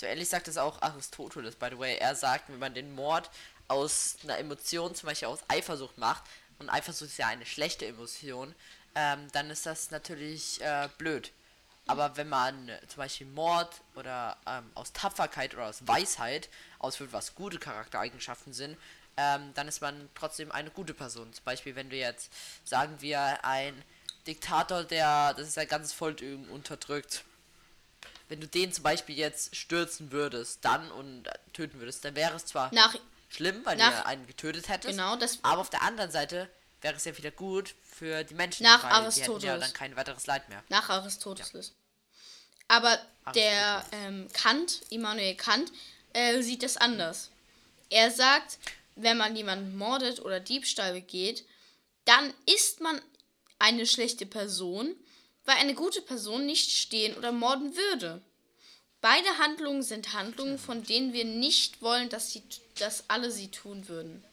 So 0.00 0.06
ähnlich 0.06 0.30
sagt 0.30 0.48
es 0.48 0.56
auch 0.56 0.80
Aristoteles, 0.80 1.56
by 1.56 1.68
the 1.72 1.78
way. 1.78 1.98
Er 1.98 2.14
sagt, 2.14 2.48
wenn 2.48 2.58
man 2.58 2.72
den 2.72 2.94
Mord 2.94 3.28
aus 3.68 4.16
einer 4.24 4.38
Emotion, 4.38 4.94
zum 4.94 5.08
Beispiel 5.08 5.28
aus 5.28 5.40
Eifersucht 5.48 5.98
macht, 5.98 6.22
und 6.58 6.70
Eifersucht 6.70 7.10
ist 7.10 7.18
ja 7.18 7.26
eine 7.26 7.44
schlechte 7.44 7.84
Emotion, 7.84 8.54
ähm, 8.94 9.28
dann 9.32 9.50
ist 9.50 9.66
das 9.66 9.90
natürlich 9.90 10.58
äh, 10.62 10.88
blöd. 10.96 11.32
Aber 11.86 12.16
wenn 12.16 12.30
man 12.30 12.70
zum 12.88 12.96
Beispiel 12.96 13.26
Mord 13.26 13.82
oder 13.94 14.38
ähm, 14.46 14.70
aus 14.74 14.94
Tapferkeit 14.94 15.52
oder 15.52 15.66
aus 15.66 15.86
Weisheit 15.86 16.48
ausführt, 16.78 17.12
was 17.12 17.34
gute 17.34 17.58
Charaktereigenschaften 17.58 18.54
sind, 18.54 18.78
ähm, 19.18 19.52
dann 19.52 19.68
ist 19.68 19.82
man 19.82 20.08
trotzdem 20.14 20.50
eine 20.50 20.70
gute 20.70 20.94
Person. 20.94 21.30
Zum 21.34 21.44
Beispiel, 21.44 21.76
wenn 21.76 21.90
du 21.90 21.96
jetzt, 21.96 22.32
sagen 22.64 22.96
wir, 23.00 23.44
ein 23.44 23.74
Diktator, 24.26 24.82
der 24.82 25.34
das 25.34 25.48
ist 25.48 25.58
ein 25.58 25.68
ganzes 25.68 25.92
Volk 25.92 26.22
unterdrückt, 26.50 27.22
wenn 28.30 28.40
du 28.40 28.48
den 28.48 28.72
zum 28.72 28.84
Beispiel 28.84 29.16
jetzt 29.18 29.54
stürzen 29.54 30.12
würdest, 30.12 30.64
dann 30.64 30.90
und 30.92 31.26
äh, 31.26 31.32
töten 31.52 31.78
würdest, 31.80 32.04
dann 32.04 32.14
wäre 32.14 32.34
es 32.36 32.46
zwar 32.46 32.72
Nach, 32.72 32.94
schlimm, 33.28 33.60
weil 33.64 33.76
nach- 33.76 34.02
du 34.02 34.06
einen 34.06 34.26
getötet 34.26 34.68
hättest, 34.68 34.96
genau, 34.96 35.18
aber 35.42 35.60
auf 35.60 35.68
der 35.68 35.82
anderen 35.82 36.10
Seite 36.10 36.48
wäre 36.80 36.94
es 36.96 37.04
ja 37.04 37.16
wieder 37.18 37.30
gut 37.32 37.74
für 37.84 38.24
die 38.24 38.34
Menschen, 38.34 38.62
Nach 38.62 38.82
weil 38.84 38.90
die 38.90 39.20
hätten 39.20 39.20
ja 39.20 39.26
Aristoteles. 39.26 39.60
dann 39.60 39.72
kein 39.74 39.96
weiteres 39.96 40.26
Leid 40.26 40.48
mehr. 40.48 40.62
nach 40.70 40.88
Aristoteles. 40.88 41.74
Aber 42.68 42.98
der 43.34 43.84
ähm, 43.92 44.28
Kant, 44.32 44.80
Immanuel 44.90 45.34
Kant, 45.34 45.70
äh, 46.12 46.40
sieht 46.40 46.62
das 46.62 46.76
anders. 46.76 47.30
Er 47.90 48.10
sagt, 48.12 48.58
wenn 48.94 49.16
man 49.18 49.34
jemanden 49.34 49.76
mordet 49.76 50.20
oder 50.20 50.38
Diebstahl 50.40 50.92
begeht, 50.92 51.44
dann 52.04 52.32
ist 52.46 52.80
man 52.80 53.02
eine 53.58 53.86
schlechte 53.86 54.24
Person, 54.24 54.94
weil 55.50 55.58
eine 55.58 55.74
gute 55.74 56.00
Person 56.00 56.46
nicht 56.46 56.70
stehen 56.70 57.16
oder 57.16 57.32
morden 57.32 57.74
würde. 57.74 58.22
Beide 59.00 59.28
Handlungen 59.38 59.82
sind 59.82 60.12
Handlungen, 60.12 60.60
von 60.60 60.84
denen 60.84 61.12
wir 61.12 61.24
nicht 61.24 61.82
wollen, 61.82 62.08
dass, 62.08 62.30
sie, 62.30 62.44
dass 62.78 63.02
alle 63.08 63.32
sie 63.32 63.50
tun 63.50 63.88
würden. 63.88 64.24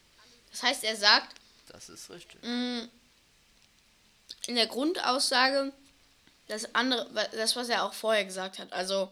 Das 0.51 0.61
heißt, 0.61 0.83
er 0.83 0.95
sagt, 0.95 1.35
Das 1.69 1.89
ist 1.89 2.11
richtig. 2.11 2.39
in 2.43 2.89
der 4.45 4.67
Grundaussage, 4.67 5.73
das 6.49 6.75
andere, 6.75 7.09
das, 7.31 7.55
was 7.55 7.69
er 7.69 7.83
auch 7.83 7.93
vorher 7.93 8.23
gesagt 8.23 8.59
hat. 8.59 8.71
Also, 8.71 9.11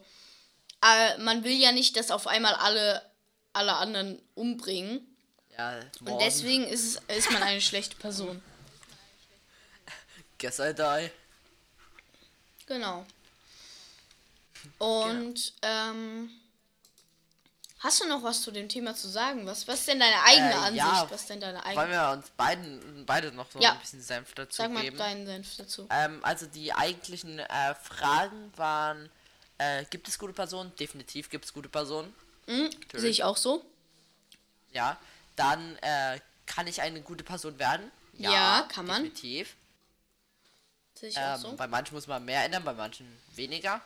äh, 0.84 1.18
man 1.18 1.42
will 1.42 1.56
ja 1.56 1.72
nicht, 1.72 1.96
dass 1.96 2.12
auf 2.12 2.28
einmal 2.28 2.54
alle, 2.54 3.02
alle 3.52 3.74
anderen 3.74 4.22
umbringen. 4.36 5.04
Ja, 5.58 5.80
Und 6.04 6.20
deswegen 6.20 6.68
ist, 6.68 7.02
es, 7.08 7.16
ist 7.16 7.32
man 7.32 7.42
eine 7.42 7.60
schlechte 7.60 7.96
Person. 7.96 8.40
Guess 10.38 10.60
I 10.60 10.72
die. 10.72 11.10
Genau. 12.66 13.04
Und, 14.78 15.52
ähm, 15.62 16.30
hast 17.78 18.00
du 18.00 18.08
noch 18.08 18.22
was 18.22 18.42
zu 18.42 18.50
dem 18.50 18.68
Thema 18.68 18.94
zu 18.94 19.08
sagen? 19.08 19.46
Was, 19.46 19.68
was 19.68 19.80
ist 19.80 19.88
denn 19.88 20.00
deine 20.00 20.22
eigene 20.24 20.50
Äh, 20.50 20.54
Ansicht? 20.54 20.76
ja. 20.76 21.06
Was 21.10 21.20
ist 21.22 21.30
denn 21.30 21.40
deine 21.40 21.58
Wollen 21.58 21.78
eigene? 21.78 21.90
wir 21.90 22.10
uns 22.12 22.30
beiden, 22.30 23.06
beide 23.06 23.30
noch 23.32 23.50
so 23.50 23.60
Ja. 23.60 23.72
ein 23.72 23.78
bisschen 23.80 24.02
Senf 24.02 24.34
dazu 24.34 24.56
Sag 24.56 24.72
mal 24.72 24.82
geben? 24.82 24.98
deinen 24.98 25.26
Senf 25.26 25.56
dazu. 25.56 25.86
Ähm, 25.90 26.18
also 26.24 26.46
die 26.46 26.72
eigentlichen 26.72 27.38
äh, 27.38 27.74
Fragen 27.76 28.52
waren, 28.56 29.08
äh, 29.58 29.84
gibt 29.86 30.08
es 30.08 30.18
gute 30.18 30.32
Personen? 30.32 30.74
Definitiv 30.76 31.30
gibt 31.30 31.44
es 31.44 31.52
gute 31.52 31.68
Personen. 31.68 32.12
Mhm, 32.46 32.70
Sehe 32.94 33.10
ich 33.10 33.22
auch 33.24 33.36
so. 33.36 33.64
Ja. 34.72 34.98
Dann 35.36 35.76
äh, 35.76 36.18
kann 36.46 36.66
ich 36.66 36.80
eine 36.80 37.00
gute 37.02 37.22
Person 37.24 37.58
werden? 37.58 37.90
Ja, 38.14 38.66
kann 38.72 38.86
man. 38.86 39.04
Definitiv. 39.04 39.54
Sehe 40.98 41.10
ich 41.10 41.18
auch 41.18 41.34
Ähm, 41.34 41.40
so. 41.40 41.56
Bei 41.56 41.66
manchen 41.66 41.94
muss 41.94 42.06
man 42.06 42.24
mehr 42.24 42.44
ändern, 42.44 42.64
bei 42.64 42.72
manchen 42.72 43.06
weniger. 43.34 43.80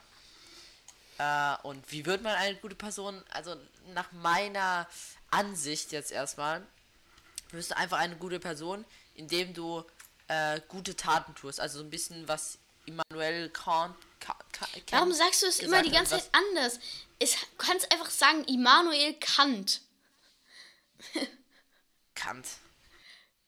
Äh, 1.19 1.57
und 1.65 1.91
wie 1.93 2.07
wird 2.07 2.23
man 2.23 2.35
eine 2.37 2.57
gute 2.57 2.75
Person? 2.75 3.23
Also 3.31 3.57
nach 3.95 4.11
meiner 4.13 4.89
Ansicht 5.31 5.93
jetzt 5.93 6.13
erstmal, 6.13 6.67
wirst 7.51 7.73
du 7.73 7.77
einfach 7.77 7.99
eine 7.99 8.17
gute 8.17 8.41
Person, 8.41 8.85
indem 9.15 9.53
du 9.53 9.85
äh, 10.29 10.61
gute 10.69 10.97
Taten 10.97 11.35
tust. 11.35 11.61
Also 11.61 11.79
so 11.79 11.85
ein 11.85 11.91
bisschen 11.91 12.27
was 12.29 12.59
Immanuel 12.87 13.51
Kant. 13.51 13.97
Ka 14.21 14.37
Ka 14.53 14.67
Warum 14.91 15.09
Kant 15.09 15.17
sagst 15.17 15.43
du 15.43 15.47
es 15.47 15.59
immer 15.61 15.83
die 15.83 15.91
ganze 15.91 16.13
Zeit 16.19 16.31
anders? 16.33 16.79
Es, 17.19 17.33
du 17.33 17.57
kannst 17.59 17.91
einfach 17.93 18.11
sagen 18.11 18.45
Immanuel 18.45 19.15
Kant. 19.15 19.83
Kant. 22.15 22.47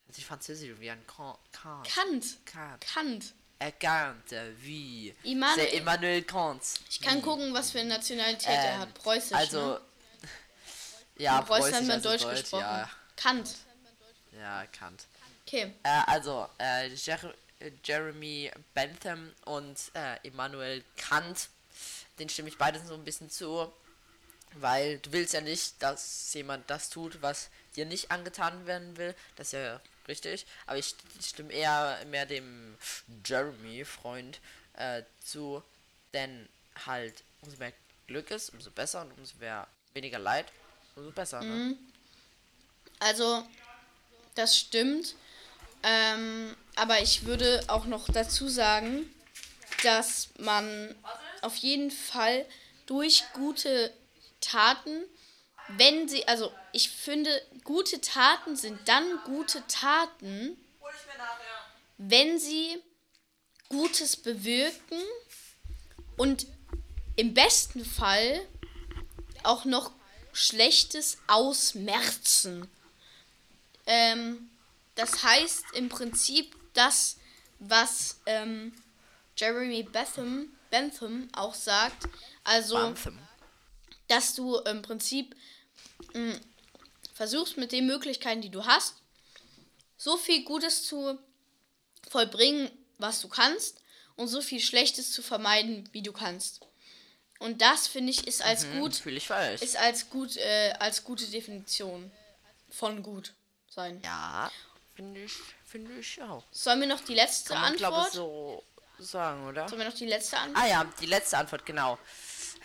Also 0.09 0.19
die 0.19 0.25
Französische 0.25 0.79
wie 0.81 0.91
ein 0.91 1.07
Kant. 1.07 1.39
Kant. 1.53 2.39
Kant. 2.45 2.81
Kant. 2.81 3.35
Kant. 3.71 4.23
Erkannte 4.33 4.55
wie. 4.61 5.15
Immanuel- 5.23 5.57
Der 5.67 5.73
Immanuel 5.75 6.23
Kant. 6.23 6.63
Ich 6.91 7.01
kann 7.01 7.23
gucken, 7.23 7.53
was 7.55 7.71
für 7.71 7.81
eine 7.81 7.91
Nationalität 7.91 8.49
er 8.49 8.75
Ähm, 8.75 8.79
hat. 8.81 8.95
Preußisch. 8.95 9.33
Also. 9.33 9.61
ne? 9.75 9.81
Ja, 11.19 11.39
In 11.41 11.45
Preußen 11.47 11.75
hat 11.75 11.83
man 11.83 11.91
also 11.93 12.09
Deutsch, 12.09 12.23
Deutsch, 12.23 12.41
gesprochen. 12.41 12.63
Ja, 12.63 12.91
Kant. 13.17 13.55
ja, 14.33 14.67
Kant. 14.67 15.05
Okay. 15.47 15.73
Äh, 15.83 15.89
also, 16.07 16.49
äh, 16.59 16.89
Jer 16.89 17.35
äh, 17.61 17.71
Jeremy 17.85 18.51
Bentham 18.75 19.33
und 19.45 19.79
äh, 19.95 20.27
Immanuel 20.27 20.83
Kant, 20.97 21.49
den 22.19 22.29
stimme 22.29 22.49
ich 22.49 22.57
beide 22.59 22.81
so 22.85 22.95
ein 22.95 23.05
bisschen 23.05 23.29
zu, 23.31 23.71
weil 24.55 24.99
du 24.99 25.13
willst 25.13 25.35
ja 25.35 25.43
nicht, 25.43 25.81
dass 25.83 26.33
jemand 26.35 26.69
das 26.71 26.89
tut, 26.91 27.21
was 27.23 27.51
dir 27.77 27.85
nicht 27.85 28.11
angetan 28.11 28.67
werden 28.67 28.97
will. 28.97 29.15
Das 29.37 29.49
ist 29.49 29.53
ja 29.53 29.81
richtig. 30.09 30.47
Aber 30.67 30.79
ich 30.79 30.87
st- 30.87 31.27
stimme 31.27 31.53
eher 31.53 32.05
mehr 32.07 32.27
dem 32.27 32.77
Jeremy-Freund 33.25 34.41
äh, 34.75 35.03
zu, 35.25 35.63
denn 36.13 36.49
halt 36.87 37.23
umso 37.43 37.57
mehr 37.59 37.73
Glück 38.07 38.31
ist, 38.31 38.51
umso 38.51 38.71
besser 38.71 39.03
und 39.03 39.13
umso 39.19 39.37
mehr 39.39 39.67
weniger 39.95 40.19
Leid, 40.19 40.47
umso 40.97 41.11
besser. 41.11 41.43
Ne? 41.43 41.77
Also, 42.99 43.47
das 44.35 44.57
stimmt. 44.59 45.15
Ähm, 45.83 46.57
aber 46.77 47.01
ich 47.03 47.25
würde 47.25 47.65
auch 47.69 47.87
noch 47.87 48.09
dazu 48.09 48.49
sagen, 48.49 49.13
dass 49.83 50.29
man 50.39 50.95
auf 51.41 51.57
jeden 51.57 51.91
Fall 51.91 52.47
durch 52.87 53.25
gute 53.33 53.93
Taten, 54.41 55.03
wenn 55.77 56.09
sie, 56.09 56.27
also 56.29 56.53
ich 56.73 56.91
finde, 56.91 57.31
gute 57.65 58.01
Taten 58.01 58.57
sind 58.57 58.79
dann 58.87 59.05
gute 59.25 59.67
Taten, 59.67 60.57
wenn 61.99 62.39
sie 62.39 62.83
Gutes 63.69 64.17
bewirken 64.17 65.01
und 66.17 66.47
im 67.17 67.33
besten 67.33 67.85
Fall 67.85 68.47
auch 69.45 69.65
noch 69.65 69.93
Schlechtes 70.33 71.19
ausmerzen. 71.27 72.69
Ähm, 73.87 74.51
das 74.95 75.23
heißt 75.23 75.65
im 75.75 75.89
Prinzip 75.89 76.55
das, 76.75 77.17
was 77.59 78.21
ähm, 78.27 78.73
Jeremy 79.37 79.83
Bentham, 79.85 80.49
Bentham 80.71 81.29
auch 81.33 81.55
sagt. 81.55 82.09
Also, 82.45 82.77
Bentham. 82.77 83.19
dass 84.09 84.35
du 84.35 84.57
im 84.59 84.83
Prinzip 84.83 85.35
mh, 86.15 86.39
versuchst 87.15 87.57
mit 87.57 87.73
den 87.73 87.87
Möglichkeiten, 87.87 88.43
die 88.43 88.51
du 88.51 88.65
hast, 88.65 88.97
so 89.97 90.17
viel 90.17 90.45
Gutes 90.45 90.85
zu 90.85 91.19
vollbringen, 92.11 92.71
was 92.99 93.21
du 93.21 93.29
kannst, 93.29 93.79
und 94.17 94.29
so 94.29 94.43
viel 94.43 94.61
Schlechtes 94.61 95.13
zu 95.13 95.23
vermeiden, 95.23 95.89
wie 95.93 96.03
du 96.03 96.13
kannst. 96.13 96.61
Und 97.39 97.61
das 97.61 97.89
finde 97.89 98.11
ich 98.11 98.27
ist 98.27 98.43
als 98.43 98.71
gut 98.71 99.05
ich 99.07 99.27
falsch. 99.27 99.63
ist 99.63 99.77
als 99.77 100.09
gut 100.11 100.37
äh, 100.37 100.75
als 100.79 101.03
gute 101.03 101.27
Definition 101.27 102.11
von 102.71 103.03
gut 103.03 103.33
sein. 103.69 104.01
Ja, 104.05 104.51
finde 104.95 105.25
ich, 105.25 105.33
finde 105.65 105.99
ich 105.99 106.23
auch. 106.23 106.45
Sollen 106.53 106.81
wir 106.81 106.87
noch 106.87 107.01
die 107.01 107.15
letzte 107.15 107.55
Kann 107.55 107.63
man, 107.63 107.77
glaube 107.77 107.97
ich, 107.97 108.05
Antwort? 108.19 108.63
so 108.99 109.05
sagen, 109.05 109.45
oder? 109.49 109.69
Sollen 109.69 109.81
wir 109.81 109.89
noch 109.89 109.97
die 109.97 110.07
letzte 110.07 110.39
Antwort? 110.39 110.63
Ah 110.65 110.69
ja, 110.69 110.85
die 111.01 111.07
letzte 111.07 111.39
Antwort, 111.39 111.67
genau. 111.67 111.99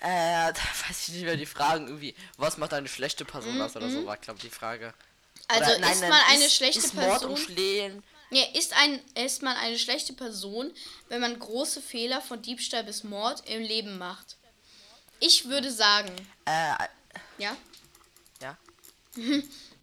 Äh, 0.01 0.53
da 0.53 0.59
weiß 0.87 1.07
ich 1.07 1.13
nicht 1.15 1.23
mehr 1.23 1.37
die 1.37 1.45
Fragen 1.45 1.87
irgendwie. 1.87 2.15
Was 2.37 2.57
macht 2.57 2.73
eine 2.73 2.87
schlechte 2.87 3.25
Person 3.25 3.59
aus 3.61 3.75
oder 3.75 3.89
so, 3.89 4.05
war, 4.05 4.17
glaube 4.17 4.37
ich, 4.37 4.45
die 4.45 4.55
Frage. 4.55 4.87
Mhm, 4.87 5.43
Also 5.47 5.75
Oder, 5.75 5.91
ist 5.91 6.01
man 6.01 6.21
eine 6.29 6.45
ist, 6.45 6.55
schlechte 6.55 6.79
ist 6.79 6.93
Mord 6.93 7.23
und 7.23 7.35
Person? 7.35 7.37
Schlehen. 7.37 8.03
Ja, 8.29 8.43
ist, 8.53 8.73
ein, 8.73 8.99
ist 9.15 9.41
man 9.41 9.55
eine 9.55 9.79
schlechte 9.79 10.13
Person, 10.13 10.73
wenn 11.07 11.21
man 11.21 11.39
große 11.39 11.81
Fehler 11.81 12.21
von 12.21 12.41
Diebstahl 12.41 12.83
bis 12.83 13.03
Mord 13.03 13.47
im 13.49 13.61
Leben 13.61 13.97
macht? 13.97 14.35
Ich 15.19 15.45
würde 15.45 15.71
sagen, 15.71 16.13
Äh, 16.45 16.75
ja, 17.37 17.55
ja. 18.41 18.57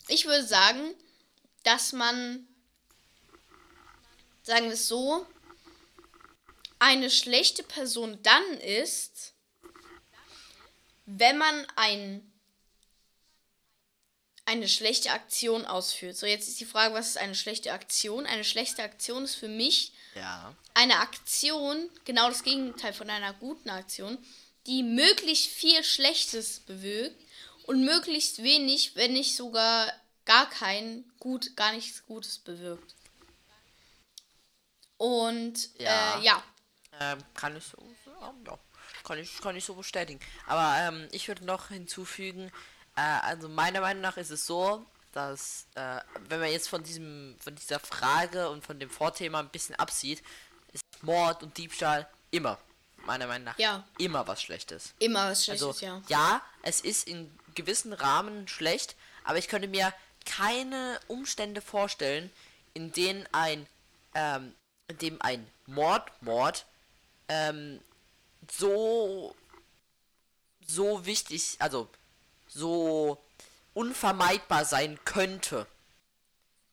ich 0.09 0.27
würde 0.27 0.47
sagen, 0.47 0.95
dass 1.65 1.93
man, 1.93 2.47
sagen 4.43 4.67
wir 4.67 4.75
es 4.75 4.89
so, 4.89 5.27
eine 6.79 7.09
schlechte 7.11 7.63
Person 7.63 8.19
dann 8.23 8.45
ist, 8.59 9.33
wenn 11.07 11.39
man 11.39 11.67
ein, 11.77 12.33
eine 14.47 14.69
schlechte 14.69 15.11
Aktion 15.11 15.65
ausführt. 15.65 16.17
So, 16.17 16.27
jetzt 16.27 16.49
ist 16.49 16.61
die 16.61 16.65
Frage, 16.67 16.95
was 16.95 17.09
ist 17.09 17.19
eine 17.19 17.35
schlechte 17.35 17.73
Aktion? 17.73 18.27
Eine 18.27 18.45
schlechte 18.45 18.83
Aktion 18.83 19.25
ist 19.25 19.35
für 19.37 19.49
mich 19.49 19.93
Ja. 20.15 20.55
eine 20.75 20.99
Aktion, 20.99 21.89
genau 22.05 22.29
das 22.29 22.43
Gegenteil 22.43 22.93
von 22.93 23.09
einer 23.11 23.33
guten 23.35 23.71
Aktion, 23.71 24.19
die 24.67 24.83
möglichst 24.83 25.47
viel 25.49 25.83
Schlechtes 25.85 26.61
bewirkt 26.61 27.21
und 27.67 27.85
möglichst 27.85 28.43
wenig, 28.43 28.97
wenn 28.97 29.13
nicht 29.15 29.37
sogar 29.37 29.91
gar 30.27 30.49
kein 30.49 31.05
gut, 31.21 31.55
gar 31.57 31.73
nichts 31.73 32.05
Gutes 32.07 32.39
bewirkt. 32.39 32.95
Und 34.97 35.71
Ja. 35.79 36.19
äh, 36.19 36.25
ja. 36.25 36.43
Ähm, 37.01 37.19
kann 37.35 37.57
ich 37.57 37.65
so, 37.65 37.77
ja, 38.07 38.35
ja, 38.47 38.59
kann 39.05 39.19
ich, 39.19 39.41
kann 39.41 39.55
ich 39.57 39.65
so 39.65 39.75
bestätigen. 39.75 40.19
Aber 40.47 40.77
ähm, 40.81 41.09
ich 41.13 41.29
würde 41.29 41.45
noch 41.45 41.69
hinzufügen, 41.69 42.51
äh, 42.97 43.01
also 43.01 43.49
meiner 43.49 43.81
Meinung 43.81 44.01
nach 44.03 44.17
ist 44.17 44.31
es 44.31 44.47
so, 44.47 44.85
dass 45.13 45.67
äh, 45.77 46.01
wenn 46.29 46.41
man 46.41 46.51
jetzt 46.51 46.69
von 46.69 46.83
diesem, 46.83 47.37
von 47.39 47.55
dieser 47.55 47.79
Frage 47.79 48.49
und 48.51 48.65
von 48.65 48.81
dem 48.81 48.91
Vorthema 48.91 49.39
ein 49.41 49.49
bisschen 49.51 49.77
absieht, 49.77 50.23
ist 50.73 50.83
Mord 51.03 51.43
und 51.45 51.57
Diebstahl 51.57 52.09
immer, 52.33 52.59
meiner 53.07 53.27
Meinung 53.29 53.45
nach, 53.45 53.59
Ja. 53.59 53.85
immer 53.99 54.27
was 54.27 54.43
Schlechtes. 54.43 54.93
immer 54.99 55.31
was 55.31 55.45
Schlechtes, 55.45 55.67
Also 55.69 55.87
ja. 55.87 56.03
ja, 56.09 56.43
es 56.63 56.81
ist 56.81 57.07
in 57.07 57.31
gewissen 57.55 57.93
Rahmen 57.93 58.49
schlecht, 58.49 58.97
aber 59.23 59.39
ich 59.39 59.47
könnte 59.47 59.69
mir 59.69 59.93
keine 60.27 60.99
Umstände 61.07 61.61
vorstellen, 61.61 62.33
in 62.73 62.91
denen 62.93 63.29
ein, 63.31 63.67
ähm, 64.15 64.53
in 64.89 64.99
dem 64.99 65.23
ein 65.23 65.47
Mord, 65.67 66.11
Mord, 66.23 66.67
ähm, 67.29 67.81
so 68.51 69.35
so 70.67 71.05
wichtig, 71.07 71.57
also 71.59 71.89
so 72.49 73.23
unvermeidbar 73.75 74.65
sein 74.65 74.99
könnte. 75.05 75.67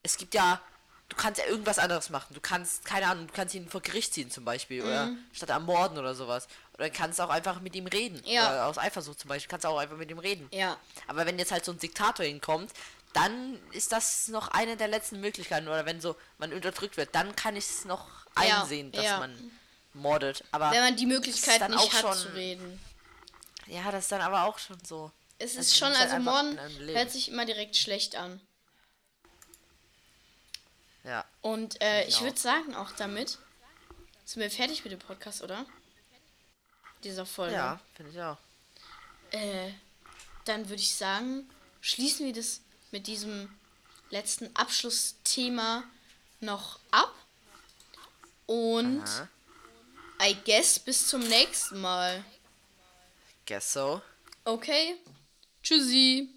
Es 0.04 0.18
gibt 0.18 0.34
ja, 0.34 0.62
du 1.10 1.16
kannst 1.16 1.40
ja 1.42 1.48
irgendwas 1.48 1.80
anderes 1.80 2.10
machen. 2.10 2.34
Du 2.34 2.42
kannst, 2.42 2.86
keine 2.86 3.08
Ahnung, 3.08 3.28
du 3.28 3.34
kannst 3.34 3.54
ihn 3.54 3.70
vor 3.70 3.82
Gericht 3.82 4.14
ziehen 4.14 4.32
zum 4.32 4.46
Beispiel 4.46 4.82
oder 4.84 5.12
statt 5.34 5.50
ermorden 5.50 5.98
oder 5.98 6.16
sowas. 6.16 6.48
Oder 6.76 6.90
kannst 6.90 7.20
auch 7.22 7.30
einfach 7.30 7.60
mit 7.62 7.76
ihm 7.76 7.88
reden. 7.88 8.22
Ja. 8.26 8.58
Äh, 8.58 8.62
aus 8.62 8.78
Eifersucht 8.78 9.20
zum 9.20 9.30
Beispiel 9.30 9.50
kannst 9.50 9.66
du 9.66 9.70
auch 9.70 9.78
einfach 9.78 9.98
mit 9.98 10.10
ihm 10.10 10.20
reden. 10.20 10.48
Ja. 10.52 10.78
Aber 11.08 11.26
wenn 11.26 11.38
jetzt 11.38 11.52
halt 11.52 11.66
so 11.66 11.72
ein 11.72 11.80
Diktator 11.80 12.26
hinkommt, 12.26 12.72
dann 13.14 13.60
ist 13.72 13.92
das 13.92 14.30
noch 14.30 14.48
eine 14.50 14.78
der 14.78 14.88
letzten 14.88 15.20
Möglichkeiten. 15.20 15.68
Oder 15.68 15.86
wenn 15.86 16.00
so 16.02 16.16
man 16.38 16.54
unterdrückt 16.54 16.98
wird, 16.98 17.14
dann 17.14 17.36
kann 17.36 17.56
ich 17.56 17.66
es 17.66 17.86
noch 17.86 18.08
Ja, 18.38 18.62
einsehen, 18.62 18.92
dass 18.92 19.04
ja. 19.06 19.20
man 19.20 19.52
mordet. 19.94 20.44
Aber 20.52 20.72
Wenn 20.72 20.82
man 20.82 20.96
die 20.96 21.06
Möglichkeit 21.06 21.68
nicht 21.70 21.80
auch 21.80 21.94
hat 21.94 22.02
schon- 22.02 22.18
zu 22.18 22.34
reden. 22.34 22.80
ja, 23.68 23.92
das 23.92 24.06
ist 24.06 24.12
dann 24.12 24.22
aber 24.22 24.44
auch 24.46 24.58
schon 24.60 24.78
so. 24.86 25.12
Es 25.38 25.52
Also 25.58 25.60
ist 25.62 25.78
schon, 25.78 25.90
halt 25.90 26.12
also 26.12 26.16
einfach 26.16 26.44
Morden 26.44 26.88
hört 26.96 27.12
sich 27.12 27.30
immer 27.30 27.46
direkt 27.46 27.76
schlecht 27.76 28.16
an. 28.16 28.40
Ja. 31.04 31.26
Und 31.42 31.82
äh, 31.82 32.06
ich 32.08 32.18
auch. 32.18 32.22
würde 32.22 32.40
sagen, 32.40 32.76
auch 32.76 32.92
damit 32.92 33.40
sind 34.26 34.42
wir 34.42 34.52
fertig 34.52 34.84
mit 34.84 34.94
dem 34.94 35.00
Podcast, 35.00 35.42
oder? 35.42 35.66
Dieser 37.04 37.26
Folge. 37.26 37.56
Ja, 37.56 37.80
finde 37.96 38.12
ich 38.12 38.22
auch. 38.22 38.38
Äh, 39.32 39.72
dann 40.46 40.70
würde 40.70 40.82
ich 40.82 40.96
sagen, 40.96 41.50
schließen 41.82 42.26
wir 42.28 42.34
das 42.34 42.62
mit 42.92 43.08
diesem 43.08 43.52
letzten 44.12 44.56
Abschlussthema 44.56 45.84
noch 46.40 46.80
ab. 46.92 47.14
Und 48.46 49.04
Aha. 49.04 49.28
I 50.24 50.36
guess 50.46 50.78
bis 50.78 51.08
zum 51.08 51.22
nächsten 51.28 51.82
Mal. 51.82 52.24
Guess 53.48 53.74
so. 53.74 54.02
Okay? 54.46 54.96
Tschüssi. 55.64 56.30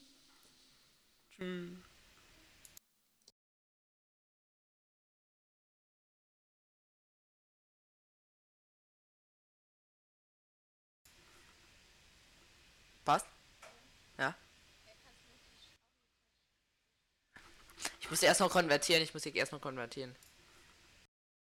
Was? 13.05 13.23
Ja? 14.17 14.35
Ich 18.01 18.11
muss 18.11 18.23
erst 18.23 18.41
noch 18.41 18.51
konvertieren, 18.51 19.03
ich 19.03 19.13
muss 19.13 19.25
dich 19.25 19.37
erst 19.37 19.53
noch 19.53 19.61
konvertieren. 19.61 20.17